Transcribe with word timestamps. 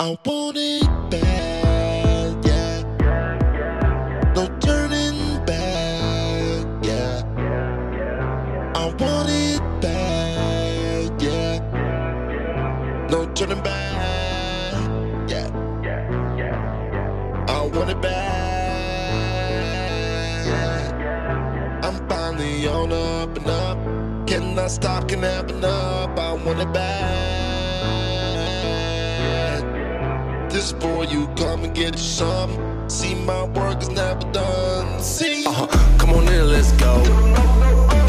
I 0.00 0.16
want 0.24 0.56
it 0.56 0.86
bad, 1.10 2.46
yeah. 2.46 2.82
No 4.32 4.46
turning 4.60 5.44
back, 5.44 6.84
yeah. 6.84 7.22
I 8.76 8.84
want 9.00 9.28
it 9.28 9.60
bad, 9.80 11.20
yeah. 11.20 11.58
No 13.10 13.26
turning 13.34 13.60
back, 13.60 15.28
yeah. 15.28 15.48
I 17.48 17.66
want 17.66 17.90
it 17.90 18.00
bad. 18.00 18.14
I'm 21.84 22.08
finally 22.08 22.68
on 22.68 22.92
up 22.92 23.36
and 23.36 23.48
up. 23.48 23.78
Cannot 24.28 24.70
stop, 24.70 25.08
can 25.08 25.22
never 25.22 25.66
up. 25.66 26.16
I 26.16 26.34
want 26.34 26.60
it 26.60 26.72
bad. 26.72 27.07
Boy, 30.80 31.06
you 31.10 31.26
come 31.36 31.64
and 31.64 31.74
get 31.74 31.98
some. 31.98 32.50
See, 32.88 33.14
my 33.14 33.44
work 33.44 33.82
is 33.82 33.88
never 33.90 34.20
done. 34.32 35.00
See, 35.02 35.44
Uh-huh. 35.46 35.66
Come 35.98 36.10
on 36.10 36.28
in, 36.28 36.48
let's 36.52 36.72
go. 36.72 36.94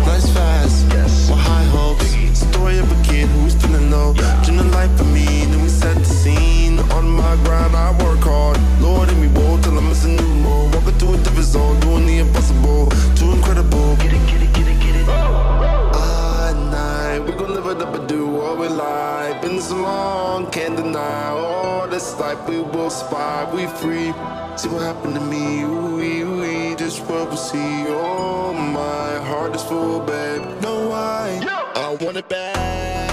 Nice 0.05 0.29
fast, 0.33 0.85
with 1.29 1.39
high 1.39 1.65
hopes. 1.75 2.05
Story 2.37 2.77
of 2.79 2.91
a 2.91 3.03
kid 3.03 3.27
who's 3.29 3.55
feeling 3.55 3.89
low. 3.91 4.13
Dream 4.43 4.57
the 4.57 4.63
life 4.77 4.91
for 4.97 5.05
me, 5.05 5.25
then 5.49 5.61
we 5.63 5.69
set 5.69 5.95
the 5.97 6.05
scene. 6.05 6.79
On 6.97 7.09
my 7.09 7.35
grind, 7.43 7.75
I 7.75 7.91
work 8.03 8.19
hard. 8.19 8.57
Lord, 8.81 9.09
in 9.09 9.19
me 9.21 9.27
woe 9.29 9.57
till 9.61 9.77
I'm 9.77 9.87
missing 9.89 10.15
new 10.15 10.33
more. 10.45 10.69
Walking 10.73 10.97
to 10.99 11.13
a 11.13 11.17
different 11.17 11.45
zone, 11.45 11.79
doing 11.79 12.05
the 12.05 12.19
impossible. 12.19 12.87
Too 13.15 13.31
incredible. 13.31 13.95
Get 13.97 14.13
it, 14.13 14.23
get 14.29 14.41
it, 14.43 14.53
get 14.53 14.67
it, 14.67 14.79
get 14.83 14.95
it. 14.95 15.05
Ah, 15.09 16.53
night, 16.71 17.19
we 17.25 17.31
gon' 17.33 17.53
live 17.55 17.67
it 17.67 17.81
up 17.81 17.95
and 17.95 18.07
do 18.07 18.27
what 18.27 18.59
we 18.59 18.67
like. 18.67 19.41
Been 19.41 19.59
so 19.61 19.75
long, 19.77 20.49
can't 20.51 20.75
deny. 20.75 21.29
All 21.31 21.58
this 21.99 22.17
life 22.17 22.47
we 22.47 22.61
will 22.61 22.89
spy, 22.89 23.43
we 23.53 23.67
free. 23.81 24.13
See 24.55 24.69
what 24.69 24.83
happened 24.83 25.15
to 25.15 25.21
me, 25.21 25.63
ooh, 25.63 25.99
ooh, 25.99 26.75
just 26.77 27.01
what 27.07 27.29
we 27.29 27.35
see. 27.35 27.87
Oh, 27.89 28.53
my 28.53 29.09
heart 29.27 29.53
is 29.53 29.63
full, 29.63 29.99
babe. 29.99 30.41
No, 30.61 30.87
why? 30.91 31.41
I 31.75 31.97
want 32.01 32.15
it 32.15 32.29
back. 32.29 33.11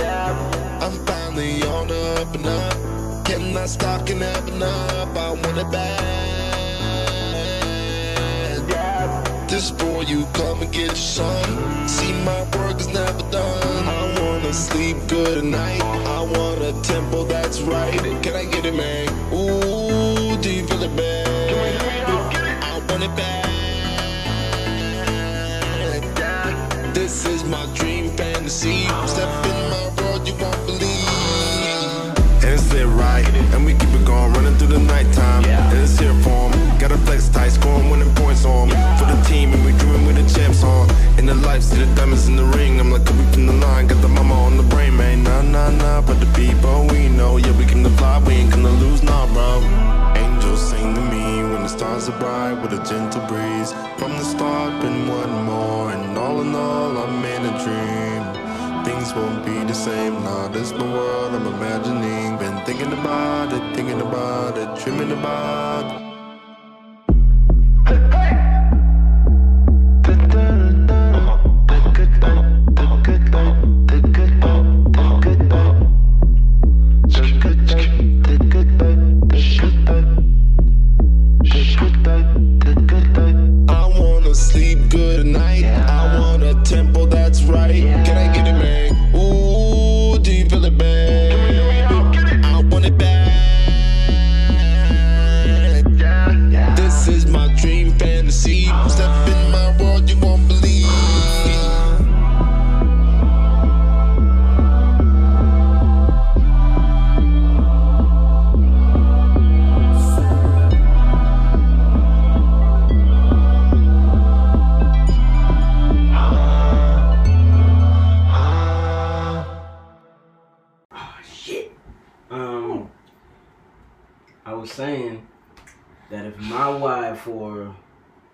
Yeah, 0.00 0.30
I'm 0.80 0.96
finally 1.06 1.60
on 1.64 1.90
up 1.90 2.34
and 2.36 2.46
up. 2.46 3.26
Cannot 3.26 3.68
stop, 3.68 4.06
can 4.06 4.22
and 4.22 4.62
up. 4.62 5.16
I 5.16 5.30
want 5.30 5.58
it 5.58 5.70
back. 5.72 6.00
Yeah, 8.70 9.46
this 9.48 9.72
boy, 9.72 10.02
you 10.02 10.24
come 10.34 10.62
and 10.62 10.72
get 10.72 10.96
some. 10.96 11.88
See, 11.88 12.12
my 12.22 12.42
work 12.56 12.78
is 12.78 12.86
never 12.86 13.24
done. 13.32 13.99
Sleep 14.52 14.96
good 15.06 15.38
at 15.38 15.44
night. 15.44 15.80
I 15.80 16.20
want 16.22 16.60
a 16.60 16.72
tempo 16.82 17.24
that's 17.24 17.60
right. 17.60 17.96
Can 18.22 18.34
I 18.34 18.44
get 18.44 18.64
it, 18.66 18.74
man? 18.74 19.08
Ooh, 19.32 20.36
do 20.42 20.52
you 20.52 20.66
feel 20.66 20.82
it, 20.82 20.92
man? 20.92 21.26
I 22.62 22.78
want 22.88 23.02
it. 23.02 23.10
Yeah. 26.18 26.92
This 26.92 27.24
is 27.26 27.44
my 27.44 27.64
dream 27.74 28.10
fantasy. 28.16 28.86
Step 29.06 29.46
in 29.46 29.70
my 29.70 29.88
world, 30.02 30.26
you 30.26 30.34
won't 30.34 30.66
believe. 30.66 31.08
And 32.42 32.50
it's 32.52 32.72
lit 32.72 32.86
right, 32.88 33.26
and 33.54 33.64
we 33.64 33.74
keep 33.74 33.90
it 33.90 34.04
going, 34.04 34.32
running 34.32 34.56
through 34.58 34.68
the 34.68 34.80
nighttime. 34.80 35.44
And 35.44 35.78
it's 35.78 35.98
here 35.98 36.14
for 36.22 36.50
'em. 36.50 36.78
Got 36.78 36.92
a 36.92 36.98
flex 36.98 37.28
tight, 37.28 37.52
scoring 37.52 37.88
winning 37.90 38.14
points 38.14 38.44
on. 38.44 38.70
For 38.98 39.06
the 39.06 39.16
team, 39.28 39.52
and 39.54 39.64
we 39.64 39.72
dreaming 39.72 40.06
with 40.06 40.16
the 40.16 40.26
champs 40.34 40.62
on. 40.64 40.88
In 41.18 41.26
the 41.26 41.34
life, 41.34 41.62
see 41.62 41.76
the 41.76 41.86
diamonds 41.94 42.26
in 42.28 42.36
the 42.36 42.44
ring. 42.56 42.80
I'm 42.80 42.90
like, 42.90 43.04
we 43.04 43.24
from 43.32 43.46
the 43.46 43.52
line, 43.52 43.86
got 43.86 44.00
the 44.00 44.08
mama 44.08 44.29
Nah, 45.50 45.68
nah, 45.70 46.00
but 46.00 46.20
the 46.20 46.26
people 46.26 46.86
we 46.92 47.08
know, 47.08 47.36
yeah, 47.36 47.50
we 47.58 47.64
can 47.64 47.84
fly, 47.96 48.22
we 48.24 48.34
ain't 48.34 48.52
gonna 48.52 48.70
lose, 48.70 49.02
nah, 49.02 49.26
bro. 49.32 49.60
Angels 50.14 50.70
sing 50.70 50.94
to 50.94 51.00
me 51.00 51.42
when 51.42 51.64
the 51.64 51.68
stars 51.68 52.08
are 52.08 52.16
bright 52.20 52.54
with 52.62 52.72
a 52.72 52.82
gentle 52.84 53.20
breeze. 53.26 53.72
From 53.98 54.12
the 54.12 54.22
start, 54.22 54.80
been 54.80 55.08
one 55.08 55.44
more, 55.44 55.90
and 55.90 56.16
all 56.16 56.40
in 56.40 56.54
all, 56.54 56.96
I'm 56.98 57.24
in 57.24 57.42
a 57.46 57.54
dream. 57.64 58.84
Things 58.84 59.12
won't 59.12 59.44
be 59.44 59.64
the 59.64 59.74
same, 59.74 60.22
nah, 60.22 60.46
this 60.48 60.70
the 60.70 60.84
world 60.84 61.34
I'm 61.34 61.46
imagining. 61.46 62.38
Been 62.38 62.64
thinking 62.64 62.92
about 62.92 63.52
it, 63.52 63.74
thinking 63.74 64.00
about 64.00 64.56
it, 64.56 64.68
dreaming 64.84 65.10
about 65.10 66.00
it. 66.00 66.09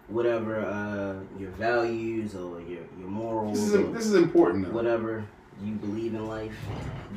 Whatever 0.08 0.60
uh, 0.64 1.14
your 1.38 1.50
values 1.52 2.34
or 2.34 2.60
your 2.60 2.82
your 2.98 3.08
morals 3.08 3.58
This 3.58 3.68
is 3.68 3.74
or 3.74 3.92
this 3.92 4.06
is 4.06 4.14
important 4.14 4.66
though. 4.66 4.72
whatever 4.72 5.24
you 5.64 5.72
believe 5.74 6.14
in 6.14 6.26
life 6.28 6.54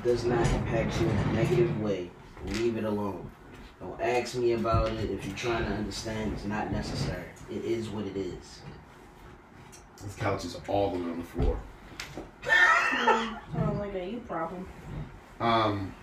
does 0.04 0.24
not 0.26 0.46
impact 0.54 1.00
you 1.02 1.08
in 1.08 1.18
a 1.18 1.34
negative 1.34 1.82
way, 1.82 2.10
leave 2.46 2.78
it 2.78 2.86
alone. 2.86 3.30
Don't 3.80 4.00
ask 4.02 4.36
me 4.36 4.54
about 4.54 4.90
it 4.92 5.10
if 5.10 5.26
you're 5.26 5.36
trying 5.36 5.66
to 5.66 5.72
understand. 5.72 6.34
It's 6.34 6.46
not 6.46 6.72
necessary. 6.72 7.24
It 7.50 7.64
is 7.64 7.90
what 7.90 8.06
it 8.06 8.16
is. 8.18 8.60
This 10.02 10.16
couch 10.16 10.46
is 10.46 10.58
all 10.68 10.92
the 10.92 10.98
way 11.00 11.12
on 11.12 11.18
the 11.18 11.24
floor. 11.26 11.60
Sounds 12.44 13.80
like 13.80 13.94
a 13.94 14.10
you 14.10 14.20
problem. 14.20 14.68
Um, 15.40 15.94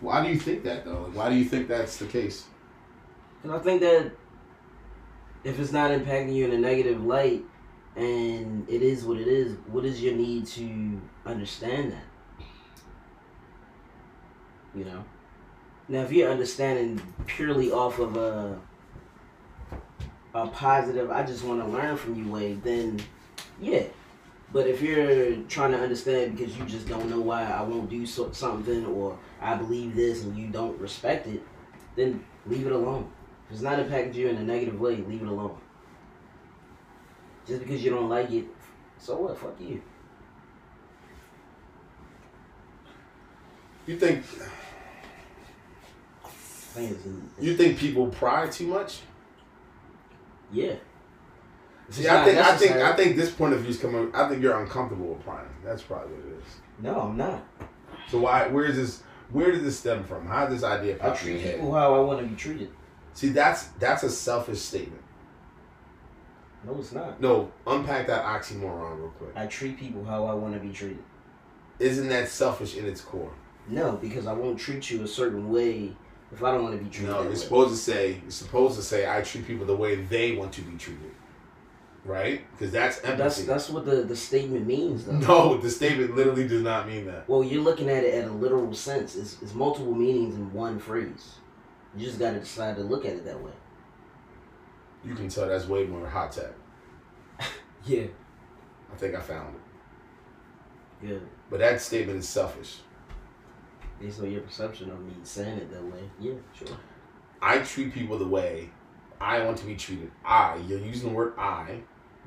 why 0.00 0.24
do 0.24 0.30
you 0.32 0.38
think 0.38 0.64
that 0.64 0.84
though? 0.84 1.10
Why 1.12 1.30
do 1.30 1.36
you 1.36 1.44
think 1.44 1.68
that's 1.68 1.96
the 1.96 2.06
case? 2.06 2.44
And 3.42 3.52
I 3.52 3.58
think 3.58 3.80
that 3.80 4.10
if 5.46 5.60
it's 5.60 5.70
not 5.70 5.92
impacting 5.92 6.34
you 6.34 6.44
in 6.44 6.50
a 6.50 6.58
negative 6.58 7.04
light 7.04 7.44
and 7.94 8.68
it 8.68 8.82
is 8.82 9.04
what 9.04 9.16
it 9.16 9.28
is, 9.28 9.56
what 9.68 9.84
is 9.84 10.02
your 10.02 10.12
need 10.12 10.44
to 10.44 11.00
understand 11.24 11.92
that? 11.92 12.46
You 14.74 14.86
know? 14.86 15.04
Now 15.88 16.00
if 16.00 16.10
you're 16.10 16.32
understanding 16.32 17.00
purely 17.26 17.70
off 17.70 18.00
of 18.00 18.16
a 18.16 18.58
a 20.34 20.48
positive, 20.48 21.12
I 21.12 21.22
just 21.22 21.44
want 21.44 21.62
to 21.62 21.68
learn 21.68 21.96
from 21.96 22.16
you 22.16 22.30
way, 22.30 22.54
then 22.54 23.00
yeah. 23.60 23.84
But 24.52 24.66
if 24.66 24.82
you're 24.82 25.36
trying 25.48 25.70
to 25.70 25.78
understand 25.78 26.36
because 26.36 26.58
you 26.58 26.64
just 26.64 26.88
don't 26.88 27.08
know 27.08 27.20
why 27.20 27.44
I 27.44 27.62
won't 27.62 27.88
do 27.88 28.04
so, 28.04 28.32
something 28.32 28.84
or 28.84 29.16
I 29.40 29.54
believe 29.54 29.94
this 29.94 30.24
and 30.24 30.36
you 30.36 30.48
don't 30.48 30.78
respect 30.80 31.28
it, 31.28 31.40
then 31.94 32.24
leave 32.46 32.66
it 32.66 32.72
alone. 32.72 33.12
If 33.48 33.52
it's 33.54 33.62
not 33.62 33.78
impacting 33.78 34.14
you 34.14 34.28
in 34.28 34.36
a 34.36 34.42
negative 34.42 34.80
way, 34.80 34.96
leave 34.96 35.22
it 35.22 35.28
alone. 35.28 35.56
Just 37.46 37.60
because 37.62 37.82
you 37.84 37.90
don't 37.90 38.08
like 38.08 38.30
it, 38.32 38.44
so 38.98 39.16
what? 39.20 39.38
Fuck 39.38 39.54
you. 39.60 39.80
You 43.86 43.96
think 43.98 44.24
I 46.24 46.28
think 46.28 46.90
it's, 46.92 47.06
it's- 47.06 47.22
you 47.40 47.56
think 47.56 47.78
people 47.78 48.08
pry 48.08 48.48
too 48.48 48.66
much? 48.66 49.00
yeah. 50.52 50.74
See, 51.88 52.02
it's 52.02 52.10
I 52.10 52.24
think 52.24 52.38
I 52.38 52.56
think 52.56 52.72
I 52.72 52.96
think 52.96 53.16
this 53.16 53.30
point 53.30 53.54
of 53.54 53.60
view 53.60 53.70
is 53.70 53.78
coming. 53.78 54.10
I 54.12 54.28
think 54.28 54.42
you're 54.42 54.58
uncomfortable 54.60 55.06
with 55.14 55.24
prying. 55.24 55.46
That's 55.64 55.82
probably 55.82 56.14
what 56.16 56.26
it 56.26 56.38
is. 56.38 56.44
No, 56.80 57.00
I'm 57.02 57.16
not. 57.16 57.46
So 58.10 58.18
why? 58.18 58.48
Where 58.48 58.64
is 58.64 58.76
this? 58.76 59.02
Where 59.30 59.52
did 59.52 59.62
this 59.64 59.78
stem 59.78 60.02
from? 60.02 60.26
How 60.26 60.46
did 60.46 60.56
this 60.56 60.64
idea 60.64 60.96
I 61.00 61.10
treat 61.10 61.44
people 61.44 61.72
how 61.72 61.94
I 61.94 62.00
want 62.00 62.18
to 62.20 62.26
be 62.26 62.34
treated. 62.34 62.72
See, 63.16 63.30
that's 63.30 63.68
that's 63.78 64.02
a 64.02 64.10
selfish 64.10 64.58
statement. 64.58 65.02
No, 66.66 66.76
it's 66.78 66.92
not. 66.92 67.18
No, 67.18 67.50
unpack 67.66 68.06
that 68.08 68.26
oxymoron 68.26 68.98
real 68.98 69.08
quick. 69.16 69.30
I 69.34 69.46
treat 69.46 69.78
people 69.78 70.04
how 70.04 70.26
I 70.26 70.34
want 70.34 70.52
to 70.52 70.60
be 70.60 70.70
treated. 70.70 71.02
Isn't 71.78 72.08
that 72.08 72.28
selfish 72.28 72.76
in 72.76 72.84
its 72.84 73.00
core? 73.00 73.32
No, 73.68 73.92
because 73.92 74.26
I 74.26 74.34
won't 74.34 74.58
treat 74.58 74.90
you 74.90 75.02
a 75.02 75.08
certain 75.08 75.50
way 75.50 75.96
if 76.30 76.44
I 76.44 76.52
don't 76.52 76.64
want 76.64 76.78
to 76.78 76.84
be 76.84 76.90
treated. 76.90 77.10
No, 77.10 77.22
you're 77.22 77.30
way. 77.30 77.36
supposed 77.36 77.70
to 77.70 77.78
say 77.78 78.20
you're 78.20 78.30
supposed 78.30 78.76
to 78.76 78.82
say 78.82 79.10
I 79.10 79.22
treat 79.22 79.46
people 79.46 79.64
the 79.64 79.76
way 79.76 79.94
they 79.94 80.36
want 80.36 80.52
to 80.52 80.60
be 80.60 80.76
treated, 80.76 81.12
right? 82.04 82.42
Because 82.50 82.70
that's 82.70 82.98
empathy. 82.98 83.16
That's 83.16 83.44
that's 83.44 83.70
what 83.70 83.86
the, 83.86 84.02
the 84.02 84.16
statement 84.16 84.66
means, 84.66 85.06
though. 85.06 85.12
no, 85.12 85.56
the 85.56 85.70
statement 85.70 86.14
literally 86.14 86.46
does 86.46 86.62
not 86.62 86.86
mean 86.86 87.06
that. 87.06 87.26
Well, 87.30 87.42
you're 87.42 87.62
looking 87.62 87.88
at 87.88 88.04
it 88.04 88.12
at 88.12 88.28
a 88.28 88.32
literal 88.32 88.74
sense. 88.74 89.16
It's, 89.16 89.40
it's 89.40 89.54
multiple 89.54 89.94
meanings 89.94 90.34
in 90.34 90.52
one 90.52 90.78
phrase. 90.78 91.36
You 91.96 92.06
just 92.06 92.18
got 92.18 92.32
to 92.32 92.40
decide 92.40 92.76
to 92.76 92.82
look 92.82 93.04
at 93.04 93.12
it 93.14 93.24
that 93.24 93.40
way. 93.42 93.52
You 95.04 95.14
can 95.14 95.28
tell 95.28 95.48
that's 95.48 95.66
way 95.66 95.84
more 95.84 96.08
hot 96.08 96.32
tech. 96.32 96.52
Yeah. 97.86 98.06
I 98.92 98.96
think 98.96 99.14
I 99.14 99.20
found 99.20 99.54
it. 99.54 101.06
Good. 101.06 101.22
But 101.50 101.60
that 101.60 101.80
statement 101.80 102.18
is 102.18 102.28
selfish. 102.28 102.78
Based 104.00 104.18
on 104.20 104.30
your 104.30 104.40
perception 104.40 104.90
of 104.90 105.00
me 105.00 105.12
saying 105.22 105.58
it 105.58 105.70
that 105.72 105.84
way. 105.84 106.00
Yeah, 106.18 106.32
sure. 106.52 106.76
I 107.40 107.58
treat 107.58 107.92
people 107.92 108.18
the 108.18 108.26
way 108.26 108.70
I 109.20 109.44
want 109.44 109.56
to 109.58 109.66
be 109.66 109.76
treated. 109.76 110.10
I, 110.24 110.56
you're 110.66 110.80
using 110.80 111.10
the 111.10 111.14
word 111.14 111.34
I, 111.38 111.80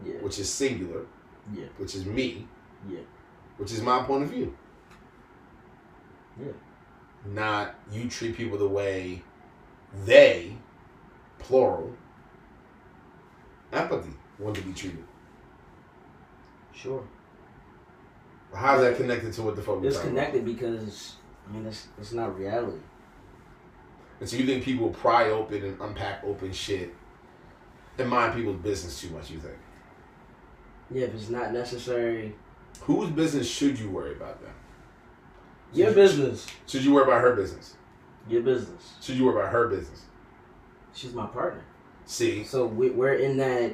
Yeah. 0.06 0.16
which 0.22 0.40
is 0.40 0.50
singular, 0.50 1.06
Yeah. 1.54 1.66
which 1.78 1.94
is 1.96 2.06
me, 2.06 2.48
Yeah. 2.90 3.00
which 3.58 3.72
is 3.74 3.82
my 3.82 4.02
point 4.04 4.24
of 4.24 4.30
view. 4.30 4.56
Yeah. 6.40 6.54
Not 7.26 7.76
you 7.92 8.08
treat 8.10 8.36
people 8.38 8.58
the 8.58 8.68
way 8.68 9.24
they, 10.06 10.56
plural, 11.40 11.94
empathy, 13.74 14.14
want 14.38 14.56
to 14.56 14.62
be 14.62 14.74
treated. 14.74 15.04
Sure. 16.74 17.04
How's 18.54 18.82
that 18.82 18.98
connected 18.98 19.34
to 19.34 19.42
what 19.44 19.56
the 19.56 19.62
fuck 19.62 19.84
It's 19.84 20.00
connected 20.00 20.44
because 20.46 21.16
I 21.48 21.52
mean 21.54 21.66
it's 21.68 21.88
it's 22.00 22.14
not 22.14 22.38
reality. 22.38 22.72
about? 22.78 22.84
And 24.22 24.30
so 24.30 24.38
you 24.38 24.46
think 24.46 24.64
people 24.64 24.90
pry 24.90 25.30
open 25.30 25.64
and 25.64 25.80
unpack 25.80 26.24
open 26.24 26.52
shit 26.52 26.94
and 27.98 28.10
mind 28.10 28.34
people's 28.34 28.58
business 28.62 29.00
too 29.00 29.10
much, 29.12 29.30
you 29.30 29.40
think? 29.40 29.58
Yeah, 30.92 31.06
if 31.06 31.14
it's 31.14 31.30
not 31.30 31.54
necessary, 31.54 32.36
Whose 32.82 33.10
business 33.12 33.48
should 33.50 33.78
you 33.80 33.90
worry 33.90 34.14
about 34.14 34.42
then? 34.42 34.52
your 35.74 35.94
business. 35.94 36.48
Should 36.66 36.84
you 36.84 36.94
worry 36.94 37.04
about 37.04 37.22
her 37.22 37.36
business? 37.36 37.76
Your 38.30 38.42
business. 38.44 38.94
Should 39.02 39.16
you 39.16 39.26
worry 39.26 39.40
about 39.40 39.52
her 39.52 39.68
business? 39.68 40.04
She's 40.94 41.14
my 41.14 41.26
partner. 41.28 41.64
See, 42.06 42.44
So 42.44 42.66
we, 42.66 42.90
we're 42.90 43.14
in 43.14 43.38
that 43.38 43.74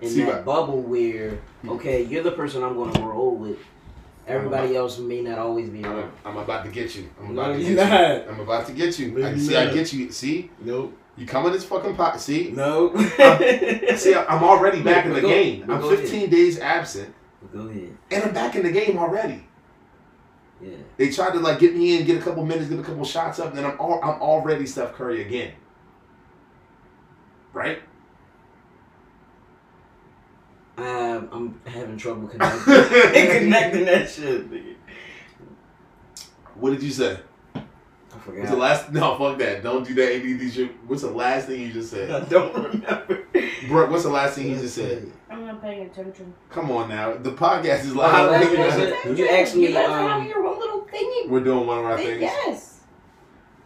in 0.00 0.08
See, 0.08 0.24
that 0.24 0.44
bubble 0.44 0.80
where 0.80 1.38
hmm. 1.62 1.70
okay, 1.70 2.02
you're 2.04 2.22
the 2.22 2.32
person 2.32 2.62
I'm 2.62 2.74
going 2.74 2.92
to 2.94 3.02
roll 3.02 3.36
with. 3.36 3.58
Everybody 4.26 4.76
else 4.76 4.98
may 4.98 5.22
not 5.22 5.38
always 5.38 5.68
be 5.70 5.84
I'm, 5.84 5.92
around. 5.92 6.12
I'm 6.24 6.36
about 6.36 6.64
to 6.64 6.70
get 6.70 6.94
you. 6.94 7.10
I'm 7.20 7.34
No, 7.34 7.42
about 7.42 7.52
to 7.56 7.62
get 7.62 7.76
not. 7.76 8.24
you. 8.26 8.30
I'm 8.30 8.40
about 8.40 8.66
to 8.66 8.72
get 8.72 8.98
you. 8.98 9.10
No, 9.12 9.26
I, 9.26 9.36
see, 9.36 9.56
I 9.56 9.72
get 9.72 9.92
you. 9.92 10.12
See, 10.12 10.50
Nope. 10.60 10.96
you 11.16 11.26
come 11.26 11.46
in 11.46 11.52
this 11.52 11.64
fucking 11.64 11.96
pot. 11.96 12.20
See, 12.20 12.50
No. 12.52 12.94
see, 13.96 14.14
I'm 14.14 14.44
already 14.44 14.82
back 14.84 15.06
in 15.06 15.14
the 15.14 15.20
game. 15.20 15.64
I'm 15.64 15.82
ahead. 15.82 15.98
15 15.98 16.30
days 16.30 16.60
absent, 16.60 17.12
Go 17.52 17.66
ahead. 17.68 17.96
and 18.10 18.22
I'm 18.24 18.32
back 18.34 18.54
in 18.56 18.62
the 18.62 18.70
game 18.70 18.98
already. 18.98 19.42
Yeah. 20.62 20.76
They 20.96 21.10
tried 21.10 21.32
to 21.32 21.40
like 21.40 21.58
get 21.58 21.74
me 21.74 21.98
in, 21.98 22.06
get 22.06 22.18
a 22.18 22.22
couple 22.22 22.44
minutes, 22.44 22.68
get 22.68 22.78
a 22.78 22.82
couple 22.82 23.04
shots 23.04 23.38
up, 23.38 23.48
and 23.48 23.58
then 23.58 23.64
I'm 23.64 23.80
all, 23.80 24.00
I'm 24.02 24.20
already 24.20 24.66
Steph 24.66 24.94
Curry 24.94 25.22
again. 25.22 25.52
Right? 27.52 27.82
Um, 30.76 31.28
I'm 31.32 31.60
having 31.70 31.96
trouble 31.96 32.28
connecting, 32.28 32.62
connecting 32.64 33.84
that 33.86 34.08
shit. 34.08 34.50
Nigga. 34.50 34.74
What 36.54 36.70
did 36.70 36.82
you 36.82 36.90
say? 36.90 37.18
I 37.54 37.62
What's 38.16 38.50
the 38.50 38.56
last? 38.56 38.92
No, 38.92 39.16
fuck 39.16 39.38
that. 39.38 39.62
Don't 39.62 39.86
do 39.86 39.94
that 39.94 40.14
ADD 40.14 40.52
shit. 40.52 40.72
What's 40.86 41.02
the 41.02 41.10
last 41.10 41.46
thing 41.46 41.60
you 41.60 41.72
just 41.72 41.90
said? 41.90 42.10
I 42.22 42.24
don't 42.28 42.54
remember. 42.54 43.24
Brooke? 43.68 43.90
What's 43.90 44.04
the 44.04 44.10
last 44.10 44.34
thing 44.34 44.50
you 44.50 44.56
just 44.56 44.74
said? 44.74 45.10
I'm 45.50 45.56
not 45.56 45.64
paying 45.64 45.86
attention. 45.86 46.32
Come 46.48 46.70
on 46.70 46.88
now, 46.88 47.14
the 47.14 47.32
podcast 47.32 47.80
is 47.80 47.96
live. 47.96 48.30
that's 48.30 48.46
nigga. 48.46 49.08
what 49.08 49.18
You 49.18 49.28
asked 49.28 49.56
me, 49.56 49.66
You 49.66 49.72
guys 49.72 49.88
are 49.88 50.00
um, 50.00 50.08
having 50.08 50.28
your 50.28 50.46
own 50.46 50.60
little 50.60 50.82
thingy. 50.82 51.28
We're 51.28 51.42
doing 51.42 51.66
one 51.66 51.78
of 51.78 51.84
our 51.86 51.96
thing. 51.96 52.06
things. 52.06 52.22
Yes. 52.22 52.80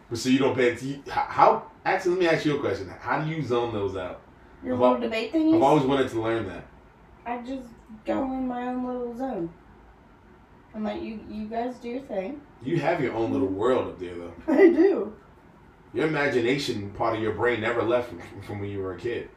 But 0.09 0.17
so 0.17 0.29
you 0.29 0.39
don't 0.39 0.55
pay 0.55 0.69
attention. 0.69 1.03
How, 1.07 1.25
how? 1.29 1.71
Actually, 1.85 2.11
let 2.11 2.19
me 2.21 2.27
ask 2.27 2.43
you 2.43 2.57
a 2.57 2.59
question. 2.59 2.89
How 2.99 3.21
do 3.21 3.29
you 3.29 3.43
zone 3.43 3.71
those 3.71 3.95
out? 3.95 4.21
Your 4.63 4.73
I've 4.73 4.79
little 4.79 4.95
al- 4.95 5.01
debate 5.01 5.35
I've 5.35 5.61
always 5.61 5.83
wanted 5.83 6.09
to 6.09 6.21
learn 6.21 6.47
that. 6.47 6.65
I 7.23 7.37
just 7.43 7.67
go 8.03 8.23
in 8.23 8.47
my 8.47 8.67
own 8.67 8.87
little 8.87 9.15
zone. 9.15 9.53
I'm 10.73 10.83
like, 10.83 11.03
you, 11.03 11.19
you 11.29 11.45
guys 11.45 11.75
do 11.75 11.89
your 11.89 12.01
thing. 12.01 12.41
You 12.63 12.79
have 12.79 12.99
your 12.99 13.13
own 13.13 13.31
little 13.31 13.47
world 13.47 13.89
up 13.89 13.99
there, 13.99 14.15
though. 14.15 14.33
I 14.47 14.69
do. 14.69 15.15
Your 15.93 16.07
imagination 16.07 16.89
part 16.91 17.15
of 17.15 17.21
your 17.21 17.33
brain 17.33 17.61
never 17.61 17.83
left 17.83 18.09
from, 18.09 18.41
from 18.41 18.59
when 18.59 18.71
you 18.71 18.79
were 18.79 18.95
a 18.95 18.97
kid. 18.99 19.29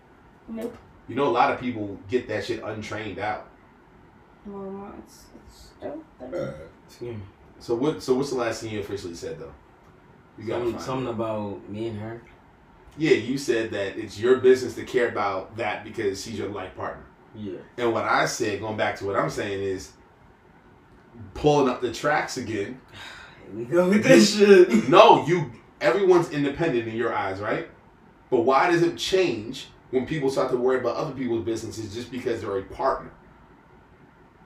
Nope. 0.49 0.75
You 1.09 1.15
know, 1.15 1.27
a 1.27 1.31
lot 1.31 1.51
of 1.53 1.59
people 1.59 1.99
get 2.09 2.29
that 2.29 2.45
shit 2.45 2.63
untrained 2.63 3.19
out. 3.19 3.49
Well, 4.47 4.95
it's, 5.05 5.25
it's 5.47 5.71
dope. 5.81 6.05
That- 6.21 6.57
Excuse. 6.87 7.17
So 7.59 7.75
what? 7.75 8.03
So 8.03 8.15
what's 8.15 8.31
the 8.31 8.37
last 8.37 8.63
thing 8.63 8.73
you 8.73 8.81
officially 8.81 9.15
said, 9.15 9.39
though? 9.39 9.53
You 10.39 10.47
gotta 10.47 10.65
Some, 10.65 10.73
find 10.73 10.85
something 10.85 11.09
about 11.09 11.69
me 11.69 11.89
and 11.89 11.99
her. 11.99 12.23
Yeah, 12.97 13.13
you 13.13 13.37
said 13.39 13.71
that 13.73 13.97
it's 13.99 14.19
your 14.19 14.37
business 14.39 14.75
to 14.77 14.85
care 14.85 15.09
about 15.09 15.57
that 15.57 15.85
because 15.85 16.23
she's 16.25 16.39
your 16.39 16.49
life 16.49 16.75
partner. 16.77 17.05
Yeah. 17.35 17.59
And 17.77 17.93
what 17.93 18.05
I 18.05 18.27
said, 18.27 18.61
going 18.61 18.77
back 18.77 18.97
to 18.97 19.07
what 19.07 19.17
I'm 19.17 19.31
saying, 19.31 19.63
is 19.63 19.93
pulling 21.35 21.69
up 21.69 21.81
the 21.81 21.93
tracks 21.93 22.37
again. 22.37 22.81
Here 23.47 23.57
we 23.57 23.65
go 23.65 23.89
with 23.89 24.05
this 24.05 24.37
shit. 24.37 24.89
No, 24.89 25.27
you. 25.27 25.53
Everyone's 25.81 26.31
independent 26.31 26.89
in 26.89 26.97
your 26.97 27.15
eyes, 27.15 27.39
right? 27.41 27.69
But 28.31 28.41
why 28.41 28.71
does 28.71 28.83
it 28.83 28.97
change 28.97 29.69
when 29.90 30.06
people 30.06 30.31
start 30.31 30.50
to 30.50 30.56
worry 30.56 30.79
about 30.81 30.96
other 30.96 31.12
people's 31.14 31.44
businesses 31.44 31.94
just 31.94 32.11
because 32.11 32.40
they're 32.40 32.58
a 32.58 32.62
partner? 32.62 33.11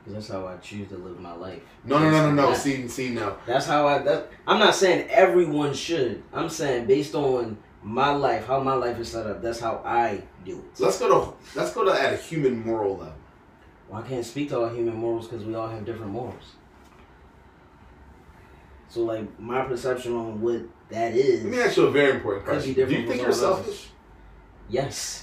That's 0.06 0.28
how 0.28 0.46
I 0.46 0.56
choose 0.56 0.88
to 0.88 0.96
live 0.96 1.20
my 1.20 1.32
life. 1.32 1.62
No, 1.84 1.98
no, 1.98 2.10
no, 2.10 2.30
no, 2.30 2.32
no. 2.32 2.50
That- 2.50 2.58
See, 2.60 2.88
see, 2.88 3.10
no. 3.10 3.36
That's 3.46 3.66
how 3.66 3.86
I. 3.86 3.98
That, 3.98 4.30
I'm 4.48 4.58
not 4.58 4.74
saying 4.74 5.08
everyone 5.08 5.74
should. 5.74 6.22
I'm 6.32 6.48
saying 6.48 6.86
based 6.86 7.14
on 7.14 7.56
my 7.84 8.10
life, 8.12 8.46
how 8.46 8.60
my 8.60 8.74
life 8.74 8.98
is 8.98 9.10
set 9.12 9.26
up. 9.26 9.42
That's 9.42 9.60
how 9.60 9.80
I 9.84 10.22
do 10.44 10.58
it. 10.58 10.80
Let's 10.80 10.98
go 10.98 11.08
to 11.08 11.34
let's 11.58 11.72
go 11.72 11.84
to 11.84 11.92
at 11.92 12.12
a 12.12 12.16
human 12.16 12.64
moral 12.66 12.96
level. 12.96 13.14
Well, 13.88 14.02
I 14.02 14.08
can't 14.08 14.24
speak 14.26 14.48
to 14.48 14.60
all 14.60 14.68
human 14.70 14.94
morals 14.94 15.28
because 15.28 15.44
we 15.44 15.54
all 15.54 15.68
have 15.68 15.84
different 15.84 16.10
morals. 16.10 16.52
So, 18.88 19.00
like, 19.04 19.38
my 19.38 19.62
perception 19.64 20.14
on 20.14 20.40
what 20.40 20.62
that 20.90 21.14
is. 21.14 21.44
Let 21.44 21.52
me 21.52 21.60
ask 21.60 21.76
you 21.76 21.86
a 21.86 21.90
very 21.90 22.16
important 22.16 22.44
question. 22.44 22.74
Do 22.74 22.80
you 22.80 23.06
think 23.08 23.22
you're 23.22 23.32
selfish? 23.32 23.88
Yes. 24.68 25.21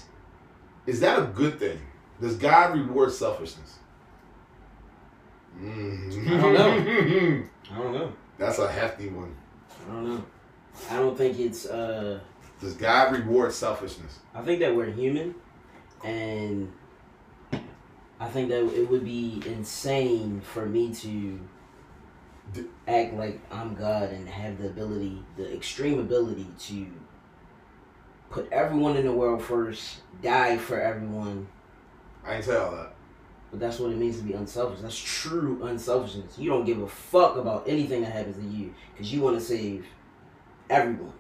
Is 0.85 0.99
that 1.01 1.19
a 1.19 1.25
good 1.25 1.59
thing? 1.59 1.79
Does 2.21 2.35
God 2.35 2.73
reward 2.77 3.11
selfishness? 3.11 3.77
Mm. 5.59 6.27
I 6.27 6.41
don't 6.41 6.53
know. 6.53 7.43
I 7.71 7.77
don't 7.77 7.93
know. 7.93 8.13
That's 8.37 8.59
a 8.59 8.71
hefty 8.71 9.09
one. 9.09 9.35
I 9.87 9.93
don't 9.93 10.03
know. 10.07 10.25
I 10.89 10.95
don't 10.97 11.17
think 11.17 11.39
it's. 11.39 11.65
uh 11.65 12.19
Does 12.61 12.73
God 12.73 13.11
reward 13.13 13.53
selfishness? 13.53 14.19
I 14.33 14.41
think 14.41 14.59
that 14.61 14.75
we're 14.75 14.91
human, 14.91 15.35
and 16.03 16.71
I 18.19 18.27
think 18.27 18.49
that 18.49 18.63
it 18.73 18.89
would 18.89 19.03
be 19.03 19.41
insane 19.45 20.41
for 20.41 20.65
me 20.65 20.93
to 20.95 21.39
D- 22.53 22.65
act 22.87 23.13
like 23.13 23.39
I'm 23.51 23.75
God 23.75 24.09
and 24.11 24.27
have 24.27 24.57
the 24.61 24.67
ability, 24.67 25.23
the 25.37 25.53
extreme 25.53 25.99
ability 25.99 26.47
to 26.59 26.87
put 28.29 28.51
everyone 28.51 28.97
in 28.97 29.05
the 29.05 29.11
world 29.11 29.41
first, 29.41 29.97
die 30.21 30.57
for 30.57 30.79
everyone. 30.79 31.47
I 32.25 32.35
ain't 32.35 32.45
tell 32.45 32.65
all 32.65 32.71
that. 32.71 32.93
But 33.51 33.59
that's 33.59 33.79
what 33.79 33.91
it 33.91 33.97
means 33.97 34.17
to 34.17 34.23
be 34.23 34.33
unselfish. 34.33 34.79
That's 34.81 34.99
true 34.99 35.63
unselfishness. 35.63 36.37
You 36.37 36.49
don't 36.49 36.65
give 36.65 36.81
a 36.81 36.87
fuck 36.87 37.37
about 37.37 37.63
anything 37.67 38.01
that 38.01 38.11
happens 38.11 38.37
to 38.37 38.43
you 38.43 38.73
because 38.93 39.11
you 39.11 39.21
want 39.21 39.39
to 39.39 39.43
save 39.43 39.85
everyone. 40.69 41.13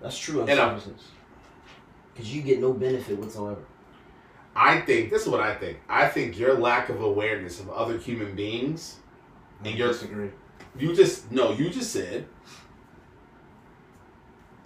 That's 0.00 0.18
true 0.18 0.40
unselfishness. 0.40 1.02
Because 2.12 2.34
you 2.34 2.42
get 2.42 2.60
no 2.60 2.72
benefit 2.72 3.18
whatsoever. 3.18 3.62
I 4.56 4.80
think 4.80 5.10
this 5.10 5.22
is 5.22 5.28
what 5.28 5.40
I 5.40 5.54
think. 5.54 5.78
I 5.88 6.08
think 6.08 6.36
your 6.36 6.54
lack 6.54 6.88
of 6.88 7.00
awareness 7.00 7.60
of 7.60 7.70
other 7.70 7.96
human 7.96 8.34
beings, 8.34 8.96
and 9.64 9.76
your 9.76 9.88
disagree. 9.88 10.30
you 10.76 10.96
just 10.96 11.30
no, 11.30 11.52
you 11.52 11.70
just 11.70 11.92
said 11.92 12.26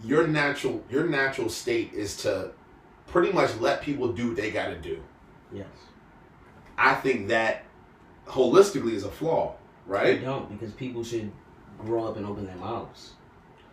your 0.05 0.27
natural 0.27 0.83
your 0.91 1.07
natural 1.07 1.49
state 1.49 1.93
is 1.93 2.17
to 2.19 2.51
pretty 3.07 3.33
much 3.33 3.57
let 3.59 3.83
people 3.83 4.13
do 4.13 4.29
what 4.29 4.37
they 4.37 4.51
got 4.51 4.69
to 4.69 4.77
do. 4.77 5.03
Yes. 5.53 5.67
I 6.79 6.95
think 6.95 7.29
that 7.29 7.65
holistically 8.27 8.93
is 8.93 9.05
a 9.05 9.11
flaw, 9.11 9.55
right? 9.87 10.23
don't 10.23 10.51
because 10.51 10.73
people 10.73 11.05
should 11.05 11.31
grow 11.79 12.05
up 12.05 12.17
and 12.17 12.27
open 12.27 12.47
their 12.47 12.57
mouths. 12.57 13.13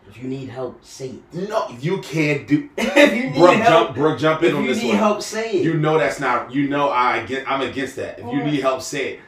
If 0.08 0.18
you 0.18 0.28
need 0.28 0.50
help, 0.50 0.84
say 0.84 1.10
it. 1.34 1.50
No, 1.50 1.70
you 1.80 2.00
can't 2.00 2.48
do. 2.48 2.68
if 2.78 3.14
you 3.14 3.30
need 3.30 3.36
Brooke, 3.36 3.56
help, 3.58 3.88
jump, 3.88 3.96
Brooke, 3.96 4.20
jump 4.20 4.44
in 4.44 4.56
on 4.56 4.64
you 4.64 4.74
this 4.74 4.82
need 4.82 4.90
one. 4.90 4.98
help, 4.98 5.22
say 5.22 5.52
it. 5.52 5.64
You 5.64 5.76
know 5.76 6.00
that's 6.00 6.20
not. 6.20 6.52
You 6.52 6.68
know 6.68 6.90
I 6.90 7.24
get. 7.26 7.50
I'm 7.50 7.62
against 7.62 7.96
that. 7.98 8.20
If 8.20 8.26
you 8.26 8.44
need 8.44 8.62
help, 8.62 8.82
say 8.82 9.14
it. 9.14 9.20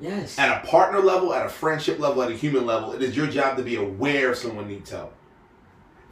Yes. 0.00 0.38
At 0.38 0.64
a 0.64 0.66
partner 0.66 1.00
level, 1.00 1.32
at 1.32 1.46
a 1.46 1.48
friendship 1.48 1.98
level, 1.98 2.22
at 2.22 2.30
a 2.30 2.34
human 2.34 2.66
level, 2.66 2.92
it 2.92 3.02
is 3.02 3.16
your 3.16 3.26
job 3.26 3.56
to 3.56 3.62
be 3.62 3.76
aware 3.76 4.34
someone 4.34 4.68
needs 4.68 4.90
help. 4.90 5.14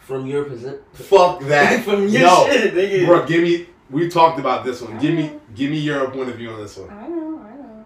From 0.06 0.25
your 0.25 0.44
position. 0.44 0.78
Fuck 0.92 1.40
that. 1.40 1.82
From 1.84 2.06
your 2.06 2.22
no, 2.22 2.46
shit, 2.48 2.75
nigga. 2.75 3.06
bro. 3.06 3.26
Give 3.26 3.42
me. 3.42 3.66
We 3.90 4.08
talked 4.08 4.38
about 4.38 4.64
this 4.64 4.80
one. 4.80 4.96
Give 5.00 5.12
me. 5.14 5.32
Give 5.56 5.68
me 5.68 5.80
your 5.80 6.08
point 6.12 6.28
of 6.28 6.36
view 6.36 6.50
on 6.50 6.60
this 6.60 6.76
one. 6.76 6.90
I 6.90 7.08
know, 7.08 7.40
I 7.40 7.56
know. 7.56 7.84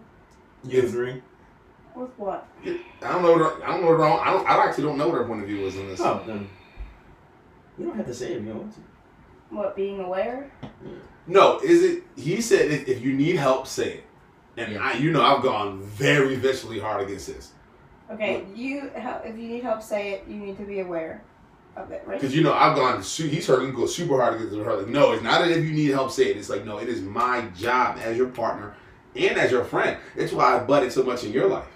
You 0.65 0.83
agree? 0.83 1.23
With 1.95 2.11
what? 2.19 2.47
I 2.62 2.79
don't 3.00 3.23
know. 3.23 3.33
What, 3.33 3.62
I 3.62 3.69
don't 3.69 3.81
know. 3.81 3.97
What, 3.97 4.21
I 4.21 4.33
don't. 4.33 4.47
I 4.47 4.67
actually 4.67 4.85
don't 4.85 4.99
know 4.99 5.09
what 5.09 5.17
her 5.17 5.25
point 5.25 5.41
of 5.41 5.49
view 5.49 5.65
is 5.65 5.79
on 5.79 5.89
this. 5.89 5.99
Oh, 6.03 6.23
then. 6.27 6.47
You 7.79 7.87
don't 7.87 7.97
have 7.97 8.07
to 8.07 8.15
say 8.15 8.33
it 8.33 8.37
if 8.37 8.43
you 8.43 8.49
don't 8.50 8.59
want 8.65 8.75
to. 8.75 8.81
What, 9.49 9.75
being 9.75 10.00
aware? 10.00 10.53
No, 11.27 11.59
is 11.61 11.83
it? 11.83 12.03
He 12.17 12.43
said 12.43 12.71
if, 12.71 12.87
if 12.87 13.03
you 13.03 13.15
need 13.15 13.37
help, 13.37 13.67
say 13.67 13.95
it. 13.95 14.05
And 14.59 14.75
Yeah. 14.75 14.83
I, 14.83 14.93
you 14.93 15.11
know, 15.11 15.23
I've 15.23 15.43
gone 15.43 15.81
very 15.83 16.37
viciously 16.37 16.81
hard 16.81 17.03
against 17.07 17.29
this 17.29 17.53
Okay, 18.12 18.45
you 18.55 18.91
if 18.95 19.39
you 19.39 19.49
need 19.49 19.62
help 19.62 19.81
say 19.83 20.12
it, 20.12 20.25
you 20.29 20.35
need 20.35 20.59
to 20.59 20.65
be 20.65 20.81
aware 20.81 21.23
of 21.77 21.91
it, 21.93 22.03
right? 22.07 22.21
because 22.21 22.35
you 22.35 22.43
know 22.43 22.53
I've 22.53 22.77
gone. 22.77 23.03
Su- 23.03 23.29
he's 23.29 23.47
heard 23.47 23.62
him 23.62 23.75
go 23.75 23.87
super 23.87 24.21
hard 24.21 24.35
against 24.35 24.57
her. 24.57 24.77
Like, 24.77 24.89
no, 24.89 25.12
it's 25.12 25.23
not 25.23 25.41
that 25.41 25.50
if 25.50 25.65
you 25.65 25.73
need 25.73 25.91
help, 25.91 26.11
say 26.11 26.27
it. 26.27 26.37
It's 26.37 26.49
like 26.50 26.65
no, 26.65 26.79
it 26.79 26.89
is 26.89 27.00
my 27.00 27.43
job 27.57 27.99
as 27.99 28.17
your 28.17 28.29
partner 28.29 28.75
and 29.15 29.39
as 29.39 29.50
your 29.50 29.65
friend. 29.65 29.99
It's 30.17 30.33
why 30.33 30.57
I 30.57 30.61
butted 30.61 30.93
so 30.93 31.03
much 31.03 31.25
in 31.25 31.33
your 31.33 31.49
life 31.49 31.67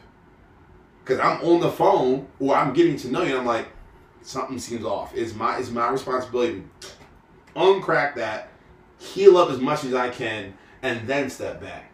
because 1.05 1.21
I'm 1.21 1.41
on 1.43 1.61
the 1.61 1.71
phone 1.71 2.27
or 2.41 2.55
I'm 2.57 2.73
getting 2.73 2.97
to 2.97 3.11
know 3.11 3.23
you. 3.23 3.31
and 3.31 3.41
I'm 3.41 3.47
like, 3.47 3.69
something 4.23 4.59
seems 4.59 4.85
off. 4.85 5.15
It's 5.15 5.35
my 5.35 5.59
it's 5.59 5.71
my 5.71 5.89
responsibility 5.89 6.65
to 6.81 6.89
uncrack 7.57 8.15
that, 8.17 8.49
heal 8.99 9.37
up 9.37 9.51
as 9.51 9.61
much 9.61 9.85
as 9.85 9.95
I 9.95 10.09
can, 10.09 10.55
and 10.83 11.07
then 11.07 11.31
step 11.31 11.61
back. 11.61 11.93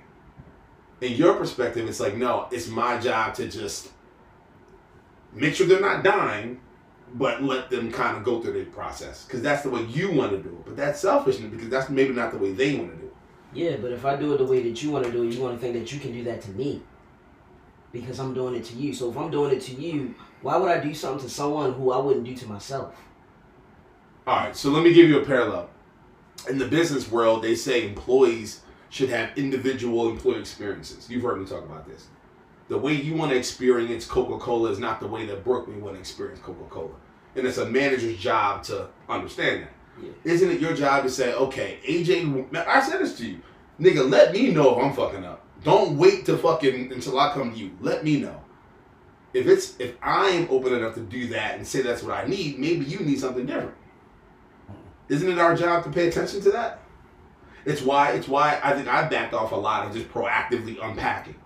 In 1.01 1.13
your 1.13 1.35
perspective, 1.35 1.89
it's 1.89 2.01
like, 2.01 2.17
no, 2.17 2.47
it's 2.51 2.69
my 2.69 2.99
job 2.99 3.35
to 3.35 3.49
just 3.49 3.91
make 5.33 5.55
sure 5.55 5.67
they're 5.67 5.81
not 5.81 6.05
dying, 6.05 6.61
but 7.15 7.43
let 7.43 7.71
them 7.71 7.91
kind 7.91 8.17
of 8.17 8.25
go 8.25 8.41
through 8.41 8.53
their 8.53 8.67
process. 8.67 9.25
Because 9.25 9.43
that's 9.43 9.63
the 9.63 9.71
way 9.71 9.83
you 9.85 10.13
want 10.13 10.33
to 10.33 10.39
do 10.39 10.49
it. 10.49 10.65
But 10.65 10.77
that's 10.77 11.01
selfishness 11.01 11.51
because 11.51 11.69
that's 11.69 11.91
maybe 11.91 12.13
not 12.13 12.33
the 12.33 12.39
way 12.39 12.53
they 12.53 12.77
want 12.77 12.93
to 12.93 12.97
do 12.97 13.07
it. 13.07 13.15
Yeah, 13.53 13.77
but 13.77 13.93
if 13.93 14.05
I 14.05 14.17
do 14.17 14.33
it 14.35 14.39
the 14.39 14.45
way 14.45 14.63
that 14.63 14.83
you 14.83 14.91
want 14.91 15.05
to 15.07 15.13
do 15.13 15.25
it, 15.25 15.35
you 15.35 15.41
want 15.41 15.55
to 15.55 15.61
think 15.61 15.75
that 15.75 15.93
you 15.93 15.99
can 15.99 16.13
do 16.13 16.23
that 16.25 16.41
to 16.43 16.51
me. 16.53 16.83
Because 17.93 18.21
I'm 18.21 18.33
doing 18.33 18.55
it 18.55 18.65
to 18.67 18.77
you. 18.77 18.95
So 18.95 19.11
if 19.11 19.17
I'm 19.17 19.31
doing 19.31 19.53
it 19.53 19.61
to 19.63 19.75
you, 19.75 20.15
why 20.43 20.57
would 20.57 20.71
I 20.71 20.79
do 20.79 20.95
something 20.95 21.27
to 21.27 21.33
someone 21.33 21.73
who 21.73 21.91
I 21.91 21.99
wouldn't 21.99 22.25
do 22.25 22.37
to 22.37 22.47
myself? 22.47 22.95
All 24.27 24.37
right, 24.37 24.55
so 24.55 24.71
let 24.71 24.85
me 24.85 24.93
give 24.93 25.09
you 25.09 25.21
a 25.21 25.25
parallel. 25.25 25.71
In 26.49 26.59
the 26.59 26.69
business 26.69 27.11
world, 27.11 27.43
they 27.43 27.57
say 27.57 27.87
employees 27.87 28.61
should 28.89 29.09
have 29.09 29.37
individual 29.37 30.09
employee 30.09 30.39
experiences. 30.39 31.11
You've 31.11 31.23
heard 31.23 31.41
me 31.41 31.47
talk 31.47 31.65
about 31.65 31.87
this. 31.89 32.07
The 32.71 32.79
way 32.79 32.95
you 32.95 33.15
want 33.15 33.33
to 33.33 33.37
experience 33.37 34.07
Coca 34.07 34.39
Cola 34.39 34.71
is 34.71 34.79
not 34.79 35.01
the 35.01 35.09
way 35.09 35.27
that 35.27 35.43
Brooklyn 35.43 35.83
want 35.83 35.97
to 35.97 36.01
experience 36.01 36.39
Coca 36.39 36.65
Cola. 36.71 36.95
And 37.35 37.45
it's 37.45 37.59
a 37.59 37.67
manager's 37.67 38.17
job 38.17 38.63
to 38.65 38.87
understand 39.09 39.65
that. 39.65 39.73
Yeah. 40.01 40.33
Isn't 40.33 40.51
it 40.51 40.61
your 40.61 40.75
job 40.75 41.03
to 41.03 41.11
say, 41.11 41.35
okay, 41.35 41.81
AJ, 41.85 42.57
I 42.57 42.81
said 42.81 43.01
this 43.01 43.19
to 43.19 43.27
you, 43.27 43.41
nigga, 43.81 44.09
let 44.09 44.33
me 44.33 44.53
know 44.53 44.79
if 44.79 44.85
I'm 44.85 44.93
fucking 44.95 45.25
up. 45.25 45.45
Don't 45.65 45.99
wait 45.99 46.25
to 46.27 46.39
fucking 46.39 46.93
until 46.93 47.19
I 47.19 47.35
come 47.35 47.53
to 47.53 47.59
you. 47.59 47.73
Let 47.81 48.05
me 48.05 48.21
know. 48.21 48.41
If 49.35 49.49
it's 49.49 49.79
if 49.79 49.97
I 50.01 50.29
am 50.29 50.47
open 50.49 50.73
enough 50.73 50.95
to 50.95 51.01
do 51.01 51.29
that 51.29 51.57
and 51.57 51.67
say 51.67 51.83
that's 51.83 52.05
what 52.05 52.17
I 52.17 52.27
need, 52.27 52.59
maybe 52.61 52.85
you 52.85 53.01
need 53.01 53.19
something 53.19 53.47
different. 53.47 53.75
Isn't 55.09 55.29
it 55.29 55.39
our 55.39 55.57
job 55.57 55.83
to 55.85 55.91
pay 55.91 56.09
attention 56.09 56.41
to 56.43 56.51
that? 56.53 56.81
It's 57.65 57.83
why 57.83 58.13
it's 58.13 58.29
why 58.29 58.61
I 58.63 58.75
think 58.75 58.89
I 58.89 59.09
backed 59.09 59.35
off 59.35 59.53
a 59.53 59.57
lot 59.57 59.87
of 59.87 59.93
just 59.93 60.09
proactively 60.09 60.79
unpacking, 60.83 61.37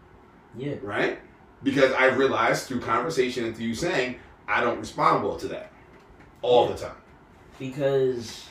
Yeah. 0.56 0.74
right? 0.82 1.18
Because 1.62 1.92
I 1.92 2.06
realized 2.06 2.66
through 2.68 2.80
conversation 2.80 3.44
and 3.44 3.56
through 3.56 3.66
you 3.66 3.74
saying 3.74 4.16
I 4.46 4.60
don't 4.60 4.78
respond 4.78 5.24
well 5.24 5.36
to 5.38 5.48
that 5.48 5.72
all 6.42 6.68
the 6.68 6.74
time. 6.76 6.96
Because 7.58 8.46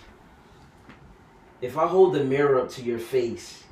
if 1.62 1.78
I 1.78 1.88
hold 1.88 2.14
the 2.14 2.24
mirror 2.24 2.60
up 2.60 2.70
to 2.72 2.82
your 2.82 3.00
face, 3.00 3.64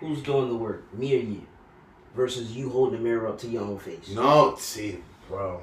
who's 0.00 0.22
doing 0.22 0.48
the 0.48 0.54
work? 0.56 0.92
Me 0.94 1.16
or 1.16 1.20
you? 1.20 1.46
Versus 2.14 2.56
you 2.56 2.68
holding 2.70 2.98
the 2.98 3.04
mirror 3.04 3.28
up 3.28 3.38
to 3.38 3.48
your 3.48 3.62
own 3.62 3.78
face. 3.78 4.10
No, 4.10 4.54
see, 4.58 4.98
bro, 5.28 5.62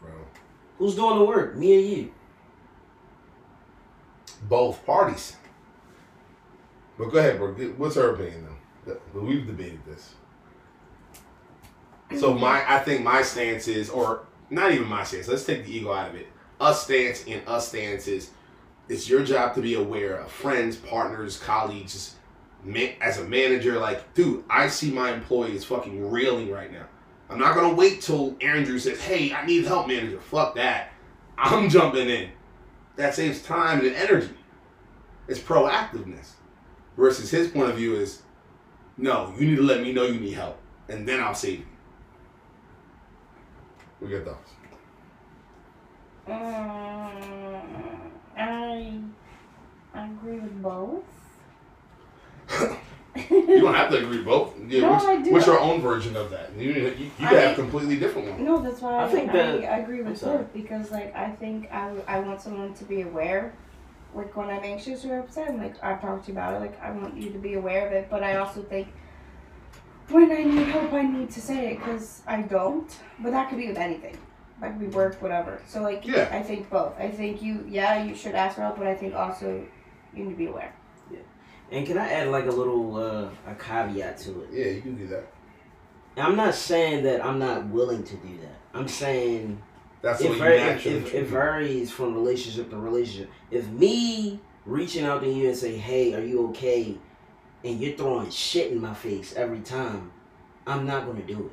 bro, 0.00 0.10
Who's 0.78 0.94
doing 0.94 1.18
the 1.18 1.24
work? 1.24 1.56
Me 1.56 1.76
or 1.76 1.80
you? 1.80 2.12
both 4.48 4.84
parties. 4.84 5.36
But 6.98 7.10
go 7.10 7.18
ahead, 7.18 7.38
bro. 7.38 7.52
What's 7.78 7.96
her 7.96 8.10
opinion 8.14 8.44
though? 8.44 8.53
But 8.86 9.00
We've 9.14 9.46
debated 9.46 9.80
this. 9.86 10.14
So 12.18 12.34
my, 12.34 12.64
I 12.68 12.80
think 12.80 13.02
my 13.02 13.22
stance 13.22 13.66
is, 13.66 13.90
or 13.90 14.26
not 14.50 14.72
even 14.72 14.86
my 14.86 15.04
stance. 15.04 15.26
Let's 15.26 15.44
take 15.44 15.64
the 15.64 15.72
ego 15.72 15.92
out 15.92 16.10
of 16.10 16.14
it. 16.16 16.28
Us 16.60 16.84
stance 16.84 17.24
and 17.26 17.42
us 17.48 17.68
stance 17.68 18.06
is, 18.06 18.30
it's 18.88 19.08
your 19.08 19.24
job 19.24 19.54
to 19.54 19.62
be 19.62 19.74
aware 19.74 20.16
of 20.16 20.30
friends, 20.30 20.76
partners, 20.76 21.38
colleagues. 21.38 22.14
As 23.00 23.18
a 23.18 23.24
manager, 23.24 23.78
like, 23.78 24.14
dude, 24.14 24.44
I 24.48 24.68
see 24.68 24.90
my 24.90 25.12
employees 25.12 25.64
fucking 25.64 26.10
reeling 26.10 26.50
right 26.50 26.72
now. 26.72 26.86
I'm 27.28 27.38
not 27.38 27.54
gonna 27.54 27.74
wait 27.74 28.00
till 28.00 28.36
Andrew 28.40 28.78
says, 28.78 29.00
"Hey, 29.00 29.32
I 29.32 29.44
need 29.44 29.64
help, 29.64 29.88
manager." 29.88 30.20
Fuck 30.20 30.54
that. 30.56 30.92
I'm 31.36 31.68
jumping 31.70 32.08
in. 32.08 32.30
That 32.96 33.14
saves 33.14 33.42
time 33.42 33.80
and 33.80 33.94
energy. 33.94 34.34
It's 35.26 35.40
proactiveness. 35.40 36.32
Versus 36.96 37.30
his 37.30 37.48
point 37.48 37.70
of 37.70 37.76
view 37.76 37.96
is, 37.96 38.22
no, 38.96 39.34
you 39.38 39.46
need 39.46 39.56
to 39.56 39.62
let 39.62 39.80
me 39.82 39.92
know 39.92 40.04
you 40.04 40.20
need 40.20 40.32
help, 40.34 40.58
and 40.88 41.06
then 41.08 41.20
I'll 41.20 41.34
save 41.34 41.60
you. 41.60 41.66
What 44.00 44.10
your 44.10 44.24
thoughts? 44.24 44.50
Um, 46.26 46.32
I 48.36 49.00
I 49.94 50.06
agree 50.08 50.38
with 50.40 50.62
both. 50.62 51.04
You 53.30 53.60
don't 53.60 53.74
have 53.74 53.90
to 53.92 53.98
agree 53.98 54.16
with 54.16 54.26
both. 54.26 54.54
Yeah, 54.66 54.80
No, 54.80 54.90
what's, 54.90 55.04
I 55.04 55.22
do. 55.22 55.30
what's 55.30 55.46
your 55.46 55.60
own 55.60 55.80
version 55.80 56.16
of 56.16 56.30
that? 56.32 56.50
You, 56.58 56.72
you, 56.72 56.82
you 56.96 57.10
I 57.20 57.24
have 57.34 57.56
mean- 57.56 57.70
completely 57.70 57.96
different 57.96 58.28
one. 58.28 58.44
No, 58.44 58.60
that's 58.60 58.80
why 58.80 58.94
I 58.96 59.04
I, 59.04 59.08
think 59.08 59.30
I, 59.30 59.32
that- 59.34 59.64
I 59.72 59.78
agree 59.78 60.02
with 60.02 60.20
both 60.20 60.52
because 60.52 60.90
like 60.90 61.14
I 61.14 61.30
think 61.30 61.70
I, 61.72 61.84
w- 61.84 62.02
I 62.08 62.18
want 62.18 62.40
someone 62.42 62.74
to 62.74 62.84
be 62.84 63.02
aware. 63.02 63.52
Like 64.14 64.34
when 64.36 64.48
I'm 64.48 64.62
anxious 64.64 65.04
or 65.04 65.18
upset, 65.20 65.48
I'm 65.50 65.58
like 65.58 65.82
I've 65.82 66.00
talked 66.00 66.26
to 66.26 66.32
you 66.32 66.38
about 66.38 66.54
it. 66.54 66.60
Like 66.60 66.80
I 66.80 66.90
want 66.90 67.16
you 67.16 67.30
to 67.30 67.38
be 67.38 67.54
aware 67.54 67.86
of 67.86 67.92
it, 67.92 68.08
but 68.10 68.22
I 68.22 68.36
also 68.36 68.62
think 68.62 68.88
when 70.08 70.30
I 70.30 70.44
need 70.44 70.68
help, 70.68 70.92
I 70.92 71.02
need 71.02 71.30
to 71.30 71.40
say 71.40 71.72
it 71.72 71.78
because 71.78 72.22
I 72.26 72.42
don't. 72.42 72.90
But 73.20 73.32
that 73.32 73.48
could 73.48 73.58
be 73.58 73.68
with 73.68 73.78
anything. 73.78 74.16
like 74.60 74.72
could 74.72 74.80
be 74.80 74.96
work, 74.96 75.20
whatever. 75.20 75.60
So 75.66 75.82
like 75.82 76.06
Yeah. 76.06 76.28
I 76.30 76.42
think 76.42 76.70
both. 76.70 76.94
I 76.98 77.10
think 77.10 77.42
you 77.42 77.64
yeah 77.68 78.04
you 78.04 78.14
should 78.14 78.34
ask 78.34 78.56
for 78.56 78.62
help, 78.62 78.78
but 78.78 78.86
I 78.86 78.94
think 78.94 79.14
also 79.14 79.66
you 80.14 80.24
need 80.24 80.30
to 80.30 80.36
be 80.36 80.46
aware. 80.46 80.72
Yeah. 81.10 81.18
And 81.72 81.86
can 81.86 81.98
I 81.98 82.08
add 82.10 82.28
like 82.28 82.46
a 82.46 82.50
little 82.50 82.96
uh, 82.96 83.28
a 83.50 83.54
caveat 83.56 84.18
to 84.18 84.42
it? 84.42 84.48
Yeah, 84.52 84.66
you 84.66 84.80
can 84.82 84.96
do 84.96 85.06
that. 85.08 85.26
I'm 86.16 86.36
not 86.36 86.54
saying 86.54 87.02
that 87.04 87.24
I'm 87.24 87.40
not 87.40 87.66
willing 87.66 88.04
to 88.04 88.16
do 88.16 88.38
that. 88.42 88.58
I'm 88.72 88.86
saying 88.86 89.60
That's 90.04 90.20
it, 90.20 90.28
way 90.28 90.34
you 90.34 90.38
var- 90.38 90.48
it, 90.76 90.86
it, 90.86 91.14
it 91.14 91.26
varies 91.26 91.90
from 91.90 92.14
relationship 92.14 92.68
to 92.70 92.76
relationship. 92.76 93.30
If 93.50 93.66
me 93.70 94.38
reaching 94.66 95.04
out 95.06 95.22
to 95.22 95.28
you 95.28 95.48
and 95.48 95.56
say, 95.56 95.76
"Hey, 95.78 96.14
are 96.14 96.20
you 96.20 96.48
okay?" 96.50 96.98
and 97.64 97.80
you're 97.80 97.96
throwing 97.96 98.30
shit 98.30 98.70
in 98.70 98.78
my 98.82 98.92
face 98.92 99.32
every 99.34 99.60
time, 99.60 100.12
I'm 100.66 100.86
not 100.86 101.06
gonna 101.06 101.22
do 101.22 101.46
it. 101.46 101.52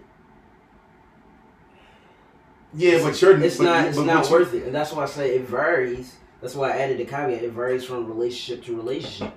Yeah, 2.74 3.02
but 3.02 3.22
you're 3.22 3.42
It's 3.42 3.58
but, 3.58 3.64
not. 3.64 3.88
It's 3.88 3.98
but 3.98 4.06
not 4.06 4.26
you- 4.26 4.32
worth 4.32 4.54
it, 4.54 4.64
and 4.64 4.76
that's 4.76 4.92
why 4.92 5.04
I 5.04 5.06
say 5.06 5.36
it 5.36 5.44
varies. 5.44 6.16
That's 6.42 6.54
why 6.56 6.72
I 6.72 6.78
added 6.78 6.98
the 6.98 7.06
caveat. 7.06 7.44
It 7.44 7.52
varies 7.52 7.86
from 7.86 8.06
relationship 8.08 8.66
to 8.66 8.76
relationship. 8.76 9.34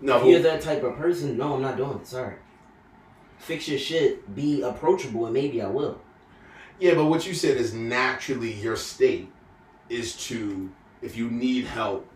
No, 0.00 0.18
If 0.18 0.26
you're 0.26 0.40
that 0.42 0.62
type 0.62 0.82
of 0.82 0.96
person, 0.96 1.36
no, 1.36 1.54
I'm 1.54 1.62
not 1.62 1.76
doing 1.76 1.98
it. 1.98 2.06
Sorry. 2.08 2.34
Fix 3.38 3.68
your 3.68 3.78
shit. 3.78 4.34
Be 4.34 4.62
approachable, 4.62 5.26
and 5.26 5.34
maybe 5.34 5.62
I 5.62 5.68
will. 5.68 6.00
Yeah, 6.80 6.94
but 6.94 7.06
what 7.06 7.26
you 7.26 7.34
said 7.34 7.56
is 7.56 7.72
naturally 7.74 8.52
your 8.52 8.76
state 8.76 9.30
is 9.88 10.16
to, 10.28 10.70
if 11.00 11.16
you 11.16 11.30
need 11.30 11.64
help, 11.66 12.08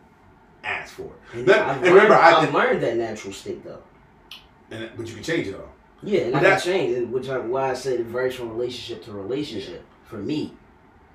ask 0.65 0.95
for 0.95 1.05
it. 1.05 1.13
And, 1.39 1.47
But- 1.47 1.59
I've 1.61 1.77
and 1.77 1.87
remember, 1.87 2.11
learned, 2.15 2.25
I 2.25 2.37
I've 2.41 2.45
did- 2.47 2.55
learned 2.55 2.83
that 2.83 2.97
natural 2.97 3.33
state 3.33 3.65
though. 3.65 3.83
And 4.71 4.91
but 4.97 5.07
you 5.07 5.15
can 5.15 5.23
change 5.23 5.47
it 5.47 5.55
all. 5.55 5.73
Yeah, 6.03 6.23
and 6.23 6.33
But 6.33 6.39
I 6.39 6.43
can 6.43 6.51
that- 6.51 6.63
change 6.65 6.97
it, 6.97 7.09
which 7.09 7.29
I, 7.29 7.39
why 7.39 7.71
I 7.71 7.75
said 7.75 8.01
it 8.01 8.07
varies 8.07 8.35
from 8.35 8.51
relationship 8.51 9.05
to 9.05 9.13
relationship 9.13 9.85
for 10.05 10.17
me. 10.19 10.55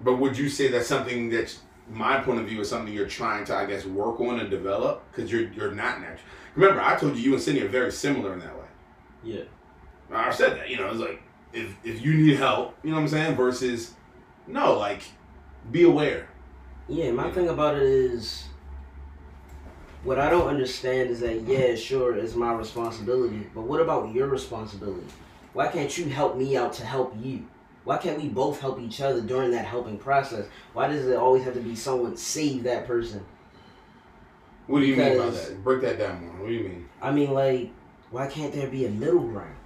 But 0.01 0.15
would 0.15 0.37
you 0.37 0.49
say 0.49 0.69
that's 0.69 0.87
something 0.87 1.29
that, 1.31 1.55
my 1.89 2.19
point 2.21 2.39
of 2.39 2.47
view, 2.47 2.61
is 2.61 2.69
something 2.69 2.93
you're 2.93 3.07
trying 3.07 3.43
to, 3.45 3.55
I 3.55 3.65
guess, 3.65 3.85
work 3.85 4.19
on 4.21 4.39
and 4.39 4.49
develop? 4.49 5.03
Because 5.11 5.31
you're 5.31 5.49
you're 5.51 5.71
not 5.71 5.99
natural. 5.99 6.19
Remember, 6.55 6.81
I 6.81 6.95
told 6.95 7.15
you 7.17 7.21
you 7.21 7.33
and 7.33 7.41
Cindy 7.41 7.61
are 7.61 7.67
very 7.67 7.91
similar 7.91 8.33
in 8.33 8.39
that 8.39 8.55
way. 8.57 8.65
Yeah. 9.23 9.43
I 10.13 10.31
said 10.31 10.57
that. 10.57 10.69
You 10.69 10.77
know, 10.77 10.89
it's 10.89 10.99
like 10.99 11.21
if 11.53 11.75
if 11.83 12.01
you 12.01 12.13
need 12.15 12.37
help, 12.37 12.77
you 12.83 12.91
know 12.91 12.97
what 12.97 13.03
I'm 13.03 13.07
saying. 13.09 13.35
Versus, 13.35 13.95
no, 14.47 14.77
like, 14.77 15.03
be 15.71 15.83
aware. 15.83 16.29
Yeah, 16.87 17.11
my 17.11 17.31
thing 17.31 17.49
about 17.49 17.75
it 17.77 17.83
is 17.83 18.49
What 20.03 20.19
I 20.19 20.29
don't 20.29 20.47
understand 20.47 21.09
is 21.11 21.19
that 21.21 21.41
yeah, 21.41 21.75
sure, 21.75 22.15
it's 22.17 22.35
my 22.35 22.53
responsibility, 22.53 23.49
but 23.53 23.63
what 23.63 23.81
about 23.81 24.13
your 24.13 24.27
responsibility? 24.27 25.13
Why 25.53 25.67
can't 25.67 25.95
you 25.97 26.05
help 26.09 26.37
me 26.37 26.57
out 26.57 26.73
to 26.73 26.85
help 26.85 27.13
you? 27.19 27.47
Why 27.83 27.97
can't 27.97 28.19
we 28.21 28.29
both 28.29 28.59
help 28.59 28.79
each 28.79 29.01
other 29.01 29.21
during 29.21 29.51
that 29.51 29.65
helping 29.65 29.97
process? 29.99 30.47
Why 30.73 30.87
does 30.87 31.07
it 31.07 31.15
always 31.17 31.43
have 31.43 31.53
to 31.55 31.61
be 31.61 31.75
someone 31.75 32.17
save 32.17 32.63
that 32.63 32.87
person? 32.87 33.27
What 34.67 34.79
do 34.79 34.85
you 34.85 34.97
mean 34.97 35.17
by 35.17 35.29
that? 35.29 35.63
Break 35.63 35.81
that 35.81 35.99
down 35.99 36.21
more. 36.21 36.41
What 36.41 36.47
do 36.47 36.53
you 36.53 36.63
mean? 36.63 36.89
I 37.01 37.11
mean, 37.11 37.31
like, 37.31 37.75
why 38.09 38.27
can't 38.27 38.53
there 38.53 38.67
be 38.69 38.85
a 38.85 38.89
middle 38.89 39.27
ground? 39.27 39.60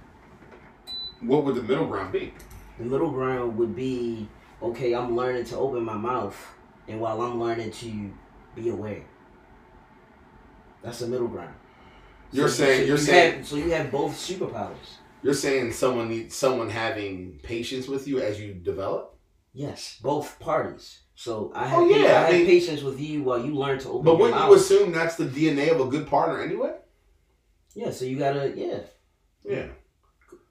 What 1.26 1.44
would 1.44 1.54
the 1.56 1.62
middle 1.62 1.86
ground 1.86 2.12
be? 2.12 2.32
The 2.78 2.84
middle 2.84 3.10
ground 3.10 3.56
would 3.58 3.74
be 3.74 4.28
okay, 4.62 4.94
I'm 4.94 5.16
learning 5.16 5.44
to 5.46 5.56
open 5.56 5.82
my 5.84 5.96
mouth, 5.96 6.36
and 6.88 7.00
while 7.00 7.20
I'm 7.20 7.40
learning 7.40 7.70
to 7.72 8.10
be 8.54 8.68
aware. 8.70 9.02
That's 10.82 11.00
the 11.00 11.06
middle 11.08 11.28
ground. 11.28 11.54
You're 12.32 12.48
So- 12.48 12.64
saying 12.64 12.80
so 12.82 12.86
you're 12.86 12.96
you 12.96 13.02
saying 13.02 13.36
have, 13.38 13.46
so 13.46 13.56
you 13.56 13.70
have 13.70 13.90
both 13.90 14.12
superpowers. 14.12 14.98
you're 15.22 15.34
saying 15.34 15.72
someone 15.72 16.08
needs 16.08 16.34
someone 16.34 16.70
having 16.70 17.40
patience 17.42 17.88
with 17.88 18.06
you 18.08 18.20
as 18.20 18.40
you 18.40 18.54
develop. 18.54 19.16
Yes, 19.52 19.98
both 20.02 20.38
parties. 20.38 21.00
So 21.14 21.50
I 21.54 21.64
oh, 21.64 21.68
have, 21.68 21.78
Oh, 21.78 21.86
yeah, 21.88 21.96
I 21.96 22.00
I 22.02 22.08
have 22.24 22.32
mean- 22.34 22.46
patience 22.46 22.82
with 22.82 23.00
you 23.00 23.22
while 23.22 23.44
you 23.44 23.54
learn 23.54 23.78
to 23.80 23.88
open 23.88 24.04
But 24.04 24.18
wouldn't 24.18 24.38
mouth. 24.38 24.50
you 24.50 24.56
assume 24.56 24.92
that's 24.92 25.16
the 25.16 25.24
DNA 25.24 25.70
of 25.70 25.80
a 25.80 25.86
good 25.90 26.06
partner 26.06 26.40
anyway? 26.40 26.74
yeah, 27.74 27.90
so 27.90 28.04
you 28.04 28.18
gotta 28.18 28.52
yeah. 28.56 28.80
Yeah. 29.44 29.66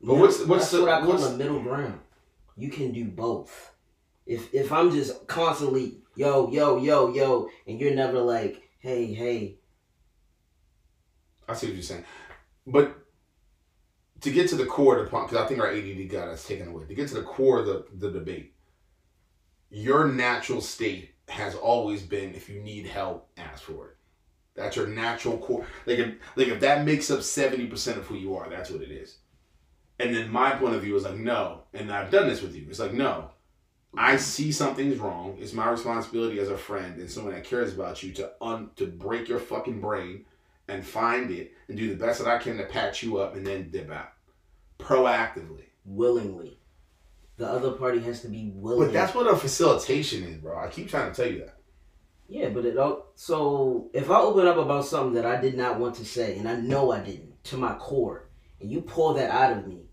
But 0.06 0.16
what's- 0.16 0.38
the- 0.38 0.82
what 0.82 0.90
I 0.90 1.02
call 1.02 1.24
a 1.24 1.38
middle 1.38 1.62
ground. 1.62 2.00
You 2.58 2.70
can 2.70 2.92
do 2.92 3.06
both. 3.06 3.74
If 4.26 4.54
if 4.54 4.72
I'm 4.72 4.92
just 4.92 5.28
constantly 5.28 5.98
yo 6.16 6.50
yo 6.50 6.78
yo 6.78 7.14
yo, 7.14 7.50
and 7.68 7.80
you're 7.80 7.94
never 7.94 8.20
like 8.20 8.62
hey 8.80 9.14
hey 9.14 9.60
I 11.48 11.54
see 11.54 11.68
what 11.68 11.76
you're 11.76 11.84
saying. 11.84 12.06
But 12.66 12.98
to 14.22 14.32
get 14.32 14.50
to 14.50 14.56
the 14.56 14.66
core 14.66 14.98
of 14.98 15.06
the 15.06 15.12
point, 15.12 15.30
because 15.30 15.44
I 15.44 15.48
think 15.48 15.60
our 15.60 15.70
ADD 15.70 16.10
got 16.10 16.28
us 16.30 16.48
taken 16.48 16.68
away. 16.68 16.86
To 16.86 16.96
get 16.96 17.08
to 17.10 17.16
the 17.16 17.22
core 17.22 17.60
of 17.60 17.68
the, 17.68 17.86
the 17.94 18.10
debate, 18.12 18.56
your 19.70 20.08
natural 20.08 20.62
state 20.62 21.12
has 21.28 21.54
always 21.56 22.02
been 22.02 22.34
if 22.34 22.50
you 22.50 22.62
need 22.62 22.88
help, 22.88 23.30
ask 23.38 23.64
for 23.64 23.90
it. 23.90 23.98
That's 24.56 24.76
your 24.76 24.88
natural 24.88 25.38
core. 25.38 25.68
Like 25.86 26.00
if, 26.00 26.16
like 26.36 26.48
if 26.48 26.60
that 26.62 26.86
makes 26.86 27.12
up 27.12 27.20
70% 27.20 27.98
of 27.98 28.06
who 28.06 28.16
you 28.16 28.36
are, 28.36 28.50
that's 28.50 28.70
what 28.72 28.82
it 28.82 28.90
is. 28.90 29.18
And 30.00 30.14
then 30.14 30.30
my 30.30 30.52
point 30.52 30.75
of 30.75 30.82
view 30.82 30.96
is 30.96 31.04
like, 31.04 31.16
no, 31.16 31.62
and 31.74 31.92
I've 31.92 32.12
done 32.12 32.28
this 32.28 32.42
with 32.42 32.56
you. 32.56 32.66
It's 32.70 32.80
like, 32.80 32.94
no, 32.94 33.32
I 33.98 34.18
see 34.18 34.52
something's 34.52 34.98
wrong. 34.98 35.38
It's 35.40 35.54
my 35.54 35.70
responsibility 35.70 36.40
as 36.40 36.50
a 36.50 36.58
friend 36.58 37.00
and 37.00 37.10
someone 37.10 37.34
that 37.34 37.46
cares 37.46 37.74
about 37.74 38.04
you 38.04 38.12
to 38.14 38.32
un 38.42 38.72
to 38.75 38.88
break 38.88 39.30
your 39.30 39.40
fucking 39.40 39.80
brain 39.80 40.25
and 40.68 40.86
find 40.86 41.32
it 41.32 41.54
and 41.68 41.78
do 41.78 41.90
the 41.90 41.96
best 41.96 42.20
that 42.20 42.28
I 42.28 42.40
can 42.40 42.58
to 42.58 42.66
patch 42.66 43.04
you 43.04 43.18
up 43.18 43.36
and 43.36 43.46
then 43.46 43.70
dip 43.70 43.92
out 43.92 44.12
proactively. 44.80 45.66
willingly. 45.86 46.60
The 47.38 47.48
other 47.48 47.72
party 47.72 48.00
has 48.02 48.22
to 48.22 48.28
be 48.28 48.52
willing. 48.54 48.88
But 48.88 48.94
that's 48.94 49.14
what 49.14 49.32
a 49.32 49.36
facilitation 49.36 50.24
is, 50.24 50.38
bro. 50.38 50.58
I 50.58 50.70
keep 50.70 50.90
trying 50.90 51.12
to 51.12 51.16
tell 51.16 51.32
you 51.32 51.40
that. 51.40 51.58
Yeah, 52.28 52.50
but 52.50 52.66
it 52.66 52.78
all 52.78 53.12
so 53.16 53.90
if 53.94 54.10
I 54.10 54.20
open 54.20 54.48
up 54.48 54.58
about 54.58 54.86
something 54.86 55.14
that 55.14 55.25
I 55.25 55.40
did 55.40 55.56
not 55.56 55.80
want 55.80 55.96
to 55.96 56.06
say 56.06 56.38
and 56.38 56.50
I 56.50 56.56
know 56.56 56.92
I 56.92 57.00
didn't 57.00 57.44
to 57.46 57.58
my 57.58 57.75
core 57.75 58.30
and 58.60 58.72
you 58.72 58.82
pull 58.82 59.14
that 59.14 59.30
out 59.30 59.56
of 59.56 59.68
me, 59.68 59.85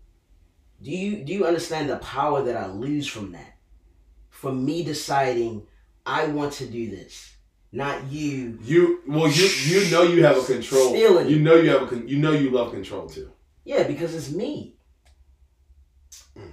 do 0.83 0.91
you 0.91 1.23
do 1.23 1.33
you 1.33 1.45
understand 1.45 1.89
the 1.89 1.97
power 1.97 2.43
that 2.43 2.57
I 2.57 2.67
lose 2.67 3.07
from 3.07 3.31
that? 3.31 3.57
From 4.29 4.65
me 4.65 4.83
deciding 4.83 5.65
I 6.05 6.25
want 6.25 6.53
to 6.53 6.65
do 6.65 6.89
this, 6.89 7.33
not 7.71 8.11
you. 8.11 8.59
You 8.61 9.01
well, 9.07 9.29
you 9.29 9.45
you 9.45 9.89
know 9.89 10.03
you 10.03 10.23
have 10.25 10.37
a 10.37 10.43
control. 10.43 10.89
Stealing. 10.89 11.29
You 11.29 11.39
know 11.39 11.55
you 11.55 11.69
have 11.69 11.83
a 11.83 11.87
con- 11.87 12.07
you 12.07 12.17
know 12.17 12.31
you 12.31 12.49
love 12.51 12.71
control 12.71 13.07
too. 13.07 13.31
Yeah, 13.63 13.83
because 13.83 14.13
it's 14.13 14.31
me. 14.31 14.75
Mm. 16.37 16.51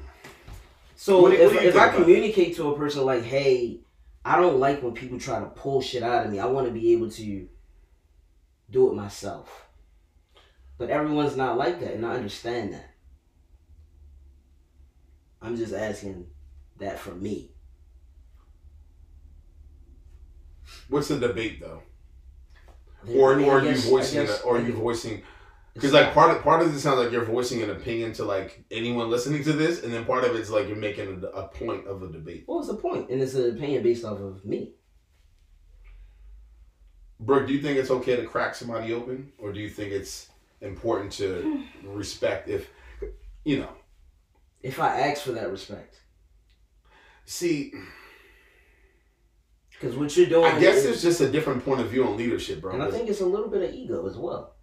So 0.94 1.22
What 1.22 1.32
if, 1.32 1.52
what 1.52 1.64
if 1.64 1.76
I 1.76 1.88
communicate 1.88 2.54
to 2.56 2.70
a 2.70 2.78
person 2.78 3.04
like, 3.04 3.24
hey, 3.24 3.80
I 4.24 4.36
don't 4.36 4.60
like 4.60 4.82
when 4.82 4.92
people 4.92 5.18
try 5.18 5.40
to 5.40 5.46
pull 5.46 5.80
shit 5.80 6.04
out 6.04 6.26
of 6.26 6.30
me. 6.30 6.38
I 6.38 6.46
want 6.46 6.66
to 6.68 6.72
be 6.72 6.92
able 6.92 7.10
to 7.10 7.48
do 8.70 8.90
it 8.90 8.94
myself. 8.94 9.66
But 10.78 10.90
everyone's 10.90 11.36
not 11.36 11.58
like 11.58 11.80
that, 11.80 11.94
and 11.94 12.06
I 12.06 12.14
understand 12.14 12.74
that. 12.74 12.89
I'm 15.42 15.56
just 15.56 15.72
asking 15.72 16.26
that 16.78 16.98
for 16.98 17.14
me. 17.14 17.50
What's 20.88 21.08
the 21.08 21.18
debate 21.18 21.60
though? 21.60 21.82
Or 23.08 23.32
or 23.40 23.58
are 23.58 23.62
you 23.62 23.70
guess- 23.70 23.86
I 23.86 23.90
voicing 23.90 24.26
guess- 24.26 24.40
it, 24.40 24.46
or 24.46 24.58
are 24.58 24.60
you 24.60 24.72
voicing 24.72 25.22
it's 25.72 25.74
because 25.74 25.92
like 25.92 26.12
part 26.12 26.36
of 26.36 26.42
part 26.42 26.62
of 26.62 26.72
this 26.72 26.82
sounds 26.82 26.98
like 26.98 27.12
you're 27.12 27.24
voicing 27.24 27.62
an 27.62 27.70
opinion 27.70 28.12
to 28.14 28.24
like 28.24 28.64
anyone 28.72 29.08
listening 29.08 29.44
to 29.44 29.52
this, 29.52 29.82
and 29.84 29.92
then 29.92 30.04
part 30.04 30.24
of 30.24 30.34
it's 30.34 30.50
like 30.50 30.66
you're 30.66 30.76
making 30.76 31.22
a, 31.22 31.26
a 31.28 31.48
point 31.48 31.86
of 31.86 32.02
a 32.02 32.08
debate. 32.08 32.42
what 32.46 32.58
was 32.58 32.66
the 32.66 32.74
point? 32.74 33.08
And 33.08 33.22
it's 33.22 33.34
an 33.34 33.56
opinion 33.56 33.82
based 33.82 34.04
off 34.04 34.18
of 34.18 34.44
me. 34.44 34.72
Brooke, 37.20 37.46
do 37.46 37.52
you 37.52 37.62
think 37.62 37.78
it's 37.78 37.90
okay 37.90 38.16
to 38.16 38.26
crack 38.26 38.54
somebody 38.54 38.92
open, 38.92 39.32
or 39.38 39.52
do 39.52 39.60
you 39.60 39.70
think 39.70 39.92
it's 39.92 40.28
important 40.60 41.12
to 41.12 41.62
respect 41.84 42.48
if 42.48 42.68
you 43.44 43.60
know? 43.60 43.72
If 44.62 44.78
I 44.78 45.00
ask 45.00 45.22
for 45.22 45.32
that 45.32 45.50
respect, 45.50 45.96
See, 47.26 47.72
because 49.70 49.96
what 49.96 50.16
you're 50.16 50.26
doing, 50.26 50.46
I 50.52 50.58
guess 50.58 50.78
is- 50.78 50.84
there's 50.84 51.02
just 51.02 51.20
a 51.20 51.30
different 51.30 51.64
point 51.64 51.80
of 51.80 51.88
view 51.88 52.04
on 52.04 52.16
leadership, 52.16 52.60
bro. 52.60 52.72
And 52.72 52.82
I 52.82 52.90
think 52.90 53.08
it's 53.08 53.20
a 53.20 53.26
little 53.26 53.48
bit 53.48 53.62
of 53.62 53.72
ego 53.74 54.06
as 54.08 54.16
well. 54.16 54.56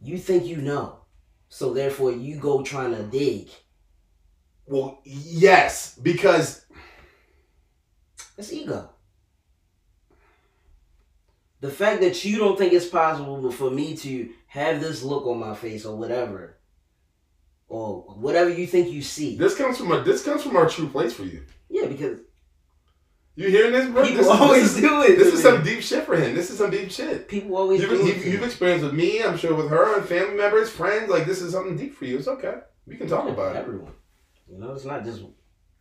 You 0.00 0.18
think 0.18 0.44
you 0.44 0.58
know, 0.58 1.00
so 1.48 1.72
therefore 1.72 2.12
you 2.12 2.36
go 2.36 2.62
trying 2.62 2.94
to 2.94 3.02
dig. 3.04 3.48
well, 4.66 5.00
yes, 5.04 5.98
because 6.02 6.66
It's 8.36 8.52
ego. 8.52 8.90
The 11.60 11.70
fact 11.70 12.02
that 12.02 12.22
you 12.24 12.38
don't 12.38 12.56
think 12.58 12.72
it's 12.74 12.86
possible 12.86 13.50
for 13.50 13.70
me 13.70 13.96
to 13.96 14.30
have 14.48 14.80
this 14.80 15.02
look 15.02 15.26
on 15.26 15.38
my 15.40 15.54
face 15.54 15.84
or 15.86 15.96
whatever, 15.96 16.57
or 17.68 18.02
whatever 18.16 18.50
you 18.50 18.66
think 18.66 18.90
you 18.90 19.02
see. 19.02 19.36
this 19.36 19.56
comes 19.56 19.76
from 19.78 19.92
a 19.92 20.00
this 20.02 20.24
comes 20.24 20.42
from 20.42 20.56
our 20.56 20.68
true 20.68 20.88
place 20.88 21.12
for 21.12 21.24
you. 21.24 21.42
Yeah, 21.68 21.86
because 21.86 22.20
You 23.36 23.48
hearing 23.48 23.72
this, 23.72 23.88
bro? 23.90 24.02
people 24.02 24.16
this, 24.24 24.26
is- 24.26 24.40
always 24.40 24.64
is, 24.76 24.80
do 24.80 25.02
it. 25.02 25.16
This 25.18 25.34
is 25.34 25.42
some 25.42 25.62
deep 25.62 25.80
shit 25.82 26.04
for 26.04 26.16
him. 26.16 26.34
This 26.34 26.50
is 26.50 26.58
some 26.58 26.70
deep 26.70 26.90
shit. 26.90 27.28
people 27.28 27.56
always 27.56 27.80
You've, 27.80 27.90
do 27.90 28.00
it. 28.00 28.06
you've, 28.06 28.22
to 28.24 28.30
you've 28.30 28.42
experienced 28.42 28.84
with 28.84 28.94
me, 28.94 29.22
I'm 29.22 29.36
sure 29.36 29.54
with 29.54 29.68
her 29.68 29.96
and 29.98 30.04
family 30.06 30.34
members, 30.36 30.70
friends. 30.70 31.10
Like 31.10 31.26
this 31.26 31.40
is 31.42 31.52
something 31.52 31.76
deep 31.76 31.94
for 31.94 32.04
you. 32.06 32.18
It's 32.18 32.28
okay. 32.28 32.56
We 32.86 32.96
can 32.96 33.06
talk 33.08 33.26
Yeah, 33.26 33.32
about 33.32 33.56
it. 33.56 33.58
everyone. 33.60 33.92
You 34.50 34.58
know, 34.58 34.72
it's 34.72 34.84
not 34.86 35.04
just 35.04 35.20
a 35.20 35.26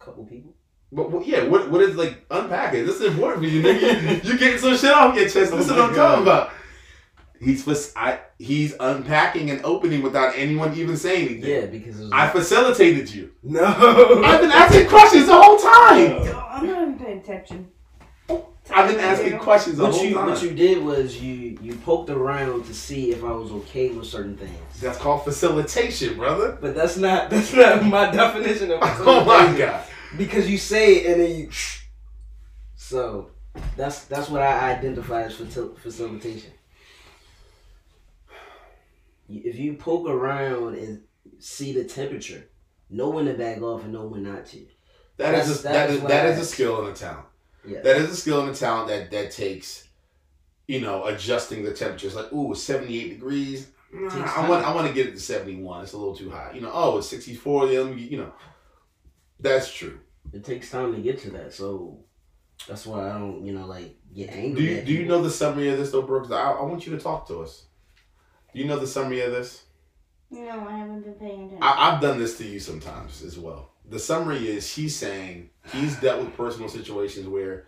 couple 0.03 0.25
people. 0.25 0.53
But 0.91 1.11
what, 1.11 1.25
yeah, 1.27 1.43
what 1.43 1.69
what 1.71 1.81
is 1.81 1.95
like 1.95 2.25
unpack 2.31 2.73
it? 2.73 2.85
This 2.85 2.95
is 3.01 3.13
important 3.13 3.43
for 3.43 3.49
you. 3.49 3.61
Nigga. 3.61 4.23
you, 4.23 4.31
you 4.33 4.37
getting 4.37 4.57
some 4.59 4.77
shit 4.77 4.91
off 4.91 5.15
your 5.15 5.23
chest. 5.25 5.35
This 5.35 5.53
oh 5.53 5.57
is 5.59 5.71
Oh 5.71 5.75
what 5.75 5.89
I'm 5.89 5.95
talking 5.95 6.21
about. 6.23 6.51
He's 7.39 7.63
fac- 7.63 7.93
I, 7.95 8.19
he's 8.39 8.73
unpacking 8.79 9.49
and 9.51 9.61
opening 9.63 10.01
without 10.01 10.35
anyone 10.35 10.73
even 10.75 10.97
saying 10.97 11.27
anything. 11.29 11.49
Yeah, 11.49 11.65
because 11.67 11.99
it 11.99 12.03
was 12.03 12.11
I 12.11 12.27
facilitated 12.29 13.09
you. 13.13 13.31
no. 13.43 13.63
I've 13.65 14.41
been 14.41 14.51
asking 14.51 14.87
questions 14.87 15.27
the 15.27 15.33
whole 15.41 15.57
time. 15.57 16.35
I'm 16.49 16.65
not 16.65 16.81
even 16.81 16.99
paying 16.99 17.19
attention. 17.19 17.71
I've 18.69 18.89
been 18.89 18.99
asking 18.99 19.39
questions 19.39 19.77
the 19.77 19.83
What 19.83 19.93
whole 19.93 20.03
you 20.05 20.15
time. 20.15 20.29
what 20.29 20.43
you 20.43 20.51
did 20.51 20.83
was 20.83 21.21
you 21.21 21.57
you 21.61 21.75
poked 21.75 22.09
around 22.09 22.65
to 22.65 22.73
see 22.73 23.11
if 23.11 23.23
I 23.23 23.31
was 23.31 23.49
okay 23.51 23.89
with 23.89 24.07
certain 24.07 24.35
things. 24.35 24.57
That's 24.81 24.97
called 24.97 25.23
facilitation, 25.23 26.17
brother. 26.17 26.57
But 26.59 26.75
that's 26.75 26.97
not 26.97 27.29
that's 27.29 27.53
not 27.53 27.85
my 27.85 28.11
definition 28.11 28.71
of 28.71 28.79
Oh 28.81 29.23
my 29.23 29.45
facilitation. 29.45 29.57
god. 29.57 29.83
Because 30.17 30.49
you 30.49 30.57
say 30.57 30.95
it 30.97 31.11
and 31.13 31.21
then 31.21 31.35
you 31.39 31.49
so 32.75 33.29
that's 33.77 34.05
that's 34.05 34.29
what 34.29 34.41
I 34.41 34.71
identify 34.71 35.23
as 35.23 35.35
facil- 35.35 35.77
facilitation. 35.77 36.51
If 39.29 39.57
you 39.59 39.73
poke 39.73 40.07
around 40.07 40.75
and 40.75 41.03
see 41.39 41.73
the 41.73 41.83
temperature, 41.83 42.47
know 42.89 43.09
when 43.09 43.25
to 43.25 43.33
back 43.33 43.61
off 43.61 43.83
and 43.83 43.93
know 43.93 44.05
when 44.05 44.23
not 44.23 44.45
to. 44.47 44.65
That 45.17 45.33
is 45.35 45.47
That's- 45.47 45.59
a, 45.59 45.63
that 45.63 45.73
that 45.73 45.89
is 45.89 45.95
is 45.97 46.01
that 46.03 46.25
I 46.25 46.29
is 46.29 46.39
a 46.39 46.45
skill 46.45 46.79
and 46.79 46.89
a 46.89 46.93
talent. 46.93 47.25
Yeah. 47.65 47.81
That 47.81 47.97
is 47.97 48.09
a 48.11 48.15
skill 48.15 48.41
and 48.41 48.51
a 48.51 48.53
talent 48.53 48.87
that 48.87 49.11
that 49.11 49.31
takes, 49.31 49.87
you 50.67 50.79
know, 50.79 51.05
adjusting 51.05 51.63
the 51.63 51.73
temperatures. 51.73 52.15
Like, 52.15 52.31
ooh, 52.31 52.51
it's 52.51 52.63
seventy 52.63 52.99
eight 53.01 53.09
degrees. 53.09 53.67
Nah, 53.91 54.09
I 54.09 54.47
want 54.49 54.65
I 54.65 54.73
want 54.75 54.87
to 54.87 54.93
get 54.93 55.07
it 55.07 55.11
to 55.15 55.19
seventy 55.19 55.61
one. 55.61 55.81
It's 55.83 55.93
a 55.93 55.97
little 55.97 56.15
too 56.15 56.29
hot. 56.29 56.55
You 56.55 56.61
know, 56.61 56.71
oh, 56.73 56.97
it's 56.99 57.07
sixty 57.09 57.33
four. 57.35 57.67
Yeah, 57.67 57.79
let 57.81 57.93
me 57.95 58.01
get- 58.01 58.11
you 58.11 58.17
know, 58.19 58.33
that's 59.39 59.73
true. 59.73 59.99
It 60.33 60.43
takes 60.43 60.69
time 60.69 60.93
to 60.93 61.01
get 61.01 61.19
to 61.19 61.31
that, 61.31 61.53
so 61.53 61.99
that's 62.67 62.85
why 62.85 63.09
I 63.09 63.13
don't, 63.13 63.45
you 63.45 63.53
know, 63.53 63.65
like 63.65 63.97
get 64.13 64.29
angry. 64.31 64.61
Do 64.61 64.67
you 64.67 64.81
do 64.81 64.93
you 64.93 65.05
know 65.05 65.21
the 65.21 65.29
summary 65.31 65.69
of 65.69 65.77
this 65.77 65.91
though, 65.91 66.01
Brooks? 66.01 66.31
I, 66.31 66.51
I 66.51 66.63
want 66.63 66.85
you 66.85 66.95
to 66.95 67.01
talk 67.01 67.27
to 67.29 67.41
us. 67.41 67.66
Do 68.57 68.63
you 68.63 68.69
know 68.69 68.79
the 68.79 68.87
summary 68.87 69.21
of 69.21 69.31
this? 69.31 69.65
No, 70.31 70.67
I 70.67 70.77
haven't 70.79 71.01
been 71.01 71.13
paying 71.13 71.41
attention. 71.45 71.59
I, 71.61 71.91
I've 71.91 72.01
done 72.01 72.17
this 72.17 72.39
to 72.39 72.43
you 72.43 72.59
sometimes 72.59 73.21
as 73.21 73.37
well. 73.37 73.73
The 73.87 73.99
summary 73.99 74.47
is 74.49 74.67
he's 74.73 74.95
saying 74.95 75.51
he's 75.71 75.95
dealt 76.01 76.21
with 76.21 76.35
personal 76.35 76.67
situations 76.67 77.27
where 77.27 77.67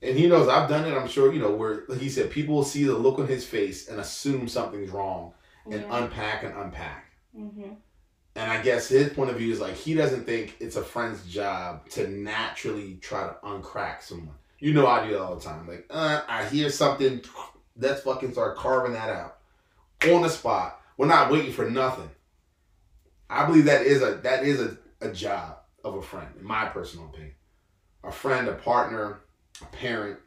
And 0.00 0.16
he 0.16 0.26
knows 0.28 0.48
I've 0.48 0.70
done 0.70 0.86
it. 0.90 0.96
I'm 0.96 1.06
sure 1.06 1.34
you 1.34 1.38
know 1.38 1.50
where 1.50 1.82
like 1.86 1.98
he 2.00 2.08
said 2.08 2.30
people 2.30 2.54
will 2.54 2.64
see 2.64 2.84
the 2.84 2.94
look 2.96 3.18
on 3.18 3.26
his 3.26 3.44
face 3.44 3.88
and 3.88 4.00
assume 4.00 4.48
something's 4.48 4.88
wrong 4.88 5.34
and 5.66 5.82
Yeah. 5.82 5.98
unpack 6.02 6.44
and 6.44 6.56
unpack. 6.56 7.12
mm-hmm. 7.38 7.74
And 8.34 8.50
I 8.50 8.62
guess 8.62 8.88
his 8.88 9.12
point 9.12 9.28
of 9.28 9.36
view 9.36 9.52
is 9.52 9.60
like 9.60 9.74
he 9.74 9.92
doesn't 9.92 10.24
think 10.24 10.56
it's 10.60 10.76
a 10.76 10.82
friend's 10.82 11.26
job 11.26 11.90
to 11.90 12.08
naturally 12.08 12.94
try 13.02 13.24
to 13.24 13.36
uncrack 13.44 14.00
someone. 14.00 14.36
You 14.60 14.72
know 14.72 14.86
I 14.86 15.06
do 15.06 15.12
that 15.12 15.20
all 15.20 15.36
the 15.36 15.44
time. 15.44 15.68
Like, 15.68 15.84
uh, 15.90 16.22
I 16.26 16.46
hear 16.46 16.70
something, 16.70 17.20
let's 17.76 18.00
fucking 18.00 18.32
start 18.32 18.56
carving 18.56 18.94
that 18.94 19.10
out 19.10 19.36
on 20.06 20.22
the 20.22 20.28
spot. 20.28 20.80
We're 20.96 21.06
not 21.06 21.30
waiting 21.30 21.52
for 21.52 21.70
nothing. 21.70 22.10
I 23.28 23.46
believe 23.46 23.64
that 23.64 23.82
is 23.82 24.02
a 24.02 24.16
that 24.16 24.44
is 24.44 24.60
a, 24.60 24.76
a 25.00 25.12
job 25.12 25.58
of 25.84 25.94
a 25.96 26.02
friend, 26.02 26.28
in 26.38 26.44
my 26.44 26.66
personal 26.66 27.06
opinion. 27.06 27.34
A 28.04 28.12
friend, 28.12 28.48
a 28.48 28.54
partner, 28.54 29.20
a 29.60 29.66
parent, 29.66 30.18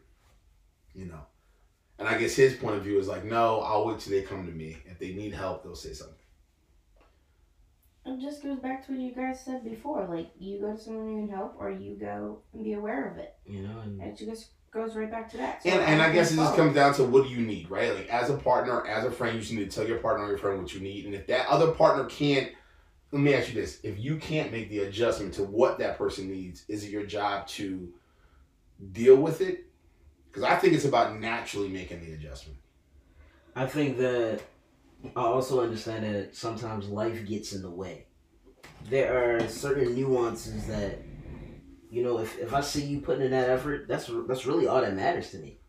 you 0.93 1.05
know. 1.05 1.25
And 1.99 2.07
I 2.07 2.17
guess 2.17 2.35
his 2.35 2.55
point 2.55 2.75
of 2.75 2.83
view 2.83 2.99
is 2.99 3.07
like, 3.07 3.23
no, 3.23 3.61
I'll 3.61 3.85
wait 3.85 3.99
till 3.99 4.11
they 4.11 4.21
come 4.21 4.45
to 4.45 4.51
me. 4.51 4.77
If 4.85 4.99
they 4.99 5.13
need 5.13 5.33
help, 5.33 5.63
they'll 5.63 5.75
say 5.75 5.93
something. 5.93 6.15
It 8.05 8.21
just 8.21 8.43
goes 8.43 8.59
back 8.59 8.85
to 8.85 8.91
what 8.91 9.01
you 9.01 9.13
guys 9.15 9.43
said 9.43 9.63
before. 9.63 10.07
Like 10.09 10.31
you 10.38 10.61
go 10.61 10.73
to 10.73 10.77
someone 10.77 11.07
who 11.07 11.27
can 11.27 11.35
help, 11.35 11.55
or 11.57 11.71
you 11.71 11.95
go 11.95 12.41
and 12.53 12.63
be 12.63 12.73
aware 12.73 13.09
of 13.09 13.17
it. 13.17 13.35
You 13.45 13.63
know, 13.63 13.79
and 13.79 14.01
It 14.01 14.17
just 14.17 14.51
goes 14.75 14.95
right 14.95 15.09
back 15.09 15.29
to 15.31 15.38
that. 15.38 15.63
So 15.63 15.69
And, 15.69 15.81
and 15.81 16.01
I 16.01 16.11
guess 16.11 16.31
it 16.31 16.35
just 16.35 16.55
comes 16.55 16.75
down 16.75 16.93
to 16.95 17.03
what 17.03 17.23
do 17.23 17.29
you 17.29 17.45
need, 17.45 17.69
right? 17.69 17.95
Like 17.95 18.09
as 18.09 18.29
a 18.29 18.35
partner, 18.35 18.85
as 18.85 19.05
a 19.05 19.11
friend, 19.11 19.33
you 19.33 19.41
just 19.41 19.53
need 19.53 19.71
to 19.71 19.75
tell 19.75 19.88
your 19.88 19.99
partner 19.99 20.25
or 20.25 20.29
your 20.29 20.38
friend 20.38 20.61
what 20.61 20.73
you 20.73 20.81
need. 20.81 21.05
And 21.05 21.15
if 21.15 21.25
that 21.27 21.47
other 21.47 21.71
partner 21.71 22.03
can't, 22.05 22.51
let 23.11 23.21
me 23.21 23.33
ask 23.33 23.47
you 23.47 23.59
this: 23.59 23.79
if 23.83 23.97
you 23.97 24.17
can't 24.17 24.51
make 24.51 24.69
the 24.69 24.79
adjustment 24.79 25.33
to 25.35 25.43
what 25.43 25.79
that 25.79 25.97
person 25.97 26.29
needs, 26.29 26.65
is 26.67 26.83
it 26.83 26.91
your 26.91 27.05
job 27.05 27.47
to 27.47 27.93
deal 28.91 29.15
with 29.15 29.41
it? 29.41 29.65
Because 30.27 30.43
I 30.43 30.57
think 30.57 30.73
it's 30.73 30.85
about 30.85 31.17
naturally 31.17 31.69
making 31.69 32.05
the 32.05 32.13
adjustment. 32.13 32.59
I 33.55 33.65
think 33.65 33.97
that 33.99 34.41
I 35.15 35.21
also 35.21 35.61
understand 35.61 36.03
that 36.03 36.35
sometimes 36.35 36.89
life 36.89 37.25
gets 37.25 37.53
in 37.53 37.61
the 37.61 37.69
way. 37.69 38.07
There 38.89 39.38
are 39.38 39.47
certain 39.47 39.95
nuances 39.95 40.67
that, 40.67 40.99
you 41.89 42.04
know, 42.04 42.19
if, 42.19 42.38
if 42.39 42.54
I 42.54 42.62
see 42.62 42.86
you 42.86 43.02
putting 43.02 43.26
in 43.26 43.32
that 43.32 43.50
effort, 43.50 43.88
that's 43.88 44.10
that's 44.28 44.45
really 44.45 44.67
all 44.67 44.82
that 44.82 44.95
matters 44.95 45.32
to 45.32 45.38
me. 45.38 45.60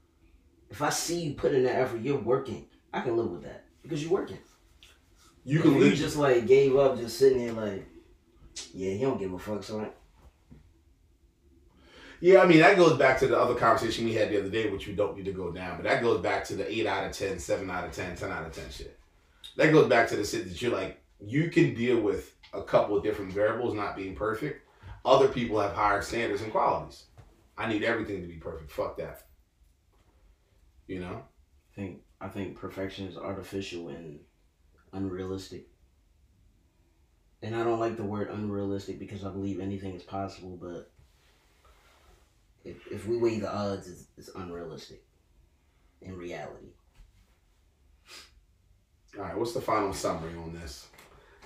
If 0.70 0.83
I 0.83 0.90
see 0.90 1.20
you 1.20 1.35
putting 1.35 1.59
in 1.59 1.64
that 1.64 1.76
effort, 1.76 2.00
you're 2.02 2.18
working. 2.18 2.66
I 2.92 3.00
can 3.02 3.16
live 3.16 3.31
with 3.31 3.42
that 3.44 3.64
because 3.83 4.02
you're 4.02 4.12
working. 4.12 4.38
You 5.44 5.62
If 5.62 5.62
can 5.62 5.74
you 5.76 5.94
just 5.94 6.16
like 6.16 6.46
gave 6.46 6.76
up, 6.76 6.98
just 6.98 7.18
sitting 7.18 7.38
there 7.38 7.52
like, 7.52 7.87
yeah, 8.74 8.92
he 8.92 9.00
don't 9.00 9.18
give 9.18 9.33
a 9.33 9.38
fuck. 9.38 9.62
So 9.64 9.79
like, 9.79 9.96
Yeah, 12.20 12.40
I 12.40 12.46
mean 12.46 12.61
that 12.61 12.76
goes 12.76 12.96
back 12.98 13.18
to 13.20 13.26
the 13.29 13.38
other 13.38 13.55
conversation 13.55 14.05
we 14.07 14.14
had 14.14 14.31
the 14.31 14.40
other 14.40 14.48
day, 14.50 14.70
which 14.70 14.87
we 14.87 14.94
don't 14.94 15.16
need 15.16 15.26
to 15.26 15.33
go 15.33 15.52
down. 15.52 15.76
But 15.76 15.85
that 15.85 16.02
goes 16.02 16.20
back 16.20 16.44
to 16.46 16.57
the 16.57 16.70
eight 16.70 16.87
out 16.87 17.05
of 17.07 17.12
10, 17.12 17.38
7 17.38 17.70
out 17.70 17.85
of 17.85 17.92
10, 17.92 18.16
10 18.16 18.31
out 18.33 18.46
of 18.46 18.52
ten 18.52 18.70
shit. 18.70 18.98
That 19.57 19.72
goes 19.72 19.88
back 19.88 20.09
to 20.09 20.16
the 20.16 20.24
shit 20.24 20.48
that 20.48 20.61
you're 20.61 20.72
like, 20.72 21.02
you 21.20 21.50
can 21.50 21.74
deal 21.74 22.00
with 22.00 22.35
a 22.52 22.62
couple 22.62 22.96
of 22.96 23.05
different 23.05 23.33
variables 23.33 23.74
not 23.74 23.96
being 23.96 24.14
perfect. 24.14 24.65
Other 25.06 25.28
people 25.28 25.60
have 25.60 25.72
higher 25.72 26.02
standards 26.02 26.42
and 26.42 26.50
qualities. 26.50 27.04
I 27.56 27.68
need 27.68 27.84
everything 27.84 28.22
to 28.22 28.26
be 28.28 28.34
perfect. 28.34 28.72
Fuck 28.72 28.96
that. 28.98 29.22
You 30.88 30.98
know? 30.98 31.22
I 31.22 31.74
think 31.74 32.00
I 32.20 32.26
think 32.26 32.58
perfection 32.58 33.06
is 33.06 33.16
artificial 33.16 33.88
and 33.88 34.18
unrealistic. 34.92 35.68
And 37.40 37.54
I 37.54 37.62
don't 37.62 37.78
like 37.78 37.96
the 37.96 38.02
word 38.02 38.30
unrealistic 38.30 38.98
because 38.98 39.24
I 39.24 39.30
believe 39.30 39.60
anything 39.60 39.94
is 39.94 40.02
possible, 40.02 40.58
but 40.60 40.90
if, 42.64 42.86
if 42.90 43.06
we 43.06 43.18
weigh 43.18 43.38
the 43.38 43.54
odds, 43.54 43.88
it's, 43.88 44.06
it's 44.16 44.30
unrealistic 44.34 45.04
in 46.00 46.16
reality. 46.16 46.72
All 49.16 49.22
right, 49.22 49.38
what's 49.38 49.52
the 49.52 49.60
final 49.60 49.92
summary 49.92 50.34
on 50.36 50.52
this? 50.52 50.88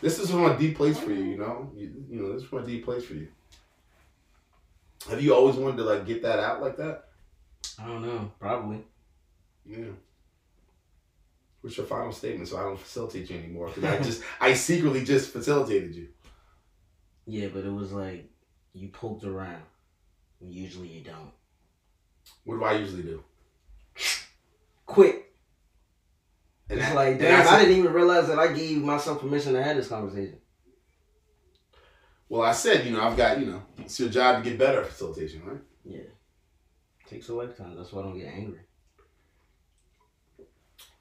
This 0.00 0.18
is 0.18 0.30
from 0.30 0.46
a 0.46 0.56
deep 0.56 0.76
place 0.76 0.98
for 0.98 1.10
you, 1.10 1.24
you 1.24 1.36
know? 1.36 1.70
You, 1.76 1.92
you 2.08 2.22
know, 2.22 2.32
this 2.32 2.44
is 2.44 2.48
from 2.48 2.62
a 2.62 2.66
deep 2.66 2.84
place 2.84 3.04
for 3.04 3.14
you. 3.14 3.28
Have 5.10 5.22
you 5.22 5.34
always 5.34 5.56
wanted 5.56 5.76
to 5.78 5.82
like 5.84 6.06
get 6.06 6.22
that 6.22 6.38
out 6.38 6.62
like 6.62 6.76
that? 6.76 7.04
I 7.78 7.86
don't 7.86 8.02
know, 8.02 8.30
probably. 8.38 8.84
Yeah. 9.66 9.86
What's 11.60 11.76
your 11.76 11.86
final 11.86 12.12
statement 12.12 12.48
so 12.48 12.56
I 12.56 12.62
don't 12.62 12.78
facilitate 12.78 13.28
you 13.28 13.36
anymore? 13.38 13.66
Because 13.68 13.84
I 13.84 13.98
just, 14.02 14.22
I 14.40 14.54
secretly 14.54 15.04
just 15.04 15.30
facilitated 15.30 15.94
you. 15.94 16.08
Yeah, 17.26 17.48
but 17.52 17.64
it 17.64 17.72
was 17.72 17.92
like 17.92 18.30
you 18.72 18.88
poked 18.88 19.24
around. 19.24 19.62
Usually 20.40 20.88
you 20.88 21.02
don't. 21.04 21.32
What 22.44 22.56
do 22.58 22.64
I 22.64 22.74
usually 22.78 23.02
do? 23.02 23.22
Quick. 24.86 25.32
And 26.70 26.78
it's 26.78 26.88
that- 26.88 26.94
like, 26.94 27.18
damn, 27.18 27.46
I 27.46 27.60
didn't 27.60 27.78
even 27.78 27.92
realize 27.92 28.28
that 28.28 28.38
I 28.38 28.52
gave 28.52 28.78
myself 28.82 29.20
permission 29.20 29.52
to 29.54 29.62
have 29.62 29.76
this 29.76 29.88
conversation. 29.88 30.38
Well, 32.30 32.42
I 32.42 32.52
said, 32.52 32.86
you 32.86 32.92
know, 32.92 33.02
I've 33.02 33.16
got, 33.16 33.40
you 33.40 33.46
know, 33.46 33.62
it's 33.78 33.98
your 33.98 34.08
job 34.08 34.42
to 34.44 34.48
get 34.48 34.56
better 34.56 34.82
at 34.82 34.86
facilitation, 34.86 35.42
right? 35.44 35.58
Yeah. 35.84 36.02
Takes 37.08 37.28
a 37.28 37.34
lifetime. 37.34 37.74
That's 37.76 37.92
why 37.92 38.02
I 38.02 38.04
don't 38.04 38.16
get 38.16 38.28
angry. 38.32 38.60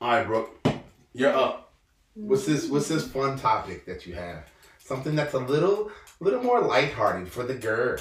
All 0.01 0.09
right, 0.11 0.25
Brooke, 0.25 0.67
you're 1.13 1.31
up. 1.35 1.71
What's 2.15 2.47
this? 2.47 2.67
What's 2.67 2.87
this 2.87 3.07
fun 3.07 3.37
topic 3.37 3.85
that 3.85 4.07
you 4.07 4.15
have? 4.15 4.45
Something 4.79 5.15
that's 5.15 5.35
a 5.35 5.39
little, 5.39 5.91
a 6.19 6.23
little 6.23 6.41
more 6.41 6.61
lighthearted 6.61 7.31
for 7.31 7.43
the 7.43 7.53
girl. 7.53 7.99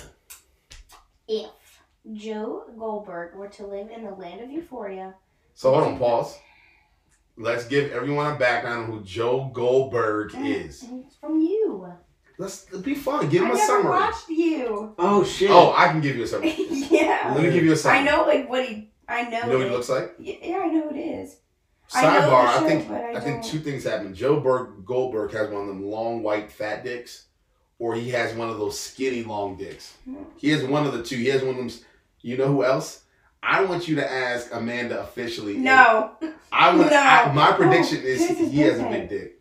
If 1.29 1.51
Joe 2.15 2.65
Goldberg 2.79 3.35
were 3.37 3.49
to 3.49 3.67
live 3.67 3.91
in 3.91 4.05
the 4.05 4.13
land 4.13 4.41
of 4.41 4.51
Euphoria, 4.51 5.15
So 5.55 5.75
hold 5.75 5.85
on, 5.85 5.99
pause. 5.99 6.39
Let's 7.37 7.67
give 7.67 7.93
everyone 7.93 8.35
a 8.35 8.39
background 8.39 8.85
on 8.85 8.91
who 8.91 9.05
Joe 9.05 9.51
Goldberg 9.53 10.33
Mm. 10.33 10.65
is. 10.67 10.83
it's 10.91 11.17
from 11.17 11.39
you. 11.41 11.93
Let's 12.39 12.71
let's 12.73 12.85
be 12.85 12.95
fun. 12.95 13.29
Give 13.29 13.43
him 13.43 13.49
I 13.49 13.55
a 13.55 13.55
never 13.55 13.67
summary. 13.67 13.91
watched 13.91 14.29
you. 14.29 14.95
Oh 14.99 15.25
shit. 15.25 15.51
Oh, 15.51 15.73
I 15.77 15.89
can 15.89 16.01
give 16.01 16.17
you 16.17 16.23
a 16.23 16.27
summary. 16.27 16.55
yeah. 16.91 17.33
Let 17.35 17.43
me 17.45 17.51
give 17.51 17.65
you 17.65 17.73
a 17.73 17.77
summary. 17.77 17.99
I 17.99 18.03
know 18.05 18.25
like 18.27 18.49
what 18.49 18.65
he. 18.67 18.91
I 19.09 19.23
know. 19.29 19.39
You 19.41 19.47
know 19.47 19.59
what 19.59 19.67
he 19.67 19.73
looks 19.73 19.89
like? 19.89 20.15
Yeah, 20.19 20.35
yeah, 20.43 20.59
I 20.59 20.67
know 20.69 20.91
it 20.91 20.97
is. 20.97 21.37
I 21.95 22.03
know 22.03 22.21
the 22.21 22.27
Sidebar, 22.27 22.45
I, 22.47 22.59
show, 22.61 22.69
think 22.69 22.91
I 22.91 23.13
I, 23.15 23.21
think 23.21 23.45
two 23.45 23.59
things 23.59 23.85
happen. 23.85 24.15
Joe 24.15 24.39
Berg, 24.41 24.85
Goldberg 24.85 25.33
has 25.33 25.49
one 25.49 25.63
of 25.63 25.69
them 25.69 25.83
long 25.87 26.23
white 26.23 26.53
fat 26.53 26.85
dicks, 26.85 27.25
or 27.79 27.95
he 27.95 28.11
has 28.11 28.35
one 28.35 28.51
of 28.51 28.59
those 28.59 28.79
skinny 28.79 29.23
long 29.25 29.57
dicks. 29.57 29.97
Hmm. 30.05 30.17
He 30.37 30.51
has 30.51 30.63
one 30.65 30.87
of 30.87 30.93
the 30.93 31.03
two. 31.03 31.17
He 31.17 31.27
has 31.29 31.41
one 31.43 31.51
of 31.51 31.57
them. 31.57 31.71
You 32.21 32.37
know 32.37 32.49
who 32.49 32.63
else? 32.65 33.05
I 33.43 33.65
want 33.65 33.89
you 33.89 33.97
to 33.97 34.13
ask 34.13 34.53
Amanda 34.55 35.01
officially. 35.01 35.57
No. 35.57 36.13
I 36.53 36.77
want. 36.77 36.91
No. 36.91 36.97
I, 36.99 37.33
my 37.33 37.53
prediction 37.53 37.99
Oh, 38.03 38.07
is 38.07 38.29
this 38.29 38.51
he 38.53 38.61
has 38.61 38.79
a 38.79 38.85
big 38.85 39.09
dick. 39.09 39.41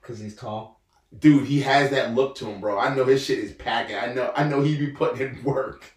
Because 0.00 0.18
he's 0.18 0.34
tall. 0.34 0.75
Dude, 1.18 1.46
he 1.46 1.60
has 1.60 1.90
that 1.90 2.14
look 2.14 2.34
to 2.36 2.46
him, 2.46 2.60
bro. 2.60 2.78
I 2.78 2.94
know 2.94 3.04
his 3.04 3.24
shit 3.24 3.38
is 3.38 3.52
packing. 3.52 3.96
I 3.96 4.12
know. 4.12 4.32
I 4.36 4.44
know 4.44 4.60
he 4.60 4.76
be 4.76 4.88
putting 4.88 5.20
in 5.26 5.42
work. 5.44 5.84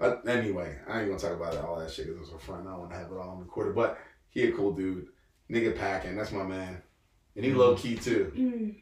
But 0.00 0.28
anyway, 0.28 0.78
I 0.86 1.00
ain't 1.00 1.08
gonna 1.08 1.18
talk 1.18 1.32
about 1.32 1.56
all 1.56 1.76
that 1.80 1.90
shit 1.90 2.06
because 2.06 2.28
it's 2.28 2.32
a 2.32 2.38
friend. 2.38 2.68
I 2.68 2.70
don't 2.70 2.78
want 2.82 2.92
to 2.92 2.98
have 2.98 3.10
it 3.10 3.16
all 3.16 3.30
on 3.30 3.40
recorded. 3.40 3.74
But 3.74 3.98
he 4.28 4.44
a 4.44 4.52
cool 4.52 4.70
dude. 4.72 5.08
Nigga 5.50 5.76
packing. 5.76 6.14
That's 6.14 6.30
my 6.30 6.44
man. 6.44 6.80
And 7.34 7.44
he 7.44 7.50
Mhm. 7.50 7.56
low 7.56 7.74
key 7.74 7.96
too. 7.96 8.32
Mm. 8.36 8.76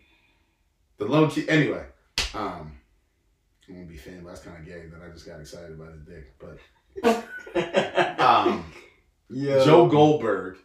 The 0.99 1.07
low 1.07 1.27
key. 1.27 1.49
Anyway, 1.49 1.87
um, 2.35 2.77
I'm 3.67 3.75
gonna 3.75 3.87
be 3.87 3.97
fan, 3.97 4.25
but 4.25 4.29
that's 4.35 4.43
kind 4.43 4.59
of 4.59 4.67
gay 4.67 4.89
that 4.93 5.01
I 5.03 5.09
just 5.11 5.25
got 5.25 5.41
excited 5.41 5.71
about 5.73 5.93
his 5.95 6.03
dick. 6.03 6.35
But 6.39 6.59
um, 8.21 8.71
yeah. 9.31 9.65
Joe 9.65 9.87
Goldberg 9.89 10.59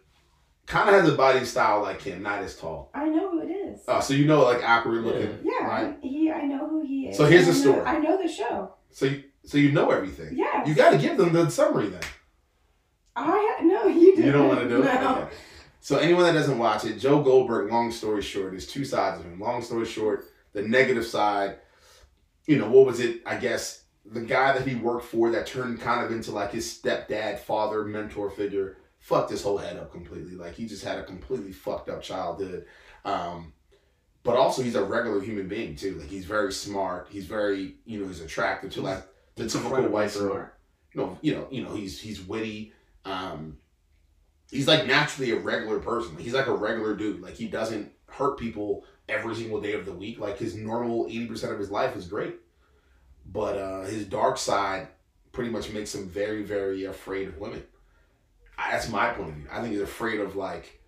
kind 0.71 0.89
of 0.89 0.95
has 1.01 1.09
a 1.13 1.15
body 1.17 1.43
style 1.45 1.81
like 1.81 2.01
him, 2.01 2.23
not 2.23 2.41
as 2.41 2.55
tall. 2.57 2.91
I 2.93 3.07
know 3.09 3.29
who 3.31 3.41
it 3.41 3.51
is. 3.51 3.81
Oh, 3.87 3.99
so 3.99 4.13
you 4.13 4.25
know, 4.25 4.43
like 4.43 4.63
awkward 4.63 5.03
looking. 5.03 5.37
yeah, 5.43 5.67
Right. 5.67 5.97
he. 6.01 6.31
I 6.31 6.43
know 6.43 6.67
who 6.67 6.81
he 6.81 7.07
is. 7.09 7.17
So 7.17 7.25
here's 7.25 7.43
I 7.47 7.51
the 7.51 7.57
know- 7.57 7.61
story. 7.73 7.85
I 7.85 7.99
know 7.99 8.21
the 8.21 8.27
show. 8.31 8.73
So 8.91 9.05
you, 9.05 9.23
so 9.43 9.57
you 9.57 9.71
know 9.71 9.89
everything. 9.91 10.29
Yeah. 10.37 10.65
You 10.65 10.73
got 10.73 10.91
to 10.91 10.97
give 10.97 11.17
them 11.17 11.33
the 11.33 11.49
summary 11.49 11.89
then. 11.89 12.01
I 13.15 13.25
ha- 13.25 13.63
no, 13.63 13.87
you 13.87 14.11
didn't. 14.15 14.25
You 14.25 14.31
don't 14.31 14.47
want 14.47 14.61
to 14.61 14.69
do 14.69 14.81
it. 14.83 14.87
Okay. 14.87 15.27
So 15.81 15.97
anyone 15.97 16.23
that 16.23 16.33
doesn't 16.33 16.57
watch 16.59 16.85
it, 16.85 16.97
Joe 16.99 17.21
Goldberg. 17.21 17.71
Long 17.71 17.91
story 17.91 18.21
short, 18.21 18.51
there's 18.51 18.67
two 18.67 18.85
sides 18.85 19.19
of 19.19 19.25
him. 19.25 19.39
Long 19.39 19.61
story 19.61 19.85
short, 19.85 20.25
the 20.53 20.61
negative 20.61 21.05
side. 21.05 21.57
You 22.47 22.57
know 22.59 22.69
what 22.69 22.85
was 22.85 22.99
it? 22.99 23.21
I 23.25 23.35
guess 23.37 23.83
the 24.05 24.21
guy 24.21 24.53
that 24.57 24.67
he 24.67 24.75
worked 24.75 25.05
for 25.05 25.31
that 25.31 25.45
turned 25.47 25.79
kind 25.81 26.05
of 26.05 26.11
into 26.11 26.31
like 26.31 26.51
his 26.51 26.65
stepdad, 26.67 27.39
father, 27.39 27.83
mentor 27.85 28.29
figure. 28.29 28.77
Fucked 29.01 29.31
his 29.31 29.43
whole 29.43 29.57
head 29.57 29.77
up 29.77 29.91
completely. 29.91 30.35
Like 30.35 30.55
he 30.55 30.65
just 30.65 30.83
had 30.83 30.97
a 30.97 31.03
completely 31.03 31.51
fucked 31.51 31.89
up 31.89 32.01
childhood. 32.01 32.65
Um, 33.03 33.53
but 34.23 34.37
also 34.37 34.61
he's 34.61 34.75
a 34.75 34.83
regular 34.83 35.21
human 35.21 35.47
being 35.47 35.75
too. 35.75 35.95
Like 35.95 36.09
he's 36.09 36.25
very 36.25 36.53
smart. 36.53 37.07
He's 37.11 37.25
very 37.25 37.75
you 37.85 37.99
know 37.99 38.07
he's 38.07 38.21
attractive 38.21 38.71
to 38.73 38.81
like 38.81 39.03
the 39.35 39.47
typical 39.47 39.87
white 39.89 40.13
girl 40.13 40.49
you 40.93 41.01
know, 41.01 41.17
you 41.21 41.33
know, 41.33 41.47
you 41.49 41.63
know, 41.63 41.73
he's 41.73 41.99
he's 41.99 42.21
witty. 42.21 42.73
Um, 43.05 43.57
he's 44.49 44.67
like 44.67 44.85
naturally 44.85 45.31
a 45.31 45.39
regular 45.39 45.79
person. 45.79 46.17
He's 46.17 46.33
like 46.33 46.47
a 46.47 46.55
regular 46.55 46.95
dude. 46.95 47.21
Like 47.21 47.35
he 47.35 47.47
doesn't 47.47 47.91
hurt 48.07 48.37
people 48.37 48.85
every 49.07 49.35
single 49.35 49.61
day 49.61 49.73
of 49.73 49.85
the 49.85 49.93
week. 49.93 50.19
Like 50.19 50.37
his 50.37 50.55
normal 50.55 51.07
eighty 51.07 51.27
percent 51.27 51.53
of 51.53 51.59
his 51.59 51.71
life 51.71 51.95
is 51.95 52.07
great, 52.07 52.35
but 53.25 53.57
uh, 53.57 53.81
his 53.83 54.05
dark 54.05 54.37
side 54.37 54.87
pretty 55.31 55.49
much 55.49 55.71
makes 55.71 55.95
him 55.95 56.09
very, 56.09 56.43
very 56.43 56.85
afraid 56.85 57.29
of 57.29 57.37
women. 57.37 57.63
That's 58.69 58.89
my 58.89 59.09
point 59.09 59.29
of 59.29 59.35
view. 59.35 59.47
I 59.51 59.61
think 59.61 59.73
he's 59.73 59.81
afraid 59.81 60.19
of 60.19 60.35
like 60.35 60.81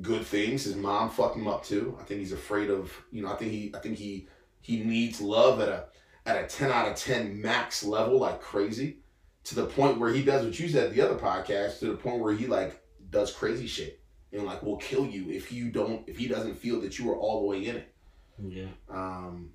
good 0.00 0.24
things. 0.24 0.64
His 0.64 0.76
mom 0.76 1.10
fucked 1.10 1.36
him 1.36 1.48
up 1.48 1.64
too. 1.64 1.96
I 2.00 2.04
think 2.04 2.20
he's 2.20 2.32
afraid 2.32 2.70
of 2.70 2.92
you 3.10 3.22
know. 3.22 3.32
I 3.32 3.36
think 3.36 3.50
he 3.50 3.72
I 3.74 3.78
think 3.78 3.96
he 3.98 4.28
he 4.60 4.82
needs 4.82 5.20
love 5.20 5.60
at 5.60 5.68
a 5.68 5.84
at 6.26 6.44
a 6.44 6.46
ten 6.46 6.70
out 6.70 6.88
of 6.88 6.96
ten 6.96 7.40
max 7.40 7.82
level 7.82 8.18
like 8.20 8.40
crazy, 8.40 8.98
to 9.44 9.54
the 9.54 9.66
point 9.66 9.98
where 9.98 10.12
he 10.12 10.22
does 10.22 10.44
what 10.44 10.58
you 10.58 10.68
said 10.68 10.94
the 10.94 11.02
other 11.02 11.18
podcast. 11.18 11.80
To 11.80 11.86
the 11.86 11.96
point 11.96 12.20
where 12.20 12.34
he 12.34 12.46
like 12.46 12.82
does 13.10 13.32
crazy 13.32 13.66
shit 13.66 14.00
and 14.32 14.44
like 14.44 14.62
will 14.62 14.76
kill 14.76 15.06
you 15.06 15.30
if 15.30 15.52
you 15.52 15.70
don't 15.70 16.08
if 16.08 16.16
he 16.16 16.28
doesn't 16.28 16.54
feel 16.54 16.80
that 16.80 16.98
you 16.98 17.10
are 17.10 17.16
all 17.16 17.40
the 17.40 17.46
way 17.46 17.66
in 17.66 17.76
it. 17.76 17.94
Yeah. 18.42 18.66
Um, 18.88 19.50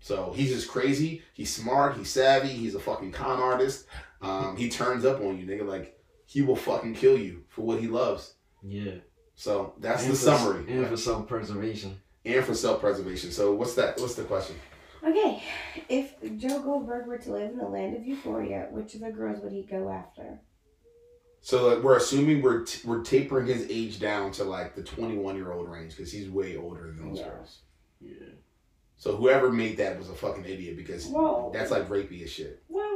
so 0.00 0.32
he's 0.34 0.52
just 0.52 0.68
crazy. 0.68 1.22
He's 1.32 1.54
smart. 1.54 1.96
He's 1.96 2.10
savvy. 2.10 2.48
He's 2.48 2.74
a 2.74 2.80
fucking 2.80 3.12
con 3.12 3.40
artist. 3.40 3.86
Um, 4.20 4.56
he 4.56 4.68
turns 4.68 5.04
up 5.04 5.20
on 5.20 5.38
you, 5.38 5.46
nigga. 5.46 5.66
Like 5.66 5.98
he 6.32 6.40
will 6.42 6.56
fucking 6.56 6.94
kill 6.94 7.18
you 7.18 7.44
for 7.48 7.62
what 7.62 7.78
he 7.80 7.86
loves. 7.88 8.34
Yeah. 8.62 8.92
So 9.34 9.74
that's 9.78 10.02
And 10.04 10.12
the 10.12 10.16
for- 10.16 10.22
summary. 10.24 10.64
And 10.72 10.86
for 10.86 10.96
self 10.96 11.28
preservation. 11.28 12.00
And 12.24 12.44
for 12.44 12.54
self 12.54 12.80
preservation. 12.80 13.30
So 13.32 13.52
what's 13.54 13.74
that? 13.74 14.00
What's 14.00 14.14
the 14.14 14.24
question? 14.24 14.56
Okay, 15.04 15.42
if 15.88 16.14
Joe 16.38 16.60
Goldberg 16.62 17.08
were 17.08 17.18
to 17.18 17.32
live 17.32 17.50
in 17.50 17.58
the 17.58 17.66
land 17.68 17.96
of 17.96 18.06
euphoria, 18.06 18.68
which 18.70 18.94
of 18.94 19.00
the 19.00 19.10
girls 19.10 19.42
would 19.42 19.52
he 19.52 19.64
go 19.64 19.90
after? 19.90 20.38
So 21.40 21.66
like, 21.74 21.82
we're 21.82 21.96
assuming 21.96 22.40
we're 22.40 22.64
t- 22.64 22.86
we're 22.86 23.02
tapering 23.02 23.46
his 23.48 23.66
age 23.68 23.98
down 23.98 24.30
to 24.32 24.44
like 24.44 24.76
the 24.76 24.82
twenty 24.84 25.16
one 25.18 25.34
year 25.36 25.50
old 25.52 25.68
range 25.68 25.96
because 25.96 26.12
he's 26.12 26.30
way 26.30 26.56
older 26.56 26.86
than 26.86 27.08
those 27.08 27.18
Yeah. 27.18 27.28
girls. 27.30 27.58
Yeah. 28.00 28.12
So 28.96 29.16
whoever 29.16 29.50
made 29.50 29.76
that 29.78 29.98
was 29.98 30.08
a 30.08 30.14
fucking 30.14 30.44
idiot 30.44 30.76
because 30.76 31.08
Well, 31.08 31.50
that's 31.52 31.72
like 31.72 31.88
rapey 31.88 32.22
as 32.22 32.30
shit. 32.30 32.62
well, 32.68 32.91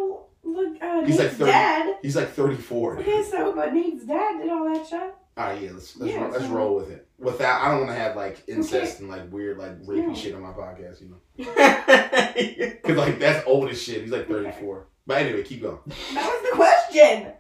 uh, 1.03 1.07
He's 1.07 1.19
like 1.19 1.31
30. 1.31 1.51
dad. 1.51 1.95
He's 2.03 2.17
like 2.17 2.31
thirty 2.31 2.57
four. 2.57 2.99
Okay, 2.99 3.23
so 3.23 3.53
but 3.55 3.73
Nate's 3.75 4.05
dad 4.05 4.41
did 4.43 4.51
all 4.51 4.65
that 4.73 4.87
shit. 4.87 5.01
All 5.39 5.45
right, 5.45 5.61
yeah, 5.61 5.71
let's 5.73 5.97
let's, 5.97 6.13
Yeah, 6.13 6.25
ro- 6.25 6.31
let's 6.31 6.45
so- 6.45 6.51
roll 6.53 6.77
with 6.77 6.91
it. 6.91 7.07
Without, 7.19 7.63
I 7.63 7.69
don't 7.71 7.79
want 7.87 7.91
to 7.91 7.97
have 7.97 8.15
like 8.17 8.43
incest 8.47 9.01
and 9.01 9.09
like 9.09 9.33
weird 9.33 9.57
like 9.59 9.81
rapey 9.83 10.09
No. 10.09 10.15
shit 10.15 10.35
on 10.35 10.43
my 10.43 10.51
podcast, 10.53 11.01
you 11.01 11.09
know. 11.09 11.45
Cause 12.85 12.97
like 12.97 13.19
that's 13.19 13.47
old 13.47 13.69
as 13.71 13.83
shit. 13.83 14.03
He's 14.03 14.11
like 14.11 14.29
thirty 14.29 14.51
four. 14.53 14.89
But 15.07 15.23
anyway, 15.23 15.43
keep 15.43 15.63
going. 15.63 15.79
That 16.15 16.27
was 16.27 16.51
the 16.51 16.57
question. 16.57 17.33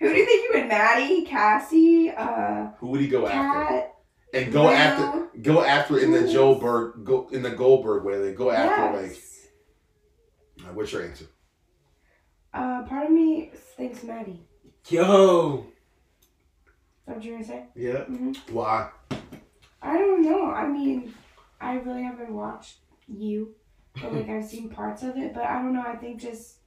Who 0.00 0.08
do 0.12 0.16
you 0.18 0.26
think 0.26 0.42
you 0.54 0.60
would, 0.60 0.68
Maddie, 0.68 1.22
Cassie, 1.24 2.10
uh, 2.10 2.70
Who 2.78 2.88
would 2.88 3.00
he 3.00 3.06
go 3.08 3.26
after? 3.26 3.88
And 4.34 4.52
go 4.52 4.62
Lil? 4.64 4.70
after, 4.72 5.28
go 5.40 5.62
after 5.62 5.98
in 5.98 6.10
the 6.10 6.26
Joe 6.32 6.56
Berg, 6.56 7.04
go 7.04 7.28
in 7.30 7.42
the 7.42 7.50
Goldberg 7.50 8.04
way. 8.04 8.16
Like 8.16 8.36
go 8.36 8.50
after 8.50 9.00
like. 9.00 9.10
Yes. 9.12 9.46
uh, 10.60 10.72
What's 10.72 10.92
your 10.92 11.04
answer? 11.04 11.26
Uh, 12.54 12.82
part 12.84 13.06
of 13.06 13.12
me 13.12 13.50
thinks 13.54 14.02
Maddie. 14.04 14.42
Yo. 14.88 15.66
What 17.04 17.22
you're 17.24 17.34
gonna 17.36 17.46
say? 17.46 17.66
Yeah. 17.74 18.04
hmm 18.04 18.32
Why? 18.50 18.90
I 19.80 19.96
don't 19.98 20.22
know. 20.22 20.46
I 20.46 20.68
mean, 20.68 21.12
I 21.60 21.74
really 21.74 22.02
haven't 22.02 22.32
watched 22.34 22.76
you, 23.08 23.54
but 24.00 24.12
like 24.12 24.28
I've 24.28 24.44
seen 24.44 24.68
parts 24.74 25.02
of 25.02 25.16
it. 25.16 25.34
But 25.34 25.44
I 25.44 25.60
don't 25.62 25.72
know. 25.72 25.82
I 25.82 25.96
think 25.96 26.20
just, 26.20 26.58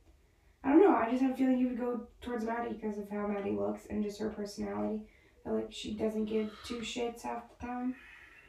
I 0.64 0.70
don't 0.70 0.82
know. 0.82 0.96
I 0.96 1.10
just 1.10 1.22
have 1.22 1.32
a 1.32 1.36
feeling 1.36 1.58
you 1.60 1.68
would 1.70 1.78
go 1.80 2.08
towards 2.22 2.44
Maddie 2.46 2.74
because 2.74 2.98
of 2.98 3.10
how 3.10 3.28
Maddie 3.28 3.52
looks 3.52 3.86
and 3.90 4.04
just 4.04 4.20
her 4.20 4.30
personality. 4.30 5.04
That, 5.46 5.54
like 5.54 5.72
she 5.72 5.94
doesn't 5.96 6.26
give 6.26 6.50
two 6.64 6.80
shits 6.80 7.22
half 7.22 7.44
the 7.60 7.66
time, 7.66 7.96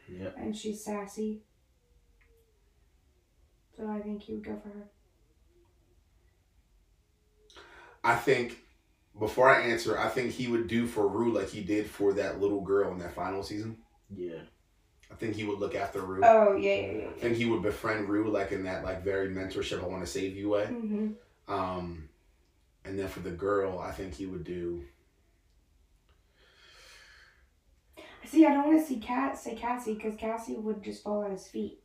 Yep. 0.08 0.34
and 0.38 0.56
she's 0.56 0.82
sassy. 0.82 1.42
So 3.76 3.86
I 3.88 4.00
think 4.00 4.26
you 4.28 4.36
would 4.36 4.44
go 4.44 4.56
for 4.62 4.68
her. 4.68 4.88
I 8.06 8.14
think 8.16 8.58
before 9.18 9.48
I 9.48 9.62
answer, 9.62 9.98
I 9.98 10.08
think 10.08 10.30
he 10.32 10.46
would 10.46 10.68
do 10.68 10.86
for 10.86 11.08
Rue 11.08 11.32
like 11.32 11.48
he 11.48 11.62
did 11.62 11.88
for 11.90 12.12
that 12.14 12.40
little 12.40 12.60
girl 12.60 12.92
in 12.92 12.98
that 12.98 13.14
final 13.14 13.42
season. 13.42 13.78
Yeah. 14.14 14.38
I 15.10 15.14
think 15.14 15.34
he 15.36 15.44
would 15.44 15.58
look 15.58 15.74
after 15.74 16.00
Rue. 16.00 16.20
Oh 16.24 16.56
yeah, 16.56 16.74
yeah, 16.74 16.92
yeah. 16.98 17.08
I 17.08 17.18
think 17.18 17.36
he 17.36 17.44
would 17.46 17.62
befriend 17.62 18.08
Rue 18.08 18.28
like 18.30 18.52
in 18.52 18.64
that 18.64 18.84
like 18.84 19.02
very 19.02 19.28
mentorship 19.28 19.82
I 19.82 19.86
want 19.86 20.04
to 20.04 20.10
save 20.10 20.36
you 20.36 20.50
way. 20.50 20.66
hmm 20.66 21.08
Um, 21.48 22.08
and 22.84 22.98
then 22.98 23.08
for 23.08 23.20
the 23.20 23.30
girl, 23.30 23.78
I 23.78 23.90
think 23.92 24.14
he 24.14 24.26
would 24.26 24.44
do. 24.44 24.84
I 28.22 28.26
see, 28.28 28.44
I 28.44 28.52
don't 28.54 28.66
want 28.66 28.80
to 28.80 28.86
see 28.86 28.98
Cat 28.98 29.38
say 29.38 29.54
Cassie 29.54 29.94
because 29.94 30.16
Cassie 30.16 30.56
would 30.56 30.82
just 30.82 31.02
fall 31.04 31.24
at 31.24 31.30
his 31.30 31.46
feet, 31.46 31.78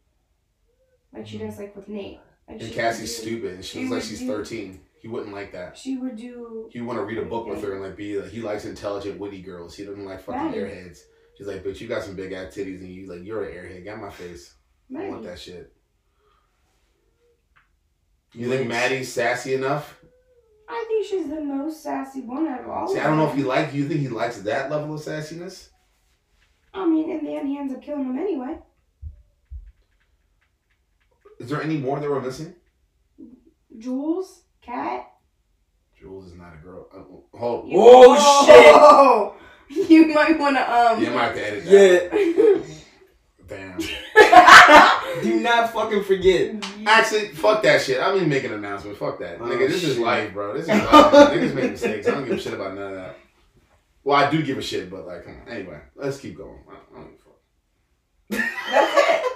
like 1.14 1.28
she 1.28 1.38
does 1.38 1.58
like 1.58 1.76
with 1.76 1.88
Nate. 1.88 2.20
Like 2.48 2.62
And 2.62 2.72
Cassie's 2.74 3.16
do- 3.16 3.22
stupid, 3.22 3.54
and 3.56 3.66
she 3.66 3.80
she 3.84 3.88
looks 3.88 3.92
like 4.06 4.10
she's 4.10 4.20
do- 4.20 4.28
thirteen. 4.28 4.82
He 5.02 5.08
wouldn't 5.08 5.34
like 5.34 5.52
that. 5.54 5.78
She 5.78 5.98
would 5.98 6.16
do. 6.16 6.70
He 6.72 6.80
would 6.80 6.88
want 6.88 7.00
to 7.00 7.06
read 7.06 7.18
a 7.18 7.26
book 7.26 7.48
with 7.48 7.64
her 7.64 7.74
and 7.74 7.82
like 7.82 7.96
be 7.98 8.20
like 8.20 8.30
he 8.30 8.42
likes 8.42 8.66
intelligent, 8.66 9.20
witty 9.20 9.42
girls. 9.42 9.76
He 9.76 9.84
doesn't 9.84 10.06
like 10.06 10.22
fucking 10.22 10.42
Right. 10.42 10.56
airheads. 10.56 11.00
She's 11.38 11.48
like, 11.48 11.64
bitch, 11.64 11.80
you 11.82 11.88
got 11.88 12.04
some 12.04 12.16
big 12.16 12.34
ass 12.34 12.54
titties, 12.56 12.82
and 12.82 12.90
you 12.94 13.08
like 13.08 13.24
you're 13.26 13.44
an 13.44 13.52
airhead. 13.52 13.84
Get 13.84 13.96
out 13.96 14.02
my 14.02 14.12
face. 14.12 14.54
I 14.96 15.08
want 15.10 15.24
that 15.24 15.40
shit. 15.40 15.74
You 18.34 18.48
think 18.50 18.68
Maddie's 18.68 19.12
sassy 19.12 19.56
enough? 19.56 19.98
I 20.70 20.86
think 20.88 21.06
she's 21.06 21.28
the 21.28 21.42
most 21.42 21.82
sassy 21.84 22.22
one 22.22 22.48
out 22.48 22.62
of 22.62 22.70
all. 22.70 22.88
See, 22.88 23.00
I 23.00 23.04
don't 23.08 23.18
know 23.18 23.28
if 23.30 23.36
he 23.36 23.44
like. 23.44 23.74
You 23.74 23.88
think 23.88 24.00
he 24.02 24.08
likes 24.08 24.40
that 24.42 24.70
level 24.70 24.94
of 24.94 25.02
sassiness? 25.02 25.70
I 26.74 26.86
mean, 26.86 27.10
in 27.10 27.26
the 27.26 27.36
end, 27.36 27.48
he 27.50 27.58
ends 27.58 27.74
up 27.74 27.82
killing 27.82 28.06
him 28.06 28.18
anyway. 28.18 28.58
Is 31.40 31.50
there 31.50 31.62
any 31.62 31.78
more 31.78 32.00
that 32.00 32.10
we're 32.10 32.22
missing? 32.22 32.54
Jules, 33.78 34.44
Kat. 34.62 35.08
Jules 36.00 36.28
is 36.32 36.38
not 36.38 36.54
a 36.54 36.58
girl. 36.64 36.88
Uh, 36.94 37.38
hold. 37.38 37.68
You- 37.70 37.78
Oh, 37.80 39.36
shit! 39.70 39.90
You 39.90 40.08
might 40.14 40.38
want 40.40 40.56
to 40.58 40.62
um. 40.72 41.02
Yeah, 41.02 41.12
I 41.12 41.14
might 41.14 41.24
have 41.24 41.36
to 41.36 41.48
edit 41.48 41.66
that. 41.66 42.12
Damn. 43.48 43.78
Do 45.24 45.40
not 45.42 45.74
fucking 45.74 46.04
forget. 46.04 46.56
Actually, 46.86 47.30
fuck 47.30 47.62
that 47.64 47.82
shit. 47.82 48.00
I'm 48.02 48.16
even 48.16 48.30
making 48.30 48.52
an 48.52 48.58
announcement. 48.60 48.98
Fuck 48.98 49.20
that. 49.20 49.40
Oh, 49.42 49.46
Nigga, 49.46 49.68
this 49.68 49.84
is 49.84 49.98
life, 50.00 50.32
bro. 50.34 50.54
This 50.54 50.64
is 50.64 50.70
life. 50.70 50.86
Niggas 50.86 51.54
make 51.54 51.72
mistakes. 51.72 52.08
I 52.08 52.12
don't 52.12 52.24
give 52.26 52.38
a 52.38 52.42
shit 52.42 52.54
about 52.54 52.76
none 52.76 52.90
of 52.92 52.96
that. 52.96 53.18
Well, 54.04 54.18
I 54.18 54.30
do 54.32 54.42
give 54.42 54.58
a 54.58 54.62
shit, 54.62 54.90
but 54.90 55.06
like. 55.06 55.28
Anyway, 55.48 55.80
let's 55.96 56.18
keep 56.20 56.38
going. 56.38 56.60
I 56.70 56.74
don't, 56.74 56.84
I 56.96 57.00
don't 57.02 57.12
give 57.12 57.20
a 57.20 57.24
fuck. 57.24 57.40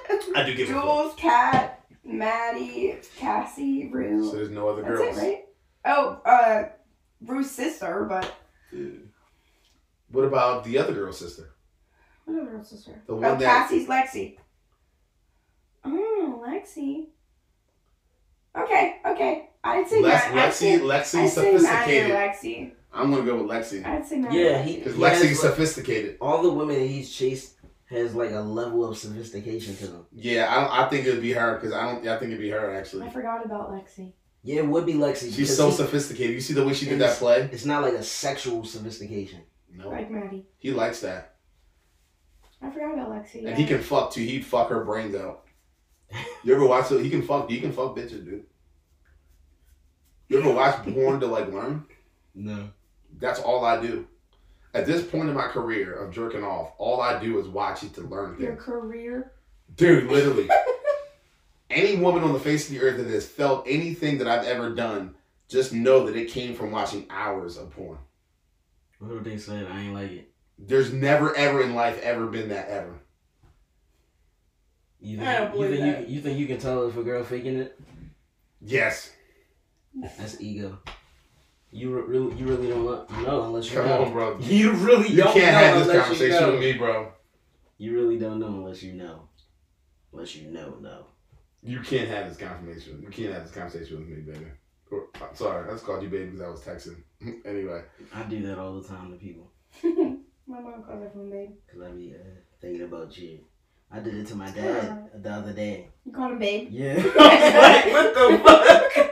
That's 0.09 0.27
it. 0.27 0.35
I 0.37 0.43
do 0.45 0.55
give 0.55 0.69
a 0.69 0.73
fuck. 0.73 0.83
Jules, 0.83 1.13
Kat, 1.17 1.84
Maddie, 2.05 2.97
Cassie, 3.17 3.89
Rue. 3.91 4.23
So 4.29 4.35
there's 4.35 4.49
no 4.49 4.69
other 4.69 4.83
That's 4.83 4.97
girls. 4.97 5.17
it, 5.17 5.21
right? 5.21 5.45
Oh, 5.85 6.21
uh, 6.25 6.69
Rue's 7.25 7.49
sister, 7.51 8.05
but 8.07 8.31
What 10.11 10.23
about 10.25 10.63
the 10.63 10.77
other 10.77 10.93
girl's 10.93 11.17
sister? 11.19 11.51
what 12.25 12.39
other 12.41 12.51
girl's 12.51 12.69
sister? 12.69 13.01
The 13.07 13.13
oh, 13.13 13.17
one 13.17 13.37
that- 13.39 13.67
Cassie's 13.69 13.87
Lexi. 13.87 14.37
Oh, 15.83 16.43
Lexi. 16.47 17.07
Okay, 18.57 18.95
okay. 19.05 19.49
I'd 19.63 19.87
say 19.87 20.01
Lex, 20.01 20.25
Ma- 20.33 20.41
I'd 20.41 20.49
Lexi, 20.49 20.53
say, 20.53 20.79
Lexi, 20.79 20.91
I'd 20.93 21.05
say 21.05 21.19
Maddie 21.41 21.55
or 21.55 21.59
sophisticated. 21.59 22.11
Lexi. 22.11 22.71
I'm 22.93 23.11
gonna 23.11 23.25
go 23.25 23.43
with 23.43 23.51
Lexi 23.51 23.85
I'd 23.85 24.05
say 24.05 24.19
Maddie. 24.19 24.37
Yeah, 24.37 24.59
or 24.59 24.63
he- 24.63 24.75
Lexi. 24.75 24.77
because 24.77 24.95
He 24.95 25.01
has, 25.03 25.21
Lexi's 25.21 25.39
sophisticated. 25.41 26.17
All 26.21 26.41
the 26.41 26.49
women 26.51 26.79
he's 26.87 27.11
chased 27.13 27.54
has 27.85 28.15
like 28.15 28.31
a 28.31 28.39
level 28.39 28.83
of 28.83 28.97
sophistication 28.97 29.75
to 29.77 29.87
them. 29.87 30.05
Yeah, 30.11 30.47
I 30.51 30.61
don't. 30.61 30.71
I 30.71 30.89
think 30.89 31.05
it'd 31.07 31.21
be 31.21 31.33
her 31.33 31.55
because 31.55 31.73
I 31.73 31.91
don't. 31.91 32.07
I 32.07 32.17
think 32.17 32.31
it'd 32.31 32.39
be 32.41 32.49
her 32.49 32.73
actually. 32.75 33.05
I 33.05 33.09
forgot 33.09 33.45
about 33.45 33.71
Lexi. 33.71 34.13
Yeah, 34.43 34.57
it 34.57 34.67
would 34.67 34.85
be 34.85 34.93
Lexi. 34.93 35.33
She's 35.33 35.55
so 35.55 35.69
he- 35.69 35.75
sophisticated. 35.75 36.33
You 36.35 36.41
see 36.41 36.53
the 36.53 36.65
way 36.65 36.73
she 36.73 36.85
did 36.85 36.99
that 36.99 37.17
play? 37.17 37.49
It's 37.51 37.65
not 37.65 37.81
like 37.81 37.93
a 37.93 38.03
sexual 38.03 38.63
sophistication. 38.65 39.41
No, 39.71 39.89
Like 39.89 40.09
Maddie. 40.09 40.45
he 40.57 40.71
likes 40.71 41.01
that, 41.01 41.35
I 42.61 42.69
forgot 42.69 42.93
about 42.93 43.09
Lexi. 43.09 43.41
Yeah. 43.41 43.49
and 43.49 43.57
he 43.57 43.65
can 43.65 43.81
fuck 43.81 44.11
too. 44.11 44.21
He'd 44.21 44.45
fuck 44.45 44.69
her 44.69 44.85
brains 44.85 45.15
out. 45.15 45.43
You 46.43 46.55
ever 46.55 46.65
watch 46.65 46.91
it? 46.91 47.03
He 47.03 47.09
can 47.09 47.23
fuck. 47.23 47.49
He 47.49 47.59
can 47.59 47.71
fuck 47.73 47.95
bitches, 47.95 48.23
dude. 48.23 48.45
You 50.29 50.39
ever 50.39 50.53
watch 50.53 50.75
porn 50.85 51.19
to 51.19 51.27
like 51.27 51.51
learn? 51.51 51.85
No. 52.33 52.69
That's 53.19 53.39
all 53.39 53.65
I 53.65 53.81
do. 53.81 54.07
At 54.75 54.85
this 54.85 55.07
point 55.07 55.29
in 55.29 55.35
my 55.35 55.47
career 55.47 55.93
of 55.93 56.13
jerking 56.13 56.43
off, 56.43 56.73
all 56.77 56.99
I 56.99 57.17
do 57.17 57.39
is 57.39 57.47
watch 57.47 57.83
it 57.83 57.93
to 57.93 58.01
learn 58.01 58.31
things. 58.31 58.41
Your 58.41 58.55
career. 58.57 59.31
Dude, 59.77 60.11
literally. 60.11 60.49
Any 61.69 61.95
woman 61.95 62.23
on 62.23 62.33
the 62.33 62.39
face 62.39 62.67
of 62.67 62.73
the 62.75 62.81
earth 62.81 62.97
that 62.97 63.07
has 63.07 63.25
felt 63.25 63.65
anything 63.67 64.17
that 64.17 64.27
I've 64.27 64.45
ever 64.45 64.75
done, 64.75 65.15
just 65.47 65.73
know 65.73 66.05
that 66.05 66.15
it 66.15 66.29
came 66.29 66.55
from 66.55 66.71
watching 66.71 67.07
hours 67.09 67.57
of 67.57 67.71
porn. 67.71 67.97
What 68.99 69.15
if 69.15 69.23
they 69.23 69.37
said 69.37 69.67
I 69.71 69.81
ain't 69.81 69.93
like 69.93 70.11
it? 70.11 70.31
There's 70.59 70.93
never 70.93 71.35
ever 71.35 71.61
in 71.61 71.73
life 71.73 71.99
ever 72.03 72.27
been 72.27 72.49
that 72.49 72.69
ever. 72.69 72.99
You 75.01 75.21
I 75.21 75.39
don't 75.39 75.51
think, 75.51 75.53
you, 75.53 75.67
believe 75.67 75.79
think 75.79 75.95
that. 75.95 76.09
you, 76.09 76.15
you 76.15 76.21
think 76.21 76.39
you 76.39 76.47
can 76.47 76.59
tell 76.59 76.87
if 76.87 76.97
a 76.97 77.03
girl 77.03 77.23
faking 77.23 77.57
it? 77.57 77.79
Yes. 78.61 79.11
That's 80.17 80.39
ego. 80.39 80.79
You 81.75 81.93
re- 81.93 82.03
really, 82.07 82.35
you 82.37 82.45
really 82.47 82.69
don't 82.69 82.85
know, 82.85 83.05
know 83.23 83.43
unless 83.47 83.69
you 83.69 83.77
Come 83.77 83.87
know. 83.87 84.03
on, 84.05 84.11
bro. 84.13 84.37
You 84.39 84.71
really 84.73 85.09
You 85.09 85.23
don't 85.23 85.33
can't 85.33 85.51
know 85.51 85.59
have 85.59 85.75
this 85.79 85.87
unless 85.87 86.01
conversation 86.05 86.35
you 86.35 86.39
know. 86.41 86.51
with 86.51 86.59
me, 86.61 86.73
bro. 86.73 87.11
You 87.77 87.93
really 87.99 88.17
don't 88.17 88.39
know 88.39 88.47
unless 88.47 88.81
you 88.81 88.93
know. 88.93 89.27
Unless 90.13 90.35
you 90.37 90.51
know, 90.51 90.77
no. 90.81 91.05
You 91.61 91.81
can't 91.81 92.07
have 92.07 92.29
this 92.29 92.37
conversation. 92.37 93.01
You 93.01 93.09
can't 93.09 93.33
have 93.33 93.43
this 93.43 93.51
conversation 93.51 93.97
with 93.99 94.07
me, 94.07 94.21
baby. 94.21 94.45
Or- 94.89 95.07
Sorry, 95.33 95.67
I 95.67 95.71
just 95.73 95.83
called 95.83 96.01
you 96.03 96.07
baby 96.09 96.25
because 96.31 96.41
I 96.41 96.47
was 96.49 96.61
texting. 96.61 97.03
anyway, 97.45 97.81
I 98.13 98.23
do 98.23 98.41
that 98.47 98.57
all 98.57 98.79
the 98.79 98.87
time 98.87 99.11
to 99.11 99.17
people 99.17 99.51
My 100.47 100.59
mom 100.59 100.83
calls 100.83 101.01
her 101.03 101.09
from 101.09 101.29
babe. 101.29 101.49
because 101.65 101.81
I 101.81 101.91
be 101.91 102.13
uh, 102.15 102.23
thinking 102.61 102.83
about 102.83 103.17
you. 103.17 103.39
I 103.91 103.99
did 103.99 104.15
it 104.15 104.27
to 104.27 104.35
my 104.35 104.49
dad 104.51 105.09
the 105.21 105.29
other 105.31 105.51
day. 105.53 105.89
You 106.05 106.11
call 106.13 106.31
him 106.31 106.39
babe? 106.39 106.67
Yeah. 106.71 106.95
like, 106.95 107.91
what 107.91 108.13
the 108.13 108.41
fuck? 108.45 109.11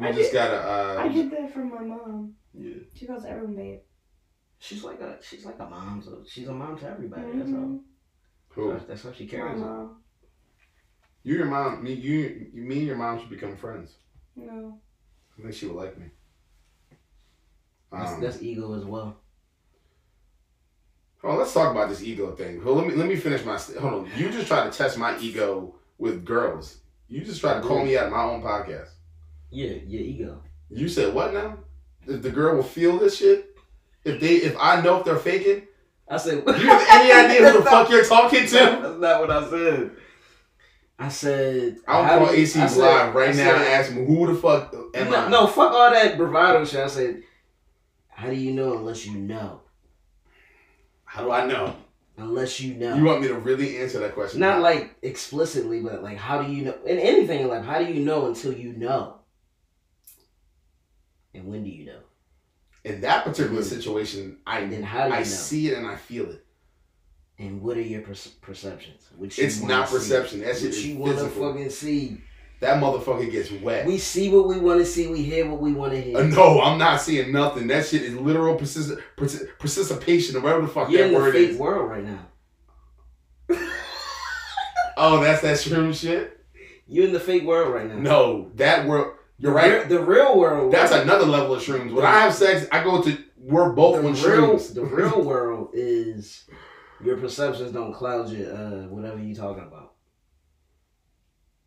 We 0.00 0.06
I 0.06 0.12
just 0.12 0.32
did- 0.32 0.38
gotta. 0.38 0.56
I 0.56 1.06
Uh, 1.06 1.08
get 1.08 1.30
that 1.30 1.52
from 1.54 1.70
my 1.70 1.80
mom. 1.82 2.34
Yeah. 2.54 2.74
She 2.94 3.06
calls 3.06 3.24
everyone 3.24 3.54
babe. 3.56 3.80
She's 4.58 4.82
like 4.84 5.00
a 5.00 5.18
she's 5.22 5.44
like 5.44 5.58
a 5.58 5.66
mom, 5.68 6.02
so 6.02 6.22
she's 6.26 6.48
a 6.48 6.52
mom 6.52 6.76
to 6.78 6.88
everybody. 6.88 7.22
That's 7.38 7.50
all. 7.50 7.56
Mhm. 7.56 7.80
who? 8.50 8.72
That's, 8.72 8.84
that's 8.86 9.02
how 9.04 9.12
she 9.12 9.24
My 9.24 9.30
carries 9.30 9.60
it. 9.60 9.66
You, 11.22 11.36
your 11.36 11.46
mom, 11.46 11.82
me, 11.82 11.92
you, 11.92 12.50
you, 12.54 12.62
me, 12.62 12.78
and 12.78 12.86
your 12.86 12.96
mom 12.96 13.18
should 13.20 13.28
become 13.30 13.54
friends. 13.56 13.96
No. 14.36 14.80
I 15.38 15.42
think 15.42 15.54
she 15.54 15.66
would 15.66 15.76
like 15.76 15.98
me. 15.98 16.06
That's, 17.92 18.12
Um, 18.12 18.20
that's 18.20 18.40
ego 18.42 18.74
as 18.74 18.84
well. 18.84 19.16
Oh, 21.22 21.36
let's 21.36 21.52
talk 21.52 21.70
about 21.70 21.88
this 21.90 22.02
ego 22.02 22.34
thing. 22.34 22.64
Well, 22.64 22.74
let 22.74 22.86
me 22.86 22.94
let 22.94 23.06
me 23.06 23.16
finish 23.16 23.44
my. 23.44 23.56
st- 23.58 23.78
Hold 23.78 23.92
on. 23.94 24.10
You 24.16 24.30
just 24.30 24.46
try 24.46 24.64
to 24.64 24.70
test 24.76 24.96
my 24.96 25.18
ego 25.18 25.74
with 25.98 26.24
girls. 26.24 26.78
You 27.08 27.22
just 27.22 27.40
try 27.40 27.54
to 27.54 27.60
call 27.60 27.84
me 27.84 27.96
out 27.98 28.06
of 28.06 28.12
my 28.12 28.22
own 28.22 28.42
podcast. 28.42 28.88
Yeah, 29.50 29.72
your 29.86 30.00
ego. 30.02 30.42
You 30.70 30.88
said 30.88 31.12
what 31.14 31.32
now? 31.34 31.58
If 32.06 32.22
the 32.22 32.30
girl 32.30 32.56
will 32.56 32.62
feel 32.62 32.98
this 32.98 33.16
shit, 33.18 33.56
if 34.04 34.20
they, 34.20 34.36
if 34.36 34.56
I 34.58 34.80
know 34.80 34.98
if 34.98 35.04
they're 35.04 35.16
faking, 35.16 35.66
I 36.08 36.16
said. 36.16 36.42
you 36.46 36.52
have 36.52 36.86
any 36.90 37.12
idea 37.12 37.50
who 37.50 37.58
the 37.58 37.64
fuck 37.64 37.88
you're 37.90 38.04
talking 38.04 38.46
to? 38.46 38.54
That's 38.54 38.98
not 38.98 39.20
what 39.20 39.30
I 39.30 39.50
said. 39.50 39.90
I 40.98 41.08
said. 41.08 41.76
I'll 41.88 42.04
how 42.04 42.18
call 42.18 42.28
do 42.28 42.34
you- 42.36 42.42
AC 42.42 42.60
I 42.60 42.66
said- 42.66 42.78
live 42.80 43.14
right 43.14 43.28
I 43.30 43.32
now 43.32 43.54
and 43.56 43.64
ask 43.64 43.92
him 43.92 44.06
who 44.06 44.26
the 44.26 44.34
fuck 44.40 44.74
am 44.94 45.10
no, 45.10 45.16
I? 45.16 45.28
no, 45.28 45.46
fuck 45.46 45.72
all 45.72 45.90
that 45.90 46.16
bravado 46.16 46.64
shit. 46.64 46.80
I 46.80 46.86
said, 46.88 47.22
how 48.08 48.28
do 48.28 48.34
you 48.36 48.52
know 48.52 48.76
unless 48.78 49.06
you 49.06 49.14
know? 49.18 49.60
How 51.04 51.24
do 51.24 51.30
I 51.32 51.46
know? 51.46 51.74
Unless 52.16 52.60
you 52.60 52.74
know. 52.74 52.94
You 52.94 53.04
want 53.04 53.22
me 53.22 53.28
to 53.28 53.34
really 53.38 53.78
answer 53.78 53.98
that 54.00 54.14
question? 54.14 54.40
Not 54.40 54.60
like 54.60 54.94
explicitly, 55.02 55.80
but 55.80 56.02
like, 56.02 56.18
how 56.18 56.42
do 56.42 56.52
you 56.52 56.64
know? 56.66 56.74
In 56.86 56.98
anything 56.98 57.40
in 57.40 57.48
life, 57.48 57.64
how 57.64 57.78
do 57.78 57.86
you 57.86 58.00
know 58.04 58.26
until 58.26 58.52
you 58.52 58.74
know? 58.74 59.16
And 61.34 61.46
when 61.46 61.64
do 61.64 61.70
you 61.70 61.86
know? 61.86 62.00
in 62.82 63.02
that 63.02 63.24
particular 63.24 63.62
situation, 63.62 64.38
I 64.46 64.60
And 64.60 64.72
then 64.72 64.82
how 64.82 65.02
do 65.04 65.08
you 65.10 65.14
I 65.16 65.18
know? 65.18 65.24
see 65.24 65.68
it 65.68 65.76
and 65.76 65.86
I 65.86 65.96
feel 65.96 66.30
it. 66.30 66.44
And 67.38 67.60
what 67.62 67.76
are 67.76 67.82
your 67.82 68.00
perce- 68.00 68.28
perceptions? 68.40 69.08
Which 69.16 69.38
It's 69.38 69.60
not 69.62 69.88
perception. 69.90 70.40
That 70.40 70.56
shit 70.56 70.68
Which 70.70 70.78
you 70.78 70.96
want 70.96 71.18
to 71.18 71.28
fucking 71.28 71.68
see. 71.70 72.22
That 72.60 72.82
motherfucker 72.82 73.30
gets 73.30 73.50
wet. 73.50 73.86
We 73.86 73.96
see 73.98 74.28
what 74.30 74.46
we 74.48 74.58
want 74.58 74.80
to 74.80 74.86
see. 74.86 75.06
We 75.08 75.22
hear 75.22 75.46
what 75.48 75.60
we 75.60 75.72
want 75.72 75.92
to 75.92 76.00
hear. 76.00 76.16
Uh, 76.18 76.22
no, 76.24 76.60
I'm 76.60 76.78
not 76.78 77.00
seeing 77.02 77.32
nothing. 77.32 77.66
That 77.68 77.86
shit 77.86 78.02
is 78.02 78.14
literal 78.16 78.56
persist- 78.56 78.98
persi- 79.16 79.46
participation 79.58 80.36
or 80.36 80.40
whatever 80.40 80.62
the 80.62 80.68
fuck 80.68 80.90
You're 80.90 81.08
that 81.08 81.14
in 81.14 81.22
the 81.24 81.32
fake 81.32 81.50
is. 81.50 81.56
world 81.58 81.88
right 81.90 82.04
now. 82.04 82.26
Oh, 84.96 85.20
that's 85.22 85.40
that 85.42 85.56
shroom 85.56 85.94
shit. 85.98 86.44
You're 86.86 87.06
in 87.06 87.12
the 87.12 87.20
fake 87.20 87.44
world 87.44 87.72
right 87.72 87.88
now. 87.88 87.96
No, 87.98 88.50
that 88.56 88.86
world. 88.86 89.14
You're 89.40 89.52
right. 89.52 89.72
real- 89.72 89.88
The 89.88 90.00
real 90.04 90.38
world. 90.38 90.72
That's 90.72 90.92
another 90.92 91.26
level 91.26 91.54
of 91.54 91.62
shrooms. 91.62 91.92
When 91.92 92.04
I 92.04 92.20
have 92.20 92.34
sex, 92.34 92.66
I 92.70 92.84
go 92.84 93.02
to 93.02 93.18
we're 93.36 93.72
both 93.72 93.94
the 94.02 94.06
on 94.08 94.12
real. 94.14 94.14
shrooms. 94.56 94.74
The 94.74 94.84
real 94.84 95.22
world 95.30 95.70
is 95.72 96.44
your 97.02 97.16
perceptions 97.16 97.72
don't 97.72 97.92
cloud 97.94 98.30
your 98.30 98.52
uh 98.54 98.86
whatever 98.88 99.18
you're 99.18 99.34
talking 99.34 99.64
about. 99.64 99.94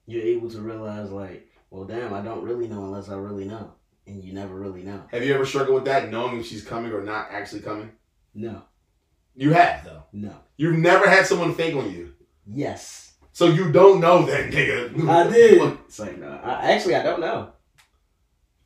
You're 0.06 0.22
able 0.24 0.50
to 0.52 0.60
realize 0.62 1.10
like, 1.12 1.48
well, 1.70 1.86
damn, 1.86 2.14
I 2.14 2.22
don't 2.22 2.44
really 2.44 2.68
know 2.68 2.84
unless 2.86 3.10
I 3.10 3.16
really 3.16 3.46
know, 3.46 3.72
and 4.06 4.24
you 4.24 4.34
never 4.34 4.54
really 4.56 4.84
know. 4.84 5.02
Have 5.12 5.24
you 5.26 5.34
ever 5.34 5.46
struggled 5.46 5.76
with 5.76 5.86
that, 5.86 6.12
knowing 6.12 6.40
if 6.40 6.46
she's 6.46 6.64
coming 6.64 6.92
or 6.92 7.02
not 7.04 7.28
actually 7.32 7.62
coming? 7.62 7.92
No, 8.36 8.64
You 9.36 9.54
have 9.54 9.84
though. 9.86 10.04
no, 10.12 10.36
You've 10.58 10.78
never 10.78 11.08
had 11.08 11.26
someone 11.26 11.54
fake 11.56 11.76
on 11.76 11.92
you, 11.92 12.14
yes, 12.46 13.14
so 13.32 13.46
you 13.48 13.72
don't 13.72 14.00
know 14.02 14.26
that 14.26 14.52
nigga. 14.52 15.08
I 15.10 15.30
did. 15.32 15.78
It's 15.88 16.00
like 16.00 16.18
no, 16.20 16.28
I, 16.44 16.72
actually 16.74 16.96
I 16.96 17.04
don't 17.04 17.22
know. 17.22 17.53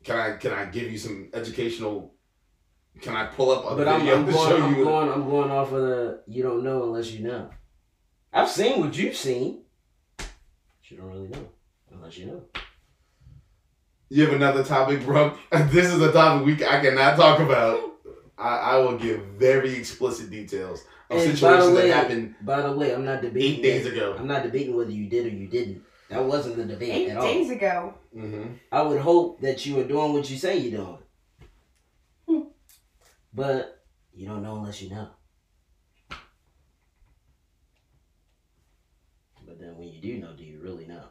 Can 0.08 0.16
I 0.18 0.36
can 0.38 0.52
I 0.52 0.64
give 0.64 0.90
you 0.90 0.96
some 0.96 1.28
educational? 1.34 2.14
Can 3.02 3.14
I 3.14 3.26
pull 3.26 3.50
up 3.50 3.70
a 3.70 3.76
But 3.76 3.86
I'm, 3.88 4.08
I'm 4.08 4.24
to 4.26 4.32
going. 4.32 4.48
show 4.48 4.62
I'm 4.62 4.74
you? 4.74 4.84
going. 4.84 5.08
I'm 5.12 5.28
going 5.28 5.50
off 5.50 5.70
of 5.70 5.82
the. 5.82 6.22
You 6.26 6.42
don't 6.42 6.64
know 6.64 6.84
unless 6.84 7.10
you 7.12 7.26
know. 7.28 7.50
I've 8.32 8.48
seen 8.48 8.80
what 8.80 8.96
you've 8.96 9.14
seen. 9.16 9.64
But 10.16 10.26
you 10.84 10.96
don't 10.96 11.10
really 11.12 11.28
know 11.28 11.46
unless 11.92 12.16
you 12.16 12.24
know. 12.26 12.42
You 14.08 14.24
have 14.24 14.32
another 14.34 14.64
topic, 14.64 15.04
bro? 15.04 15.36
This 15.66 15.92
is 15.92 16.00
a 16.00 16.10
topic 16.10 16.46
we 16.46 16.54
I 16.66 16.80
cannot 16.80 17.16
talk 17.16 17.40
about. 17.40 17.78
I, 18.38 18.56
I 18.56 18.78
will 18.78 18.96
give 18.96 19.20
very 19.36 19.74
explicit 19.76 20.30
details 20.30 20.84
of 21.10 21.18
And 21.18 21.36
situations 21.36 21.74
way- 21.76 21.88
that 21.88 21.94
happened 21.94 22.34
By 22.40 22.62
the 22.62 22.72
way, 22.72 22.94
I'm 22.94 23.04
not 23.04 23.20
debating. 23.20 23.56
eight 23.58 23.62
days 23.62 23.84
ago. 23.84 24.16
I'm 24.18 24.26
not 24.28 24.42
debating 24.42 24.74
whether 24.74 24.90
you 24.90 25.06
did 25.06 25.26
or 25.26 25.30
you 25.36 25.48
didn't. 25.48 25.82
That 26.10 26.24
wasn't 26.24 26.56
the 26.56 26.64
debate 26.64 26.90
Eight 26.90 27.08
at 27.10 27.16
all. 27.18 27.22
days 27.22 27.50
ago. 27.50 27.94
Mm-hmm. 28.16 28.54
I 28.72 28.82
would 28.82 29.00
hope 29.00 29.40
that 29.42 29.66
you 29.66 29.76
were 29.76 29.84
doing 29.84 30.12
what 30.14 30.28
you 30.30 30.36
say 30.38 30.56
you're 30.58 30.80
doing. 30.80 30.98
Hmm. 32.26 32.48
But 33.34 33.84
you 34.14 34.26
don't 34.26 34.42
know 34.42 34.56
unless 34.56 34.80
you 34.80 34.90
know. 34.90 35.08
But 39.46 39.58
then 39.60 39.76
when 39.76 39.88
you 39.88 40.00
do 40.00 40.18
know, 40.18 40.32
do 40.34 40.44
you 40.44 40.60
really 40.62 40.86
know? 40.86 41.02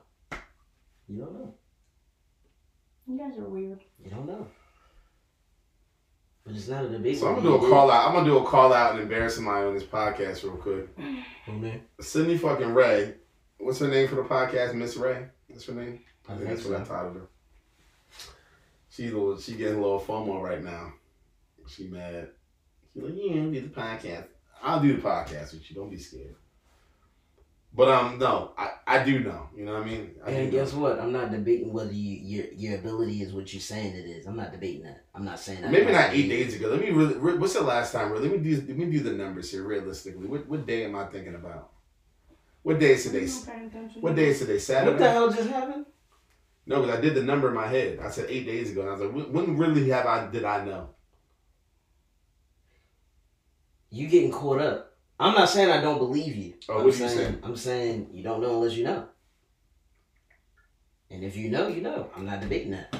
You 1.08 1.20
don't 1.22 1.34
know. 1.34 1.54
You 3.08 3.18
guys 3.18 3.38
are 3.38 3.48
weird. 3.48 3.80
You 4.04 4.10
don't 4.12 4.28
know. 4.28 4.48
But 6.46 6.56
it's 6.56 6.68
not 6.68 6.86
a 6.86 6.90
debate. 6.90 7.18
So 7.20 7.28
I'm 7.28 7.36
gonna 7.36 7.48
do 7.48 7.56
a 7.66 7.70
call 7.70 7.90
out. 7.92 8.08
I'm 8.08 8.14
gonna 8.14 8.26
do 8.30 8.38
a 8.38 8.46
call 8.46 8.74
out 8.74 8.94
and 8.94 9.02
embarrass 9.02 9.36
somebody 9.36 9.66
on 9.66 9.74
this 9.74 9.84
podcast 9.84 10.44
real 10.44 10.58
quick. 10.58 10.90
Who 11.46 11.54
name? 11.54 11.82
Sydney 12.02 12.38
fucking 12.38 12.74
Ray. 12.74 13.16
What's 13.60 13.80
her 13.80 13.88
name 13.88 14.08
for 14.08 14.16
the 14.16 14.24
podcast? 14.24 14.74
Miss 14.76 14.96
Ray. 14.98 15.26
That's 15.50 15.66
her 15.66 15.74
name. 15.74 16.00
I 16.30 16.36
think 16.36 16.50
that's 16.50 16.66
what 16.66 16.82
I 16.82 16.84
titled 16.84 17.16
her. 17.16 17.28
She's 18.90 19.12
a 19.12 19.18
little, 19.18 19.40
she 19.40 19.54
getting 19.54 19.78
a 19.78 19.82
little 19.82 20.00
FOMO 20.00 20.42
right 20.42 20.64
now. 20.64 20.94
She 21.68 21.86
mad. 21.88 22.30
She's 22.94 23.04
like, 23.04 23.14
yeah, 23.16 23.34
do 23.34 23.52
the 23.62 23.68
podcast. 23.70 24.26
I'll 24.62 24.80
do 24.82 24.96
the 24.96 25.02
podcast 25.02 25.54
with 25.54 25.70
you. 25.70 25.76
Don't 25.76 25.90
be 25.90 25.98
scared. 25.98 26.36
But 27.74 27.90
um, 27.90 28.18
no, 28.18 28.54
I, 28.58 28.72
I 28.88 29.04
do 29.04 29.20
know. 29.20 29.50
You 29.56 29.66
know 29.66 29.74
what 29.74 29.84
I 29.84 29.86
mean? 29.86 30.16
I 30.26 30.32
And 30.32 30.50
do 30.52 30.58
know. 30.58 30.64
guess 30.64 30.74
what? 30.74 31.00
I'm 31.00 31.12
not 31.12 31.30
debating 31.32 31.72
whether 31.72 31.92
you, 31.92 32.16
your 32.24 32.46
your 32.54 32.80
ability 32.80 33.22
is 33.22 33.34
what 33.34 33.54
you're 33.54 33.62
saying 33.62 33.94
it 33.94 34.06
is. 34.06 34.26
I'm 34.26 34.36
not 34.36 34.52
debating 34.52 34.84
that. 34.84 35.04
I'm 35.14 35.24
not 35.26 35.40
saying 35.40 35.62
that. 35.62 35.72
Maybe 35.72 35.92
not 35.92 36.12
eight 36.12 36.28
days 36.28 36.56
ago. 36.56 36.70
Let 36.70 36.80
me 36.80 36.90
really. 36.90 37.38
What's 37.38 37.54
the 37.54 37.62
last 37.62 37.92
time? 37.92 38.16
Let 38.16 38.24
me 38.32 38.38
do. 38.40 38.56
Let 38.68 38.78
me 38.78 38.86
do 38.90 39.02
the 39.02 39.12
numbers 39.12 39.52
here 39.52 39.64
realistically. 39.64 40.26
What 40.26 40.48
what 40.48 40.66
day 40.66 40.86
am 40.86 40.96
I 40.96 41.06
thinking 41.06 41.36
about? 41.36 41.70
What 42.68 42.80
day 42.80 42.92
is 42.92 43.04
today? 43.04 43.20
I'm 43.20 43.26
not 43.28 43.46
paying 43.46 43.66
attention. 43.68 44.02
What 44.02 44.16
day 44.18 44.28
is 44.28 44.40
today? 44.40 44.60
Saturday. 44.60 44.92
What 44.92 45.00
the 45.00 45.10
hell 45.10 45.32
just 45.32 45.50
happened? 45.50 45.86
No, 46.66 46.82
because 46.82 46.98
I 46.98 47.00
did 47.00 47.16
the 47.16 47.24
number 47.24 47.48
in 47.48 47.56
my 47.56 47.66
head. 47.66 48.00
I 48.04 48.10
said 48.10 48.26
eight 48.28 48.46
days 48.46 48.72
ago, 48.72 48.82
and 48.82 48.90
I 48.90 48.94
was 48.94 49.02
like, 49.04 49.14
when, 49.14 49.32
when 49.32 49.58
really 49.58 49.90
have 49.90 50.06
I 50.06 50.28
did 50.28 50.44
I 50.44 50.66
know? 50.66 50.90
You 53.90 54.10
getting 54.10 54.34
caught 54.34 54.60
up. 54.60 54.98
I'm 55.18 55.34
not 55.34 55.48
saying 55.48 55.70
I 55.72 55.80
don't 55.80 55.98
believe 55.98 56.36
you. 56.36 56.56
Oh, 56.68 56.80
I'm 56.80 56.84
what 56.84 56.88
you 56.88 57.08
saying, 57.08 57.18
saying? 57.18 57.40
I'm 57.42 57.56
saying 57.56 58.10
you 58.12 58.22
don't 58.22 58.42
know 58.42 58.56
unless 58.56 58.76
you 58.76 58.84
know. 58.84 59.08
And 61.10 61.24
if 61.24 61.38
you 61.38 61.50
know, 61.50 61.70
you 61.70 61.80
know. 61.80 62.10
I'm 62.18 62.26
not 62.26 62.42
debating 62.42 62.72
that. 62.72 62.94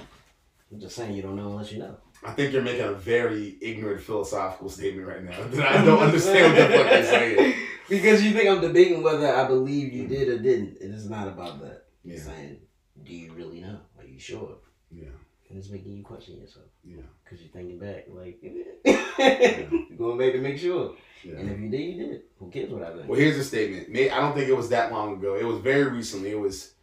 I'm 0.72 0.80
just 0.80 0.96
saying 0.96 1.14
you 1.14 1.22
don't 1.22 1.36
know 1.36 1.50
unless 1.50 1.74
you 1.74 1.80
know. 1.80 1.98
I 2.24 2.32
think 2.32 2.52
you're 2.54 2.62
making 2.64 2.86
a 2.86 2.94
very 2.94 3.58
ignorant 3.62 4.02
philosophical 4.02 4.70
statement 4.70 5.08
right 5.08 5.24
now 5.24 5.42
that 5.48 5.72
I 5.72 5.86
don't 5.86 6.00
understand 6.02 6.54
what 6.54 6.68
the 6.72 6.78
fuck 6.78 6.92
you're 6.92 7.04
saying. 7.04 7.54
Because 7.90 8.22
you 8.22 8.34
think 8.34 8.50
I'm 8.50 8.60
debating 8.60 9.02
whether 9.02 9.34
I 9.34 9.48
believe 9.48 9.94
you 9.94 10.08
did 10.08 10.28
or 10.28 10.38
didn't. 10.40 10.76
It 10.82 10.92
is 10.92 11.10
not 11.10 11.30
about 11.30 11.62
that. 11.62 11.86
Yeah, 12.04 12.16
It's 12.16 12.26
saying, 12.26 12.58
do 13.02 13.14
you 13.14 13.32
really 13.32 13.62
know? 13.62 13.80
Are 13.98 14.04
you 14.04 14.20
sure? 14.20 14.58
yeah, 14.92 15.08
And 15.50 15.58
it's 15.58 15.70
making 15.70 15.94
you 15.94 16.04
question 16.04 16.38
yourself. 16.38 16.66
yeah, 16.84 17.04
Because 17.24 17.40
you're 17.42 17.52
thinking 17.54 17.80
back, 17.80 18.08
like, 18.10 18.40
you're 18.44 19.98
going 19.98 20.18
back 20.18 20.34
to 20.34 20.40
make 20.42 20.58
sure. 20.58 20.96
Yeah. 21.24 21.36
And 21.36 21.48
yeah. 21.48 21.54
if 21.54 21.60
you 21.62 21.70
did, 21.70 21.82
you 21.82 22.06
did. 22.08 22.22
Who 22.40 22.50
cares 22.52 22.70
what 22.72 22.84
I 22.84 22.94
think? 22.94 23.08
Well, 23.08 23.18
here's 23.20 23.38
a 23.38 23.44
statement. 23.46 23.88
May 23.90 24.10
I 24.10 24.20
don't 24.20 24.36
think 24.36 24.50
it 24.50 24.58
was 24.58 24.68
that 24.68 24.92
long 24.92 25.14
ago. 25.14 25.36
It 25.36 25.46
was 25.46 25.60
very 25.60 25.86
recently. 25.90 26.32
It 26.32 26.40
was 26.40 26.74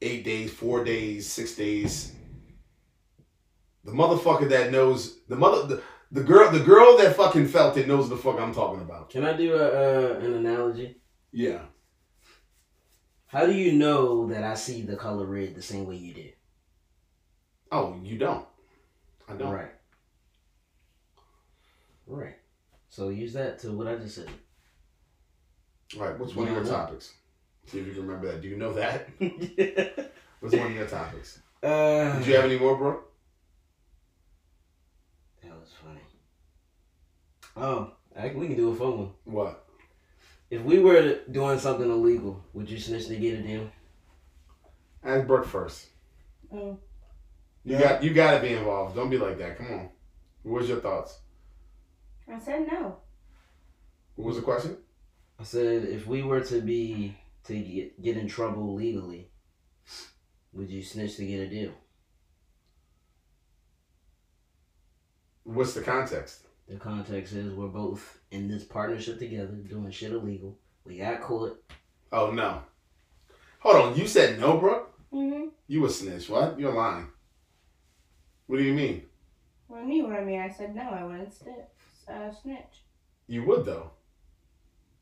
eight 0.00 0.24
days, 0.24 0.50
four 0.50 0.82
days, 0.82 1.30
six 1.30 1.54
days. 1.54 2.12
The 3.84 3.92
motherfucker 3.92 4.48
that 4.50 4.70
knows 4.70 5.20
the 5.28 5.36
mother 5.36 5.66
the, 5.66 5.82
the 6.12 6.22
girl 6.22 6.50
the 6.50 6.60
girl 6.60 6.96
that 6.98 7.16
fucking 7.16 7.48
felt 7.48 7.76
it 7.76 7.88
knows 7.88 8.08
the 8.08 8.16
fuck 8.16 8.38
I'm 8.38 8.54
talking 8.54 8.82
about. 8.82 9.10
Can 9.10 9.24
I 9.24 9.36
do 9.36 9.54
a, 9.54 9.66
uh, 9.66 10.18
an 10.18 10.34
analogy? 10.34 10.96
Yeah. 11.32 11.62
How 13.26 13.46
do 13.46 13.52
you 13.52 13.72
know 13.72 14.26
that 14.26 14.42
I 14.42 14.54
see 14.54 14.82
the 14.82 14.96
color 14.96 15.24
red 15.24 15.54
the 15.54 15.62
same 15.62 15.86
way 15.86 15.96
you 15.96 16.12
did? 16.12 16.34
Oh, 17.70 17.98
you 18.02 18.18
don't. 18.18 18.44
I 19.28 19.34
don't. 19.34 19.52
Right. 19.52 19.70
Right. 22.06 22.36
So 22.88 23.10
use 23.10 23.32
that 23.34 23.60
to 23.60 23.70
what 23.70 23.86
I 23.86 23.96
just 23.96 24.16
said. 24.16 24.28
All 25.96 26.06
right, 26.06 26.18
what's 26.18 26.34
one 26.34 26.48
of 26.48 26.54
your 26.54 26.64
know. 26.64 26.70
topics? 26.70 27.14
See 27.66 27.78
if 27.78 27.86
you 27.86 27.92
can 27.92 28.02
remember 28.06 28.32
that. 28.32 28.42
Do 28.42 28.48
you 28.48 28.56
know 28.56 28.72
that? 28.72 29.08
yeah. 29.20 30.04
What's 30.40 30.56
one 30.56 30.68
of 30.68 30.74
your 30.74 30.86
topics? 30.86 31.38
Uh, 31.62 32.18
Did 32.18 32.26
you 32.26 32.34
have 32.36 32.46
any 32.46 32.58
more, 32.58 32.74
bro? 32.74 32.98
That 35.42 35.52
was 35.52 35.68
funny. 35.84 36.00
Oh, 37.60 37.92
I, 38.18 38.28
we 38.28 38.46
can 38.46 38.56
do 38.56 38.70
a 38.70 38.74
fun 38.74 38.98
one. 38.98 39.10
What? 39.24 39.66
If 40.48 40.62
we 40.62 40.78
were 40.78 41.20
doing 41.30 41.58
something 41.58 41.88
illegal, 41.88 42.42
would 42.54 42.70
you 42.70 42.78
snitch 42.78 43.06
to 43.08 43.16
get 43.16 43.38
a 43.38 43.42
deal? 43.42 43.70
Ask 45.04 45.26
Brooke 45.26 45.46
first. 45.46 45.88
Mm. 46.52 46.78
You 47.64 47.78
got 47.78 48.02
you 48.02 48.14
got 48.14 48.36
to 48.36 48.40
be 48.40 48.54
involved. 48.54 48.96
Don't 48.96 49.10
be 49.10 49.18
like 49.18 49.38
that. 49.38 49.58
Come 49.58 49.72
on. 49.72 49.88
What's 50.42 50.68
your 50.68 50.80
thoughts? 50.80 51.18
I 52.32 52.38
said 52.38 52.66
no. 52.66 52.96
What 54.16 54.28
was 54.28 54.36
the 54.36 54.42
question? 54.42 54.78
I 55.38 55.44
said 55.44 55.84
if 55.84 56.06
we 56.06 56.22
were 56.22 56.40
to 56.40 56.60
be 56.62 57.14
to 57.44 57.58
get, 57.58 58.02
get 58.02 58.16
in 58.16 58.26
trouble 58.26 58.74
legally, 58.74 59.30
would 60.52 60.70
you 60.70 60.82
snitch 60.82 61.16
to 61.16 61.26
get 61.26 61.40
a 61.40 61.48
deal? 61.48 61.72
What's 65.44 65.74
the 65.74 65.82
context? 65.82 66.46
The 66.70 66.76
context 66.76 67.32
is 67.32 67.52
we're 67.52 67.66
both 67.66 68.20
in 68.30 68.46
this 68.46 68.62
partnership 68.62 69.18
together 69.18 69.54
doing 69.68 69.90
shit 69.90 70.12
illegal. 70.12 70.56
We 70.84 70.98
got 70.98 71.20
caught. 71.20 71.60
Oh 72.12 72.30
no. 72.30 72.62
Hold 73.58 73.76
on. 73.76 73.96
You 73.98 74.06
said 74.06 74.38
no, 74.38 74.56
bro. 74.56 74.86
Mm-hmm. 75.12 75.48
You 75.66 75.84
a 75.84 75.90
snitch? 75.90 76.30
What? 76.30 76.60
You're 76.60 76.72
lying. 76.72 77.08
What 78.46 78.58
do 78.58 78.62
you 78.62 78.72
mean? 78.72 79.02
What 79.66 79.78
do 79.78 79.82
you 79.82 79.88
mean? 79.88 80.10
What 80.10 80.20
I 80.20 80.24
mean? 80.24 80.40
I 80.40 80.48
said 80.48 80.76
no. 80.76 80.82
I 80.82 81.02
wouldn't 81.02 81.34
snitch. 81.34 81.56
Uh, 82.08 82.30
snitch. 82.30 82.84
You 83.26 83.44
would 83.46 83.64
though. 83.64 83.90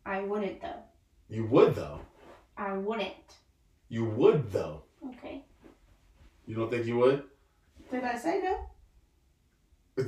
I 0.06 0.20
wouldn't 0.20 0.62
though. 0.62 0.82
You 1.28 1.44
would 1.48 1.74
though. 1.74 2.00
I 2.56 2.72
wouldn't. 2.78 3.12
You 3.90 4.06
would 4.06 4.50
though. 4.50 4.84
Okay. 5.06 5.44
You 6.46 6.54
don't 6.54 6.70
think 6.70 6.86
you 6.86 6.96
would? 6.96 7.24
Did 7.90 8.04
I 8.04 8.16
say 8.16 8.40
no? 8.42 10.06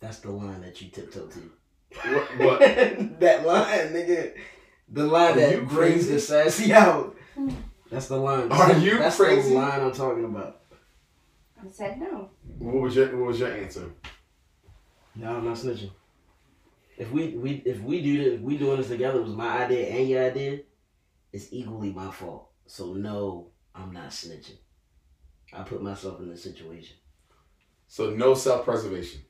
That's 0.00 0.18
the 0.20 0.30
line 0.30 0.60
that 0.62 0.80
you 0.80 0.88
tiptoe 0.90 1.26
to. 1.26 1.50
What? 2.12 2.38
what? 2.38 2.60
that 3.20 3.46
line, 3.46 3.88
nigga. 3.92 4.32
The 4.90 5.04
line 5.06 5.32
Are 5.32 5.36
that 5.36 5.52
you 5.52 5.62
brings 5.62 6.06
crazy? 6.06 6.12
the 6.14 6.20
sassy 6.20 6.72
out. 6.72 7.16
That's 7.90 8.08
the 8.08 8.16
line. 8.16 8.50
Are 8.52 8.78
you 8.78 8.98
That's 8.98 9.16
crazy? 9.16 9.50
the 9.50 9.56
line 9.56 9.80
I'm 9.80 9.92
talking 9.92 10.24
about. 10.24 10.60
I 11.60 11.68
said 11.70 11.98
no. 12.00 12.30
What 12.58 12.74
was 12.74 12.96
your 12.96 13.16
What 13.16 13.28
was 13.28 13.40
your 13.40 13.50
answer? 13.52 13.90
No, 15.14 15.36
I'm 15.36 15.44
not 15.44 15.56
snitching. 15.56 15.90
If 16.96 17.10
we 17.10 17.28
we 17.36 17.62
if 17.64 17.80
we 17.80 18.02
do 18.02 18.22
this, 18.22 18.34
if 18.34 18.40
we 18.40 18.56
doing 18.56 18.78
this 18.78 18.88
together, 18.88 19.18
it 19.18 19.24
was 19.24 19.34
my 19.34 19.64
idea 19.64 19.86
and 19.88 20.08
your 20.08 20.24
idea. 20.24 20.60
It's 21.32 21.48
equally 21.50 21.92
my 21.92 22.10
fault. 22.10 22.50
So 22.66 22.94
no, 22.94 23.48
I'm 23.74 23.92
not 23.92 24.10
snitching. 24.10 24.58
I 25.52 25.62
put 25.62 25.82
myself 25.82 26.20
in 26.20 26.28
this 26.28 26.42
situation. 26.42 26.96
So 27.88 28.10
no 28.10 28.34
self 28.34 28.64
preservation. 28.64 29.20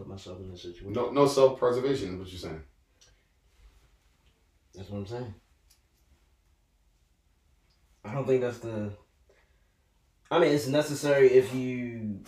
Put 0.00 0.08
myself 0.08 0.40
in 0.40 0.50
this 0.50 0.62
situation. 0.62 0.94
No 0.94 1.10
no 1.10 1.26
self 1.26 1.58
preservation 1.58 2.18
what 2.18 2.26
you're 2.26 2.38
saying. 2.38 2.62
That's 4.74 4.88
what 4.88 5.00
I'm 5.00 5.06
saying. 5.06 5.34
I 8.02 8.14
don't 8.14 8.26
think 8.26 8.40
that's 8.40 8.60
the. 8.60 8.92
I 10.30 10.38
mean, 10.38 10.52
it's 10.54 10.68
necessary 10.68 11.30
if 11.32 11.54
you, 11.54 12.20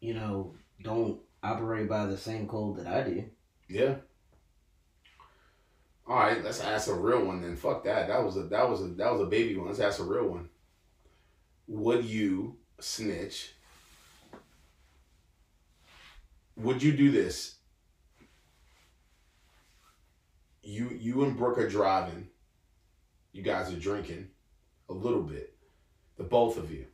you 0.00 0.12
know, 0.12 0.56
don't 0.82 1.20
operate 1.42 1.88
by 1.88 2.04
the 2.04 2.18
same 2.18 2.46
code 2.46 2.80
that 2.80 2.86
I 2.86 3.02
do. 3.04 3.24
Yeah. 3.70 3.94
All 6.06 6.16
right, 6.16 6.44
let's 6.44 6.60
ask 6.60 6.88
a 6.88 6.94
real 6.94 7.24
one 7.24 7.40
then. 7.40 7.56
Fuck 7.56 7.84
that. 7.84 8.08
That 8.08 8.22
was 8.22 8.36
a 8.36 8.42
that 8.42 8.68
was 8.68 8.82
a 8.82 8.88
that 8.88 9.10
was 9.10 9.22
a 9.22 9.26
baby 9.26 9.56
one. 9.56 9.68
Let's 9.68 9.80
ask 9.80 10.00
a 10.00 10.04
real 10.04 10.28
one. 10.28 10.50
Would 11.66 12.04
you 12.04 12.58
snitch? 12.78 13.54
Would 16.58 16.82
you 16.82 16.92
do 16.92 17.10
this? 17.10 17.56
You 20.62 20.90
you 20.90 21.24
and 21.24 21.36
Brooke 21.36 21.58
are 21.58 21.68
driving. 21.68 22.28
You 23.32 23.42
guys 23.42 23.72
are 23.72 23.78
drinking 23.78 24.28
a 24.88 24.92
little 24.92 25.22
bit. 25.22 25.54
The 26.16 26.24
both 26.24 26.58
of 26.58 26.70
you. 26.70 26.86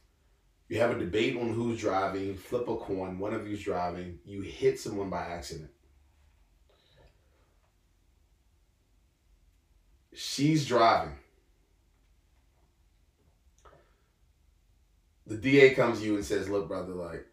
You 0.69 0.79
have 0.81 0.91
a 0.91 0.99
debate 0.99 1.37
on 1.37 1.53
who's 1.53 1.81
driving, 1.81 2.37
flip 2.37 2.69
a 2.69 2.77
coin, 2.77 3.19
one 3.19 3.35
of 3.35 3.49
you's 3.49 3.62
driving, 3.62 4.19
you 4.25 4.43
hit 4.43 4.81
someone 4.81 5.11
by 5.11 5.23
accident. 5.23 5.71
she's 10.15 10.67
driving. 10.67 11.15
The 15.27 15.37
DA 15.37 15.75
comes 15.75 16.01
to 16.01 16.05
you 16.05 16.17
and 16.17 16.25
says, 16.25 16.49
"Look, 16.49 16.69
brother, 16.69 16.93
like 16.93 17.27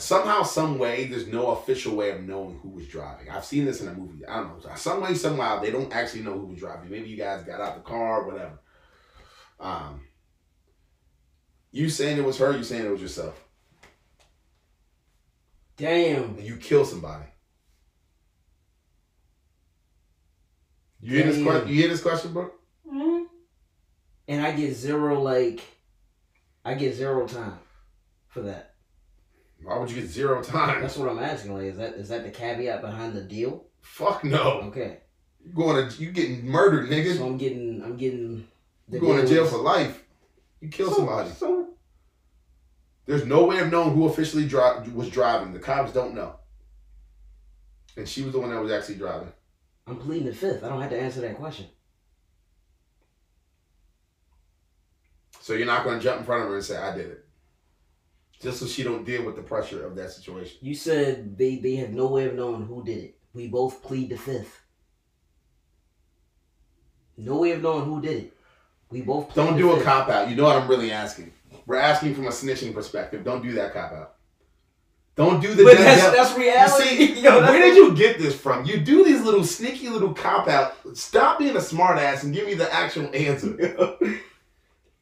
somehow, 0.00 0.42
some 0.42 0.78
way, 0.78 1.06
there's 1.06 1.26
no 1.26 1.50
official 1.52 1.94
way 1.96 2.10
of 2.10 2.22
knowing 2.22 2.58
who 2.58 2.70
was 2.70 2.88
driving. 2.88 3.30
I've 3.30 3.44
seen 3.44 3.64
this 3.64 3.80
in 3.80 3.88
a 3.88 3.94
movie. 3.94 4.24
I 4.26 4.36
don't 4.36 4.64
know. 4.64 4.74
Some 4.74 5.02
way, 5.02 5.14
somehow, 5.14 5.60
they 5.60 5.70
don't 5.70 5.92
actually 5.94 6.22
know 6.22 6.38
who 6.38 6.46
was 6.46 6.58
driving. 6.58 6.90
Maybe 6.90 7.08
you 7.08 7.16
guys 7.16 7.44
got 7.44 7.60
out 7.60 7.76
the 7.76 7.82
car, 7.82 8.26
whatever. 8.26 8.58
Um, 9.58 10.00
you 11.72 11.88
saying 11.88 12.18
it 12.18 12.24
was 12.24 12.38
her? 12.38 12.56
You 12.56 12.64
saying 12.64 12.86
it 12.86 12.90
was 12.90 13.02
yourself? 13.02 13.42
Damn. 15.76 16.36
And 16.36 16.42
you 16.42 16.56
kill 16.56 16.84
somebody. 16.84 17.24
You 21.00 21.16
hear 21.16 21.32
this 21.32 21.42
question? 21.42 21.68
You 21.68 21.74
hear 21.74 21.88
this 21.88 22.02
question, 22.02 22.32
bro? 22.32 22.50
Mm-hmm. 22.86 23.24
And 24.28 24.46
I 24.46 24.52
get 24.52 24.74
zero, 24.74 25.20
like, 25.22 25.60
I 26.64 26.74
get 26.74 26.94
zero 26.94 27.26
time 27.26 27.58
for 28.28 28.42
that. 28.42 28.69
Why 29.62 29.78
would 29.78 29.90
you 29.90 30.00
get 30.00 30.10
zero 30.10 30.42
time? 30.42 30.80
That's 30.80 30.96
what 30.96 31.08
I'm 31.08 31.18
asking. 31.18 31.54
Like, 31.54 31.64
is 31.64 31.76
that 31.76 31.94
is 31.94 32.08
that 32.08 32.24
the 32.24 32.30
caveat 32.30 32.80
behind 32.80 33.14
the 33.14 33.22
deal? 33.22 33.64
Fuck 33.82 34.24
no. 34.24 34.60
Okay. 34.64 34.98
You 35.44 35.52
going 35.52 35.88
to 35.88 36.02
you 36.02 36.10
getting 36.12 36.46
murdered, 36.46 36.88
nigga. 36.90 37.16
So 37.16 37.26
I'm 37.26 37.36
getting, 37.38 37.82
I'm 37.82 37.96
getting. 37.96 38.46
the 38.88 38.96
you 38.96 39.00
going 39.00 39.20
to 39.22 39.26
jail 39.26 39.44
is- 39.44 39.50
for 39.50 39.58
life. 39.58 40.02
You 40.60 40.68
kill 40.68 40.88
So- 40.90 40.96
somebody. 40.96 41.30
So 41.30 41.68
There's 43.06 43.24
no 43.24 43.44
way 43.44 43.58
of 43.58 43.70
knowing 43.70 43.94
who 43.94 44.06
officially 44.06 44.46
dri- 44.46 44.88
was 44.94 45.08
driving. 45.10 45.52
The 45.52 45.58
cops 45.58 45.92
don't 45.92 46.14
know. 46.14 46.36
And 47.96 48.08
she 48.08 48.22
was 48.22 48.32
the 48.32 48.38
one 48.38 48.50
that 48.50 48.60
was 48.62 48.70
actually 48.70 48.96
driving. 48.96 49.32
I'm 49.86 49.96
pleading 49.96 50.26
the 50.28 50.34
fifth. 50.34 50.62
I 50.62 50.68
don't 50.68 50.80
have 50.80 50.90
to 50.90 51.00
answer 51.00 51.20
that 51.22 51.36
question. 51.36 51.66
So 55.40 55.54
you're 55.54 55.66
not 55.66 55.84
going 55.84 55.98
to 55.98 56.04
jump 56.04 56.20
in 56.20 56.26
front 56.26 56.42
of 56.44 56.48
her 56.50 56.56
and 56.56 56.64
say, 56.64 56.76
I 56.76 56.94
did 56.94 57.06
it. 57.10 57.26
Just 58.40 58.60
so 58.60 58.66
she 58.66 58.82
don't 58.82 59.04
deal 59.04 59.24
with 59.24 59.36
the 59.36 59.42
pressure 59.42 59.86
of 59.86 59.94
that 59.96 60.10
situation. 60.12 60.58
You 60.62 60.74
said 60.74 61.36
they 61.36 61.56
they 61.56 61.76
have 61.76 61.90
no 61.90 62.06
way 62.06 62.26
of 62.26 62.34
knowing 62.34 62.64
who 62.66 62.82
did 62.82 62.98
it. 62.98 63.18
We 63.34 63.48
both 63.48 63.82
plead 63.82 64.10
the 64.10 64.16
fifth. 64.16 64.62
No 67.16 67.38
way 67.40 67.52
of 67.52 67.62
knowing 67.62 67.84
who 67.84 68.00
did 68.00 68.16
it. 68.24 68.36
We 68.90 69.02
both 69.02 69.28
plead 69.28 69.44
Don't 69.44 69.58
do 69.58 69.72
a 69.72 69.82
cop 69.82 70.08
out. 70.08 70.30
You 70.30 70.36
know 70.36 70.44
what 70.44 70.56
I'm 70.56 70.68
really 70.68 70.90
asking. 70.90 71.32
We're 71.66 71.76
asking 71.76 72.14
from 72.14 72.26
a 72.26 72.30
snitching 72.30 72.72
perspective. 72.72 73.24
Don't 73.24 73.42
do 73.42 73.52
that 73.52 73.74
cop 73.74 73.92
out. 73.92 74.14
Don't 75.16 75.40
do 75.42 75.52
the 75.52 75.64
But 75.64 75.76
that's 75.76 76.16
that's 76.16 76.30
You 76.36 76.42
reality. 76.42 76.88
see, 77.14 77.20
Yo, 77.22 77.40
that's 77.40 77.52
where 77.52 77.60
did 77.60 77.76
you 77.76 77.94
get 77.94 78.18
this 78.18 78.34
from? 78.34 78.64
You 78.64 78.80
do 78.80 79.04
these 79.04 79.20
little 79.20 79.44
sneaky 79.44 79.90
little 79.90 80.14
cop 80.14 80.48
out. 80.48 80.74
Stop 80.94 81.38
being 81.38 81.56
a 81.56 81.60
smart 81.60 81.98
ass 81.98 82.24
and 82.24 82.32
give 82.34 82.46
me 82.46 82.54
the 82.54 82.72
actual 82.72 83.14
answer. 83.14 83.96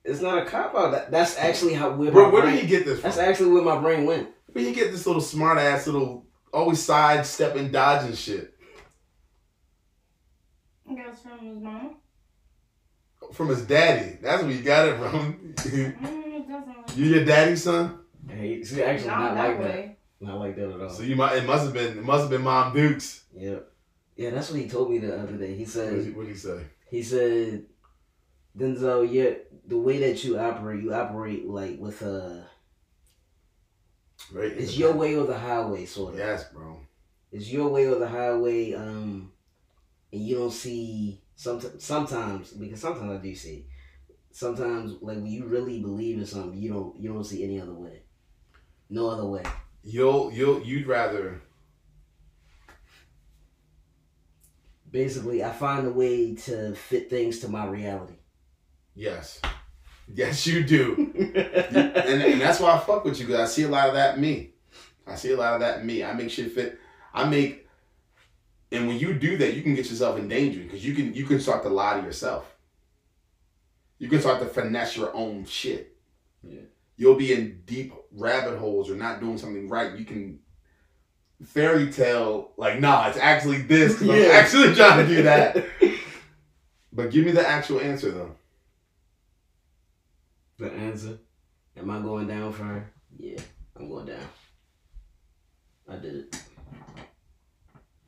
It's 0.09 0.21
not 0.21 0.39
a 0.39 0.45
cop 0.47 0.75
out. 0.75 0.91
That, 0.93 1.11
that's 1.11 1.37
actually 1.39 1.75
how 1.75 1.91
where 1.93 2.11
Bro, 2.11 2.27
my 2.27 2.33
where 2.33 2.43
brain, 2.43 2.55
did 2.57 2.63
he 2.65 2.69
get 2.69 2.85
this 2.87 3.01
from? 3.01 3.11
That's 3.11 3.19
actually 3.19 3.51
where 3.53 3.63
my 3.63 3.79
brain 3.79 4.07
went. 4.07 4.29
Where 4.53 4.65
you 4.65 4.75
get 4.75 4.91
this 4.93 5.07
little 5.07 5.21
smart 5.23 5.59
ass 5.59 5.87
little 5.87 6.27
always 6.53 6.83
sidestepping, 6.83 7.71
dodging 7.71 8.15
shit 8.15 8.55
I 10.91 10.95
guess 10.95 11.21
from 11.23 11.39
his 11.47 11.59
mama. 11.63 11.91
from 13.33 13.49
his 13.49 13.63
daddy? 13.67 14.19
That's 14.23 14.43
where 14.43 14.53
you 14.53 14.63
got 14.63 14.89
it 14.89 14.97
from. 14.99 15.55
Mm, 15.57 16.87
it 16.91 16.97
you 16.97 17.05
your 17.07 17.25
daddy's 17.25 17.63
son, 17.65 17.99
Hey, 18.27 18.55
it's 18.55 18.73
actually 18.79 19.09
Not 19.09 19.21
not, 19.21 19.35
that 19.35 19.49
like 19.49 19.59
that. 19.59 19.65
way. 19.75 19.97
Not 20.21 20.39
like 20.39 20.57
that 20.57 20.71
at 20.71 20.81
all. 20.81 20.89
so 20.89 21.03
you 21.03 21.17
might. 21.17 21.37
It 21.37 21.45
must 21.45 21.65
have 21.65 21.75
been. 21.75 21.99
It 21.99 22.05
must 22.05 22.23
have 22.23 22.31
been 22.31 22.43
Mom 22.43 22.75
Dukes. 22.75 23.25
yeah, 23.35 23.57
yeah. 24.17 24.31
That's 24.31 24.51
what 24.51 24.59
he 24.61 24.69
told 24.69 24.91
me 24.91 24.99
the 24.99 25.17
other 25.17 25.35
day. 25.37 25.55
He 25.55 25.63
What 25.65 25.71
said 25.71 25.95
did 25.95 26.05
he, 26.07 26.11
what 26.13 26.27
did 26.27 26.33
he 26.33 26.39
say? 26.39 26.61
He 26.91 27.03
said, 27.03 27.67
Denzel, 28.57 29.11
yeah, 29.11 29.35
the 29.67 29.79
way 29.79 29.99
that 29.99 30.25
you 30.25 30.39
operate, 30.39 30.83
you 30.83 30.93
operate 30.93 31.47
like 31.47 31.79
with 31.79 32.03
a, 32.03 32.47
Right. 34.33 34.53
it's 34.53 34.77
your 34.77 34.95
way 34.95 35.17
or 35.17 35.27
the 35.27 35.39
highway, 35.39 35.87
sort 35.87 36.15
of. 36.15 36.19
Yes, 36.19 36.45
bro. 36.53 36.81
It's 37.31 37.51
your 37.51 37.69
way 37.69 37.87
or 37.87 37.99
the 37.99 38.09
highway, 38.09 38.73
um, 38.75 39.33
and 40.13 40.27
you 40.27 40.37
don't 40.37 40.51
see 40.53 41.23
sometimes, 41.37 41.85
sometimes 41.85 42.53
because 42.53 42.81
sometimes 42.81 43.13
I 43.13 43.23
do 43.23 43.35
see, 43.35 43.67
sometimes 44.31 44.93
like 45.01 45.19
when 45.19 45.27
you 45.27 45.45
really 45.47 45.81
believe 45.81 46.19
in 46.19 46.27
something, 46.27 46.59
you 46.59 46.73
don't 46.73 46.99
you 46.99 47.13
don't 47.13 47.25
see 47.25 47.45
any 47.45 47.61
other 47.61 47.75
way, 47.75 48.03
no 48.91 49.09
other 49.09 49.27
way. 49.27 49.45
You'll 49.83 50.33
you'll 50.33 50.63
you'd 50.63 50.87
rather 50.87 51.43
Basically, 54.91 55.45
I 55.45 55.53
find 55.53 55.87
a 55.87 55.91
way 55.91 56.35
to 56.35 56.75
fit 56.75 57.11
things 57.11 57.41
to 57.41 57.49
my 57.49 57.67
reality. 57.67 58.15
Yes. 58.99 59.41
Yes, 60.13 60.45
you 60.47 60.65
do. 60.65 61.13
and, 61.17 62.23
and 62.23 62.41
that's 62.41 62.59
why 62.59 62.73
I 62.73 62.79
fuck 62.81 63.05
with 63.05 63.21
you 63.21 63.27
because 63.27 63.41
I 63.41 63.47
see 63.47 63.63
a 63.63 63.69
lot 63.69 63.87
of 63.89 63.95
that 63.95 64.17
in 64.17 64.21
me. 64.21 64.51
I 65.07 65.15
see 65.15 65.33
a 65.33 65.37
lot 65.37 65.55
of 65.55 65.61
that 65.61 65.81
in 65.81 65.87
me. 65.87 66.03
I 66.03 66.13
make 66.15 66.31
shit 66.31 66.51
fit. 66.53 66.79
I 67.15 67.25
make, 67.25 67.69
and 68.73 68.89
when 68.89 68.99
you 68.99 69.15
do 69.15 69.37
that, 69.39 69.55
you 69.55 69.63
can 69.63 69.75
get 69.77 69.89
yourself 69.89 70.19
in 70.19 70.27
danger 70.29 70.61
because 70.61 70.85
you 70.85 70.95
can 70.95 71.15
you 71.15 71.25
can 71.27 71.39
start 71.41 71.63
to 71.63 71.69
lie 71.69 72.01
to 72.01 72.05
yourself. 72.05 72.53
You 73.99 74.09
can 74.09 74.21
start 74.21 74.41
to 74.41 74.47
finesse 74.47 74.97
your 74.97 75.15
own 75.15 75.45
shit. 75.45 75.97
Yeah. 76.43 76.61
You'll 76.97 77.15
be 77.15 77.33
in 77.33 77.63
deep 77.67 77.93
rabbit 78.13 78.59
holes 78.59 78.91
or 78.91 78.97
not 78.97 79.21
doing 79.21 79.39
something 79.39 79.69
right. 79.69 79.97
You 79.97 80.05
can 80.05 80.41
fairy 81.45 81.93
tale 81.93 82.51
like, 82.57 82.81
nah, 82.81 83.09
it's 83.09 83.19
actually 83.19 83.63
this. 83.63 83.97
'cause 83.99 84.09
I'm 84.09 84.17
Yeah. 84.17 84.29
actually 84.33 84.75
trying 84.75 85.07
to 85.07 85.15
do 85.17 85.23
that. 85.23 85.65
But 86.93 87.11
give 87.13 87.25
me 87.25 87.31
the 87.33 87.47
actual 87.49 87.81
answer 87.81 88.11
though. 88.11 88.35
The 90.59 90.73
answer. 90.73 91.19
Am 91.77 91.91
I 91.91 92.01
going 92.01 92.27
down 92.27 92.53
for 92.53 92.65
her? 92.65 92.93
Yeah, 93.17 93.39
I'm 93.77 93.89
going 93.89 94.07
down. 94.07 94.29
I 95.89 95.97
did 95.97 96.17
it. 96.17 96.43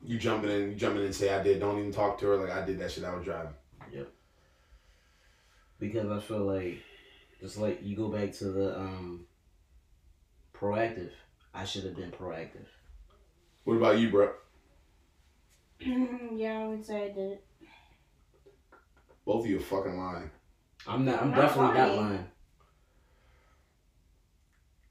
You 0.03 0.17
jumping 0.17 0.49
in, 0.49 0.69
you 0.71 0.75
jumping 0.75 0.99
in 1.01 1.05
and 1.05 1.15
say 1.15 1.33
I 1.33 1.41
did. 1.41 1.59
Don't 1.59 1.79
even 1.79 1.91
talk 1.91 2.19
to 2.19 2.27
her 2.27 2.37
like 2.37 2.51
I 2.51 2.65
did 2.65 2.79
that 2.79 2.91
shit. 2.91 3.03
I 3.03 3.15
was 3.15 3.23
driving. 3.23 3.53
Yep. 3.93 4.11
Because 5.79 6.11
I 6.11 6.19
feel 6.19 6.45
like 6.45 6.79
just 7.39 7.57
like 7.57 7.79
you 7.81 7.95
go 7.95 8.09
back 8.09 8.33
to 8.33 8.45
the 8.45 8.77
um 8.77 9.25
proactive. 10.53 11.11
I 11.53 11.65
should 11.65 11.83
have 11.85 11.95
been 11.95 12.11
proactive. 12.11 12.67
What 13.63 13.77
about 13.77 13.99
you, 13.99 14.09
bro? 14.09 14.31
yeah, 15.79 16.59
I 16.61 16.67
would 16.67 16.85
say 16.85 17.05
I 17.05 17.07
did 17.07 17.31
it. 17.33 17.45
Both 19.25 19.45
of 19.45 19.49
you 19.49 19.57
are 19.57 19.61
fucking 19.61 19.97
lying. 19.97 20.31
I'm 20.87 21.05
not 21.05 21.21
I'm 21.21 21.31
Not 21.31 21.41
definitely 21.41 21.77
not 21.77 21.95
lying. 21.95 22.25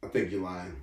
Lying. 0.02 0.10
I 0.10 0.12
think 0.12 0.30
you're 0.32 0.42
lying. 0.42 0.76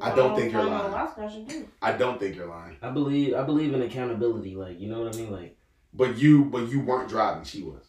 I 0.00 0.14
don't 0.14 0.34
think 0.36 0.52
you're 0.52 0.64
lying. 0.64 0.92
Last 0.92 1.14
question. 1.14 1.68
I 1.80 1.92
don't 1.92 2.18
think 2.18 2.36
you're 2.36 2.46
lying. 2.46 2.76
I 2.82 2.90
believe 2.90 3.34
I 3.34 3.42
believe 3.42 3.74
in 3.74 3.82
accountability, 3.82 4.54
like 4.54 4.80
you 4.80 4.88
know 4.88 5.02
what 5.02 5.14
I 5.14 5.18
mean? 5.18 5.30
Like 5.30 5.56
But 5.92 6.16
you, 6.18 6.44
but 6.46 6.68
you 6.68 6.80
weren't 6.80 7.08
driving. 7.08 7.44
She 7.44 7.62
was. 7.62 7.84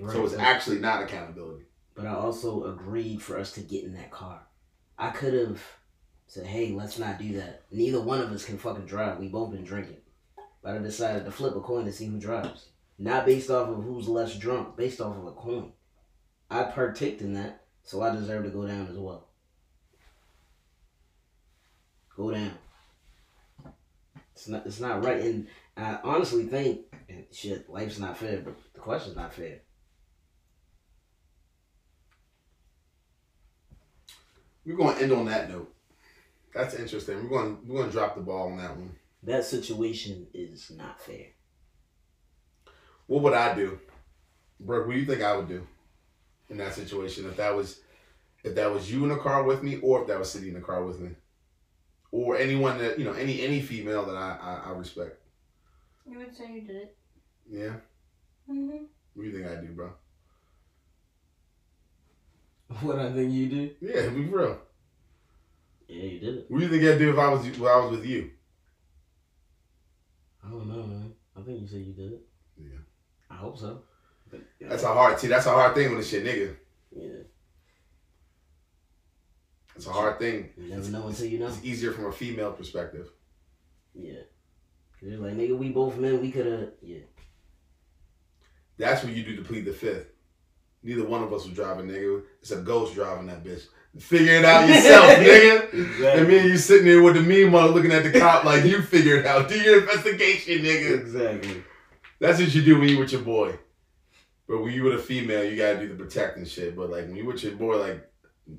right, 0.00 0.12
So 0.12 0.24
it's 0.24 0.34
but- 0.34 0.42
actually 0.42 0.78
not 0.80 1.02
accountability. 1.02 1.64
But 1.94 2.06
I 2.06 2.14
also 2.14 2.64
agreed 2.72 3.20
for 3.22 3.38
us 3.38 3.50
to 3.52 3.60
get 3.60 3.82
in 3.82 3.94
that 3.94 4.12
car. 4.12 4.42
I 4.96 5.10
could 5.10 5.34
have 5.34 5.60
said, 6.28 6.46
hey, 6.46 6.70
let's 6.70 6.96
not 6.96 7.18
do 7.18 7.32
that. 7.38 7.64
Neither 7.72 8.00
one 8.00 8.20
of 8.20 8.30
us 8.30 8.44
can 8.44 8.56
fucking 8.56 8.86
drive. 8.86 9.18
We 9.18 9.26
both 9.28 9.50
been 9.50 9.64
drinking. 9.64 9.96
But 10.62 10.76
I 10.76 10.78
decided 10.78 11.24
to 11.24 11.32
flip 11.32 11.56
a 11.56 11.60
coin 11.60 11.86
to 11.86 11.92
see 11.92 12.06
who 12.06 12.20
drives. 12.20 12.68
Not 13.00 13.26
based 13.26 13.50
off 13.50 13.68
of 13.68 13.82
who's 13.82 14.06
less 14.08 14.36
drunk, 14.36 14.76
based 14.76 15.00
off 15.00 15.16
of 15.16 15.26
a 15.26 15.32
coin. 15.32 15.72
I 16.48 16.62
partaked 16.64 17.20
in 17.20 17.32
that, 17.34 17.64
so 17.88 18.02
I 18.02 18.14
deserve 18.14 18.44
to 18.44 18.50
go 18.50 18.66
down 18.66 18.86
as 18.90 18.98
well. 18.98 19.28
Go 22.14 22.30
down. 22.30 22.52
It's 24.34 24.46
not 24.46 24.66
it's 24.66 24.78
not 24.78 25.02
right. 25.02 25.22
And 25.22 25.46
I 25.74 25.98
honestly 26.04 26.44
think 26.44 26.80
and 27.08 27.24
shit, 27.32 27.70
life's 27.70 27.98
not 27.98 28.18
fair, 28.18 28.42
but 28.42 28.56
the 28.74 28.80
question's 28.80 29.16
not 29.16 29.32
fair. 29.32 29.60
We're 34.66 34.76
going 34.76 34.96
to 34.96 35.02
end 35.02 35.12
on 35.12 35.24
that 35.24 35.48
note. 35.48 35.74
That's 36.52 36.74
interesting. 36.74 37.22
We're 37.22 37.30
going, 37.30 37.58
we're 37.66 37.78
going 37.78 37.88
to 37.88 37.96
drop 37.96 38.16
the 38.16 38.20
ball 38.20 38.50
on 38.50 38.58
that 38.58 38.76
one. 38.76 38.96
That 39.22 39.46
situation 39.46 40.26
is 40.34 40.70
not 40.76 41.00
fair. 41.00 41.28
What 43.06 43.22
would 43.22 43.32
I 43.32 43.54
do, 43.54 43.80
Brooke? 44.60 44.88
What 44.88 44.92
do 44.92 45.00
you 45.00 45.06
think 45.06 45.22
I 45.22 45.34
would 45.34 45.48
do 45.48 45.66
in 46.50 46.56
that 46.58 46.74
situation 46.74 47.26
if 47.26 47.36
that 47.36 47.54
was, 47.54 47.80
if 48.44 48.54
that 48.54 48.72
was 48.72 48.90
you 48.90 49.02
in 49.02 49.10
the 49.10 49.16
car 49.16 49.42
with 49.42 49.62
me, 49.62 49.78
or 49.82 50.02
if 50.02 50.08
that 50.08 50.18
was 50.18 50.30
sitting 50.30 50.48
in 50.48 50.54
the 50.54 50.60
car 50.60 50.84
with 50.84 51.00
me, 51.00 51.10
or 52.10 52.36
anyone 52.36 52.78
that 52.78 52.98
you 52.98 53.04
know, 53.04 53.12
any 53.12 53.42
any 53.42 53.60
female 53.60 54.06
that 54.06 54.16
I 54.16 54.38
I, 54.40 54.70
I 54.70 54.76
respect? 54.76 55.20
You 56.06 56.18
would 56.18 56.34
say 56.34 56.50
you 56.52 56.62
did 56.62 56.76
it. 56.76 56.96
Yeah. 57.50 57.74
Mm-hmm. 58.50 58.84
What 59.14 59.22
do 59.22 59.28
you 59.28 59.32
think 59.32 59.46
I 59.46 59.60
do, 59.60 59.68
bro? 59.72 59.92
What 62.82 62.98
I 62.98 63.12
think 63.12 63.32
you 63.32 63.48
do? 63.48 63.70
Yeah, 63.80 64.08
be 64.08 64.24
real. 64.24 64.58
Yeah, 65.88 66.04
you 66.04 66.20
did 66.20 66.34
it. 66.36 66.46
What 66.48 66.58
do 66.58 66.66
you 66.66 66.70
think 66.70 66.84
I'd 66.84 66.98
do 66.98 67.10
if 67.10 67.18
I 67.18 67.28
was 67.30 67.46
if 67.46 67.60
I 67.60 67.76
was 67.76 67.90
with 67.92 68.06
you? 68.06 68.30
I 70.44 70.50
don't 70.50 70.68
know, 70.68 70.82
man. 70.82 71.12
I 71.36 71.40
think 71.42 71.60
you 71.62 71.66
said 71.66 71.80
you 71.80 71.92
did 71.92 72.12
it. 72.12 72.20
Yeah. 72.58 72.78
I 73.30 73.34
hope 73.34 73.58
so. 73.58 73.82
Yeah. 74.60 74.68
That's 74.68 74.82
a 74.82 74.88
hard. 74.88 75.18
See, 75.18 75.28
that's 75.28 75.46
a 75.46 75.50
hard 75.50 75.74
thing 75.74 75.90
with 75.90 75.98
this 76.00 76.10
shit, 76.10 76.24
nigga. 76.24 76.54
yeah. 76.96 77.22
It's 79.76 79.86
a 79.86 79.92
hard 79.92 80.18
thing. 80.18 80.50
You 80.56 80.70
never 80.74 80.88
know 80.90 81.06
until 81.06 81.26
you 81.26 81.38
know. 81.38 81.46
It's 81.46 81.62
easier 81.64 81.92
from 81.92 82.06
a 82.06 82.12
female 82.12 82.50
perspective. 82.52 83.10
Yeah. 83.94 84.22
you're 85.00 85.18
like, 85.18 85.34
nigga, 85.34 85.56
we 85.56 85.68
both 85.70 85.96
men. 85.96 86.20
We 86.20 86.32
could 86.32 86.46
have. 86.46 86.70
Yeah. 86.82 86.98
That's 88.76 89.04
what 89.04 89.12
you 89.12 89.22
do 89.22 89.36
to 89.36 89.42
plead 89.42 89.64
the 89.64 89.72
fifth. 89.72 90.06
Neither 90.82 91.04
one 91.04 91.22
of 91.22 91.32
us 91.32 91.44
was 91.44 91.54
driving, 91.54 91.86
nigga. 91.88 92.22
It's 92.40 92.50
a 92.50 92.56
ghost 92.56 92.94
driving 92.94 93.26
that 93.26 93.44
bitch. 93.44 93.66
Figure 93.98 94.34
it 94.34 94.44
out 94.44 94.68
yourself, 94.68 95.04
nigga. 95.18 95.72
Exactly. 95.74 96.06
And 96.06 96.28
me 96.28 96.38
and 96.38 96.48
you 96.50 96.56
sitting 96.56 96.86
there 96.86 97.02
with 97.02 97.14
the 97.14 97.22
mean 97.22 97.50
mother 97.50 97.72
looking 97.72 97.92
at 97.92 98.02
the 98.04 98.18
cop 98.18 98.44
like 98.44 98.64
you 98.64 98.82
figure 98.82 99.16
it 99.16 99.26
out. 99.26 99.48
Do 99.48 99.58
your 99.60 99.80
investigation, 99.80 100.58
nigga. 100.64 101.00
Exactly. 101.00 101.62
That's 102.20 102.40
what 102.40 102.52
you 102.54 102.62
do 102.62 102.78
when 102.78 102.88
you 102.88 102.98
with 102.98 103.12
your 103.12 103.22
boy. 103.22 103.56
But 104.48 104.62
when 104.62 104.72
you 104.72 104.84
with 104.84 104.94
a 104.94 104.98
female, 104.98 105.44
you 105.44 105.56
gotta 105.56 105.78
do 105.78 105.88
the 105.88 105.94
protecting 105.94 106.46
shit. 106.46 106.74
But 106.74 106.90
like 106.90 107.04
when 107.06 107.16
you 107.16 107.26
with 107.26 107.44
your 107.44 107.52
boy, 107.52 107.76
like 107.76 108.10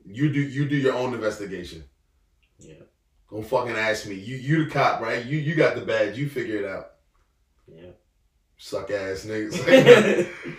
you 0.06 0.32
do 0.32 0.40
you 0.40 0.70
do 0.70 0.76
your 0.76 0.94
own 0.94 1.14
investigation. 1.14 1.84
Yeah. 2.60 2.76
Don't 3.32 3.46
fucking 3.46 3.76
ask 3.76 4.06
me. 4.08 4.16
You 4.16 4.38
you 4.38 4.66
the 4.66 4.72
cop, 4.72 5.02
right? 5.02 5.26
You 5.26 5.40
you 5.40 5.56
got 5.56 5.76
the 5.76 5.82
badge. 5.82 6.18
You 6.18 6.30
figure 6.30 6.58
it 6.58 6.66
out. 6.66 6.92
Yeah. 7.68 7.92
Suck 8.58 8.92
ass 8.92 9.26
niggas. 9.26 10.30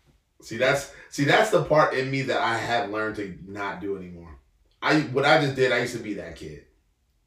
see 0.40 0.56
that's 0.56 0.92
see 1.10 1.24
that's 1.24 1.50
the 1.50 1.62
part 1.62 1.94
in 1.94 2.10
me 2.10 2.22
that 2.22 2.40
I 2.40 2.56
have 2.56 2.90
learned 2.90 3.16
to 3.16 3.38
not 3.46 3.80
do 3.80 3.96
anymore. 3.96 4.38
I 4.80 5.00
what 5.00 5.26
I 5.26 5.40
just 5.42 5.56
did, 5.56 5.72
I 5.72 5.80
used 5.80 5.96
to 5.96 6.02
be 6.02 6.14
that 6.14 6.36
kid. 6.36 6.64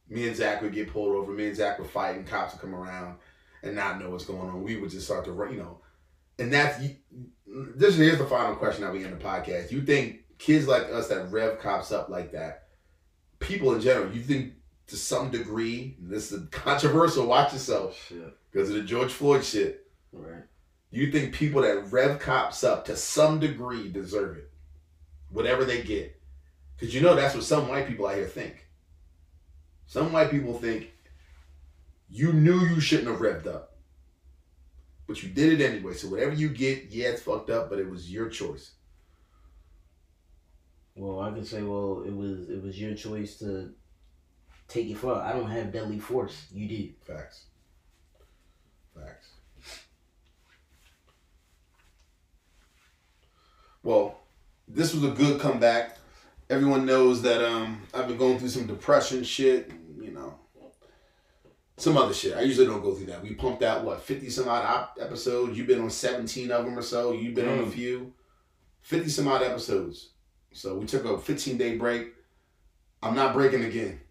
Me 0.10 0.28
and 0.28 0.36
Zach 0.36 0.62
would 0.62 0.74
get 0.74 0.91
pulled 0.91 1.16
over. 1.16 1.32
Me 1.32 1.47
and 1.47 1.56
Zach 1.56 1.80
would 1.80 1.89
fight, 1.89 2.16
and 2.16 2.28
cops 2.28 2.54
would 2.54 2.62
come 2.62 2.76
around 2.76 3.18
and 3.62 3.76
not 3.76 3.99
know 3.99 4.10
what's 4.10 4.26
going 4.26 4.49
on. 4.49 4.64
We 4.64 4.78
would 4.78 4.89
just 4.89 5.06
start 5.06 5.26
to 5.26 5.32
run, 5.32 5.54
you 5.54 5.60
know. 5.60 5.80
And 6.39 6.51
that's 6.51 6.84
this. 7.76 7.95
Here's 7.95 8.18
the 8.18 8.26
final 8.26 8.56
question 8.56 8.84
that 8.84 8.93
we 8.93 9.04
end 9.04 9.14
the 9.14 9.24
podcast. 9.24 9.72
You 9.72 9.82
think 9.82 10.22
kids 10.38 10.68
like 10.68 10.84
us 10.91 11.08
that 11.08 11.32
rev 11.32 11.60
cops 11.60 11.91
up 11.91 12.10
like 12.10 12.32
that, 12.32 12.68
people 13.39 13.74
in 13.74 13.82
general, 13.82 14.12
you 14.12 14.22
think 14.22 14.54
to 14.88 14.97
some 14.97 15.32
degree, 15.32 15.95
this 15.99 16.32
is 16.32 16.47
controversial. 16.49 17.26
Watch 17.26 17.54
yourself 17.54 18.12
because 18.51 18.70
of 18.70 18.76
the 18.76 18.84
George 18.84 19.12
Floyd 19.12 19.43
shit. 19.43 19.88
Right. 20.12 20.43
You 20.91 21.12
think 21.12 21.34
people 21.34 21.62
that 21.64 21.91
rev 21.91 22.20
cops 22.20 22.64
up 22.64 22.86
to 22.86 22.95
some 22.95 23.39
degree 23.39 23.89
deserve 23.89 24.38
it, 24.38 24.51
whatever 25.30 25.66
they 25.66 25.82
get, 25.82 26.20
because 26.76 26.93
you 26.93 27.01
know 27.01 27.16
that's 27.16 27.34
what 27.34 27.43
some 27.43 27.68
white 27.68 27.88
people 27.88 28.06
out 28.06 28.16
here 28.16 28.28
think. 28.28 28.68
Some 29.88 30.12
white 30.12 30.30
people 30.30 30.58
think 30.60 30.91
you 32.10 32.32
knew 32.32 32.60
you 32.60 32.80
shouldn't 32.80 33.08
have 33.10 33.20
revved 33.20 33.47
up, 33.47 33.72
but 35.08 35.22
you 35.22 35.30
did 35.30 35.60
it 35.60 35.64
anyway. 35.64 35.93
So 35.93 36.10
whatever 36.10 36.34
you 36.34 36.49
get, 36.49 36.86
yeah, 36.89 37.10
it's 37.10 37.22
fucked 37.22 37.49
up, 37.49 37.70
but 37.70 37.80
it 37.80 37.89
was 37.89 38.12
your 38.12 38.30
choice. 38.30 38.72
Well, 40.95 41.22
I 41.22 41.32
could 41.32 41.47
say, 41.47 41.64
well, 41.64 42.04
it 42.06 42.16
was 42.16 42.49
it 42.49 42.62
was 42.62 42.80
your 42.80 42.93
choice 42.95 43.38
to 43.39 43.74
take 44.68 44.89
it 44.89 44.97
far. 44.97 45.22
I 45.22 45.34
don't 45.34 45.49
have 45.49 45.74
deadly 45.74 45.99
force. 45.99 46.45
You 46.51 46.68
did. 46.68 46.93
Facts. 47.01 47.45
Facts. 48.95 49.30
Well, 53.82 54.20
this 54.68 54.93
was 54.93 55.04
a 55.04 55.10
good 55.10 55.41
comeback. 55.41 55.97
Everyone 56.49 56.86
knows 56.86 57.22
that 57.24 57.43
um 57.43 57.82
I've 57.93 58.08
been 58.08 58.18
going 58.18 58.38
through 58.38 58.49
some 58.49 58.68
depression 58.68 59.24
shit. 59.24 59.72
Some 61.78 61.97
other 61.97 62.13
shit. 62.13 62.36
I 62.38 62.41
usually 62.41 62.67
don't 62.67 62.84
go 62.84 62.93
through 62.93 63.07
that. 63.07 63.24
We 63.24 63.34
pumped 63.34 63.63
out 63.63 63.84
what, 63.84 64.01
50 64.01 64.30
some 64.30 64.47
odd 64.47 64.89
episodes. 64.99 65.57
You've 65.57 65.67
been 65.67 65.82
on 65.82 65.89
17 65.89 66.51
of 66.51 66.65
them 66.65 66.78
or 66.78 66.82
so. 66.84 67.13
You've 67.13 67.34
been 67.36 67.49
on 67.49 67.59
a 67.59 67.63
Mm. 67.63 67.71
few. 67.71 68.13
50 68.82 69.09
some 69.09 69.28
odd 69.28 69.41
episodes. 69.41 70.09
So 70.51 70.78
we 70.78 70.86
took 70.86 71.03
a 71.05 71.17
15 71.17 71.57
day 71.57 71.78
break. 71.78 72.13
I'm 73.01 73.15
not 73.15 73.34
breaking 73.34 73.63
again. 73.65 74.01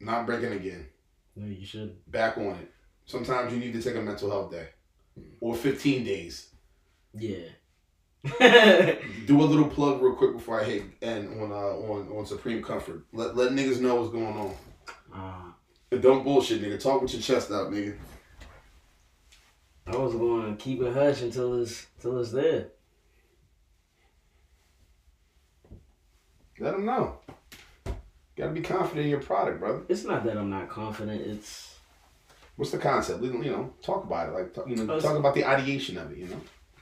Not 0.00 0.26
breaking 0.26 0.52
again 0.52 0.86
No, 1.36 1.46
you 1.46 1.64
should. 1.66 1.96
back 2.10 2.36
on 2.38 2.56
it. 2.56 2.70
Sometimes 3.06 3.52
you 3.52 3.58
need 3.58 3.72
to 3.72 3.82
take 3.82 3.96
a 3.96 4.00
mental 4.00 4.30
health 4.30 4.50
day 4.52 4.68
or 5.40 5.54
15 5.54 6.04
days. 6.04 6.50
Yeah. 7.12 7.48
Do 9.26 9.40
a 9.40 9.44
little 9.44 9.68
plug 9.68 10.00
real 10.00 10.14
quick 10.14 10.32
before 10.34 10.60
I 10.60 10.64
hit 10.64 10.82
end 11.02 11.40
on 11.40 11.52
uh, 11.52 11.54
on 11.54 12.08
on 12.16 12.24
Supreme 12.26 12.62
Comfort. 12.62 13.04
Let 13.12 13.36
let 13.36 13.52
niggas 13.52 13.80
know 13.80 13.96
what's 13.96 14.12
going 14.12 14.26
on. 14.26 14.54
uh, 15.14 15.52
don't 16.00 16.24
bullshit, 16.24 16.62
nigga. 16.62 16.80
Talk 16.80 17.02
with 17.02 17.12
your 17.12 17.22
chest 17.22 17.50
out, 17.50 17.70
nigga. 17.70 17.96
I 19.86 19.96
was 19.96 20.14
going 20.14 20.56
to 20.56 20.62
keep 20.62 20.80
it 20.80 20.92
hush 20.92 21.22
until 21.22 21.60
it's 21.60 21.86
until 21.96 22.20
it's 22.20 22.32
there. 22.32 22.68
Let 26.58 26.72
them 26.72 26.86
know. 26.86 27.18
Got 28.36 28.46
to 28.46 28.52
be 28.52 28.62
confident 28.62 29.04
in 29.04 29.10
your 29.10 29.20
product, 29.20 29.60
brother. 29.60 29.82
It's 29.88 30.04
not 30.04 30.24
that 30.24 30.36
I'm 30.36 30.50
not 30.50 30.68
confident. 30.68 31.20
It's 31.20 31.74
What's 32.56 32.70
the 32.70 32.78
concept? 32.78 33.22
You 33.22 33.32
know, 33.32 33.72
talk 33.82 34.04
about 34.04 34.28
it. 34.28 34.32
Like, 34.32 34.54
talk, 34.54 34.68
you 34.68 34.76
know, 34.76 35.00
talk 35.00 35.16
about 35.16 35.34
the 35.34 35.44
ideation 35.44 35.98
of 35.98 36.12
it. 36.12 36.18
You 36.18 36.26
know. 36.26 36.40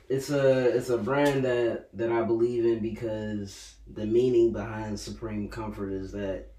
it's 0.08 0.30
a 0.30 0.76
it's 0.76 0.90
a 0.90 0.98
brand 0.98 1.44
that 1.44 1.88
that 1.94 2.12
I 2.12 2.22
believe 2.22 2.64
in 2.64 2.80
because 2.80 3.74
the 3.86 4.04
meaning 4.04 4.52
behind 4.52 5.00
supreme 5.00 5.48
comfort 5.48 5.90
is 5.90 6.12
that 6.12 6.51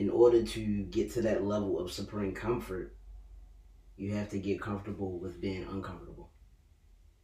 in 0.00 0.08
order 0.08 0.42
to 0.42 0.82
get 0.84 1.12
to 1.12 1.20
that 1.20 1.44
level 1.44 1.78
of 1.78 1.92
supreme 1.92 2.32
comfort, 2.32 2.96
you 3.98 4.14
have 4.14 4.30
to 4.30 4.38
get 4.38 4.58
comfortable 4.58 5.18
with 5.18 5.42
being 5.42 5.62
uncomfortable. 5.70 6.30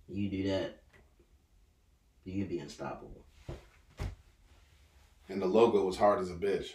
You 0.06 0.28
do 0.28 0.42
that, 0.50 0.82
you 2.24 2.34
can 2.34 2.48
be 2.50 2.58
unstoppable. 2.58 3.24
And 5.30 5.40
the 5.40 5.46
logo 5.46 5.86
was 5.86 5.96
hard 5.96 6.20
as 6.20 6.28
a 6.30 6.34
bitch. 6.34 6.74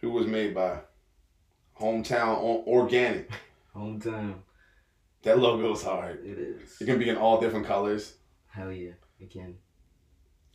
Who 0.00 0.10
was 0.10 0.26
made 0.26 0.52
by? 0.52 0.80
Hometown 1.80 2.66
Organic. 2.66 3.30
Hometown, 3.72 4.34
That 5.22 5.38
logo 5.38 5.70
was 5.70 5.84
hard. 5.84 6.26
it 6.26 6.38
is. 6.40 6.80
It 6.80 6.86
can 6.86 6.98
be 6.98 7.08
in 7.08 7.16
all 7.16 7.40
different 7.40 7.66
colors. 7.66 8.14
Hell 8.48 8.72
yeah, 8.72 8.94
it 9.20 9.30
can. 9.30 9.58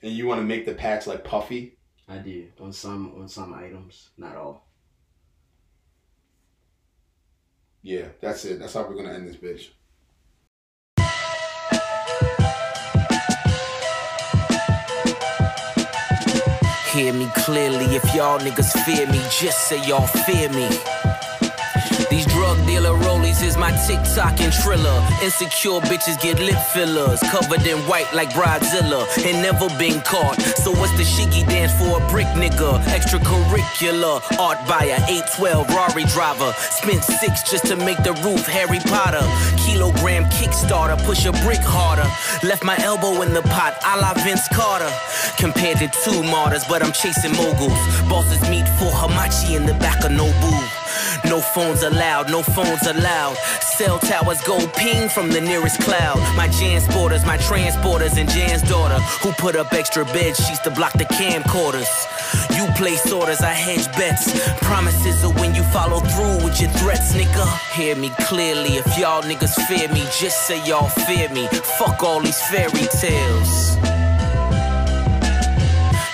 And 0.03 0.11
you 0.11 0.27
want 0.27 0.41
to 0.41 0.45
make 0.45 0.65
the 0.65 0.73
patch 0.73 1.07
like 1.07 1.23
puffy. 1.23 1.76
I 2.09 2.17
do 2.19 2.47
on 2.61 2.71
some 2.71 3.13
on 3.19 3.27
some 3.27 3.53
items, 3.53 4.09
not 4.17 4.35
all. 4.37 4.65
Yeah, 7.81 8.07
that's 8.21 8.45
it. 8.45 8.59
That's 8.59 8.73
how 8.73 8.87
we're 8.87 8.95
gonna 8.95 9.13
end 9.13 9.27
this 9.27 9.35
bitch. 9.35 9.69
Hear 16.93 17.13
me 17.13 17.29
clearly, 17.35 17.95
if 17.95 18.15
y'all 18.15 18.39
niggas 18.39 18.71
fear 18.83 19.05
me, 19.07 19.19
just 19.29 19.67
say 19.67 19.85
y'all 19.87 20.07
fear 20.07 20.49
me. 20.49 20.67
Dealer 22.77 22.93
rollies 23.09 23.41
is 23.41 23.57
my 23.57 23.71
TikTok 23.87 24.39
and 24.39 24.53
Triller. 24.53 25.01
Insecure 25.23 25.81
bitches 25.89 26.21
get 26.21 26.37
lip 26.39 26.59
fillers, 26.73 27.19
covered 27.31 27.65
in 27.65 27.79
white 27.89 28.05
like 28.13 28.29
Bridezilla, 28.29 29.01
and 29.25 29.41
never 29.41 29.67
been 29.79 29.99
caught. 30.01 30.39
So 30.61 30.69
what's 30.73 30.95
the 30.95 31.01
shiggy 31.01 31.43
dance 31.47 31.73
for 31.73 31.99
a 31.99 32.07
brick 32.11 32.27
nigga? 32.37 32.79
Extracurricular, 32.93 34.21
art 34.37 34.59
buyer, 34.67 35.01
812 35.09 35.67
Rari 35.69 36.03
driver. 36.13 36.53
Spent 36.69 37.03
six 37.03 37.49
just 37.49 37.65
to 37.65 37.75
make 37.77 37.97
the 38.03 38.13
roof 38.21 38.45
Harry 38.45 38.77
Potter. 38.85 39.25
Kilogram 39.65 40.25
Kickstarter, 40.25 41.03
push 41.03 41.25
a 41.25 41.31
brick 41.41 41.63
harder. 41.65 42.05
Left 42.45 42.63
my 42.63 42.77
elbow 42.83 43.23
in 43.23 43.33
the 43.33 43.41
pot, 43.41 43.73
a 43.87 43.97
la 43.97 44.13
Vince 44.23 44.47
Carter. 44.53 44.91
Compared 45.39 45.79
to 45.79 45.89
two 46.05 46.21
martyrs, 46.21 46.63
but 46.69 46.83
I'm 46.83 46.91
chasing 46.91 47.31
moguls. 47.31 47.81
Bosses 48.07 48.41
meet 48.51 48.69
for 48.77 48.93
Hamachi 48.93 49.55
in 49.55 49.65
the 49.65 49.73
back 49.73 50.05
of 50.05 50.11
Nobu. 50.11 50.86
No 51.25 51.39
phones 51.39 51.83
allowed, 51.83 52.29
no 52.29 52.41
phones 52.41 52.85
allowed. 52.87 53.35
Cell 53.61 53.99
towers 53.99 54.41
go 54.41 54.57
ping 54.75 55.09
from 55.09 55.29
the 55.29 55.41
nearest 55.41 55.79
cloud. 55.81 56.17
My 56.35 56.47
Jansporters, 56.47 57.25
my 57.25 57.37
transporters, 57.37 58.17
and 58.17 58.29
Jan's 58.29 58.61
daughter, 58.63 58.99
who 59.21 59.31
put 59.33 59.55
up 59.55 59.73
extra 59.73 60.05
bed 60.05 60.35
sheets 60.35 60.59
to 60.59 60.71
block 60.71 60.93
the 60.93 61.05
camcorders. 61.05 61.87
You 62.57 62.67
place 62.75 63.11
orders, 63.11 63.41
I 63.41 63.53
hedge 63.53 63.87
bets. 63.97 64.25
Promises 64.61 65.23
are 65.23 65.33
when 65.33 65.53
you 65.55 65.63
follow 65.63 65.99
through 65.99 66.45
with 66.45 66.59
your 66.61 66.71
threats, 66.71 67.13
nigga. 67.13 67.45
Hear 67.73 67.95
me 67.95 68.09
clearly, 68.21 68.77
if 68.77 68.97
y'all 68.97 69.21
niggas 69.23 69.55
fear 69.67 69.87
me, 69.89 70.01
just 70.19 70.47
say 70.47 70.63
y'all 70.65 70.89
fear 70.89 71.29
me. 71.29 71.47
Fuck 71.77 72.03
all 72.03 72.21
these 72.21 72.41
fairy 72.49 72.87
tales. 72.99 73.86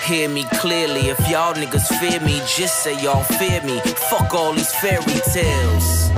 Hear 0.06 0.28
me 0.28 0.44
clearly, 0.56 1.08
if 1.08 1.30
y'all 1.30 1.54
niggas 1.54 1.88
fear 1.98 2.20
me, 2.20 2.40
just 2.40 2.84
say 2.84 3.02
y'all 3.02 3.24
fear 3.24 3.62
me. 3.64 3.80
Fuck 4.10 4.34
all 4.34 4.52
these 4.52 4.74
fairy 4.76 5.22
tales. 5.32 6.10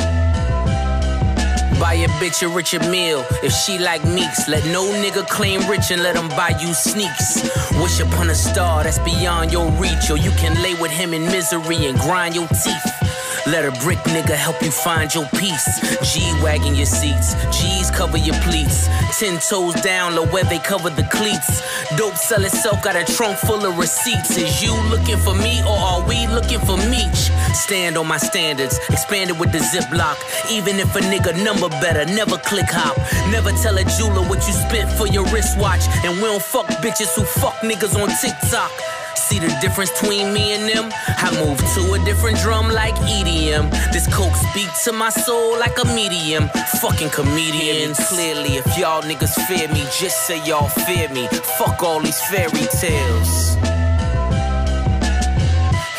Buy 1.80 1.94
a 1.94 2.08
bitch 2.18 2.42
a 2.42 2.48
richer 2.48 2.80
meal 2.90 3.24
if 3.44 3.54
she 3.54 3.78
like 3.78 4.04
meeks. 4.04 4.48
Let 4.48 4.66
no 4.66 4.86
nigga 4.86 5.28
claim 5.28 5.62
rich 5.70 5.92
and 5.92 6.02
let 6.02 6.16
him 6.16 6.30
buy 6.30 6.58
you 6.60 6.74
sneaks. 6.74 7.44
Wish 7.80 8.00
upon 8.00 8.32
a 8.32 8.36
star 8.36 8.84
that's 8.84 8.98
beyond 9.00 9.52
your 9.52 9.70
reach, 9.74 10.10
or 10.10 10.18
you 10.18 10.32
can 10.32 10.60
lay 10.64 10.74
with 10.82 10.90
him 10.90 11.14
in 11.14 11.24
misery 11.26 11.86
and 11.86 12.00
grind 12.00 12.34
your 12.34 12.48
teeth. 12.48 13.05
Let 13.48 13.64
a 13.64 13.72
brick 13.84 14.00
nigga 14.10 14.34
help 14.34 14.60
you 14.64 14.72
find 14.72 15.14
your 15.14 15.28
peace. 15.36 15.68
G 16.02 16.20
wagging 16.42 16.76
your 16.76 16.88
seats, 16.88 17.36
G's 17.56 17.92
cover 17.92 18.18
your 18.18 18.34
pleats. 18.42 18.88
Ten 19.20 19.40
toes 19.40 19.76
down, 19.82 20.16
low 20.16 20.26
where 20.28 20.44
they 20.46 20.58
cover 20.58 20.90
the 20.90 21.04
cleats. 21.04 21.62
Dope 21.96 22.16
sell 22.16 22.44
itself, 22.44 22.82
got 22.84 22.96
a 22.96 23.06
trunk 23.14 23.38
full 23.38 23.64
of 23.64 23.78
receipts. 23.78 24.36
Is 24.36 24.64
you 24.64 24.74
looking 24.90 25.18
for 25.18 25.36
me 25.36 25.62
or 25.62 25.78
are 25.78 26.08
we 26.08 26.26
looking 26.28 26.60
for 26.60 26.76
Meech? 26.90 27.30
Stand 27.54 27.98
on 27.98 28.08
my 28.08 28.18
standards, 28.18 28.80
expanded 28.90 29.40
with 29.40 29.52
the 29.52 29.60
ziplock. 29.60 30.18
Even 30.52 30.80
if 30.80 30.96
a 30.96 31.00
nigga 31.02 31.38
number 31.44 31.70
better, 31.70 32.04
never 32.16 32.38
click 32.40 32.66
hop. 32.70 32.98
Never 33.30 33.52
tell 33.62 33.78
a 33.78 33.84
jeweler 33.84 34.28
what 34.28 34.42
you 34.48 34.54
spent 34.54 34.90
for 34.98 35.06
your 35.06 35.26
wristwatch. 35.26 35.86
And 36.04 36.18
we 36.18 36.24
don't 36.24 36.42
fuck 36.42 36.66
bitches 36.82 37.16
who 37.16 37.24
fuck 37.24 37.54
niggas 37.62 37.94
on 37.94 38.10
TikTok. 38.10 38.72
See 39.16 39.40
the 39.40 39.56
difference 39.62 39.92
between 39.92 40.34
me 40.34 40.54
and 40.54 40.68
them? 40.68 40.92
I 41.08 41.32
move 41.44 41.58
to 41.58 41.94
a 41.94 42.06
different 42.06 42.38
drum 42.40 42.70
like 42.70 42.96
EDM. 42.96 43.72
This 43.92 44.08
coke 44.14 44.36
speak 44.36 44.70
to 44.84 44.92
my 44.92 45.10
soul 45.10 45.58
like 45.58 45.78
a 45.82 45.86
medium. 45.86 46.50
Fucking 46.82 47.10
comedians. 47.10 47.98
Clearly, 48.10 48.58
if 48.58 48.78
y'all 48.78 49.02
niggas 49.02 49.36
fear 49.48 49.68
me, 49.70 49.82
just 50.00 50.28
say 50.28 50.44
y'all 50.46 50.68
fear 50.68 51.10
me. 51.10 51.28
Fuck 51.58 51.82
all 51.82 52.02
these 52.02 52.22
fairy 52.28 52.68
tales. 52.80 53.56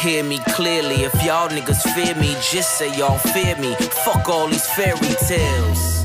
Hear 0.00 0.22
me 0.22 0.38
clearly, 0.50 1.02
if 1.04 1.14
y'all 1.24 1.48
niggas 1.48 1.82
fear 1.94 2.14
me, 2.14 2.36
just 2.52 2.78
say 2.78 2.96
y'all 2.96 3.18
fear 3.18 3.56
me. 3.56 3.74
Fuck 4.04 4.28
all 4.28 4.46
these 4.46 4.66
fairy 4.70 5.14
tales. 5.26 5.95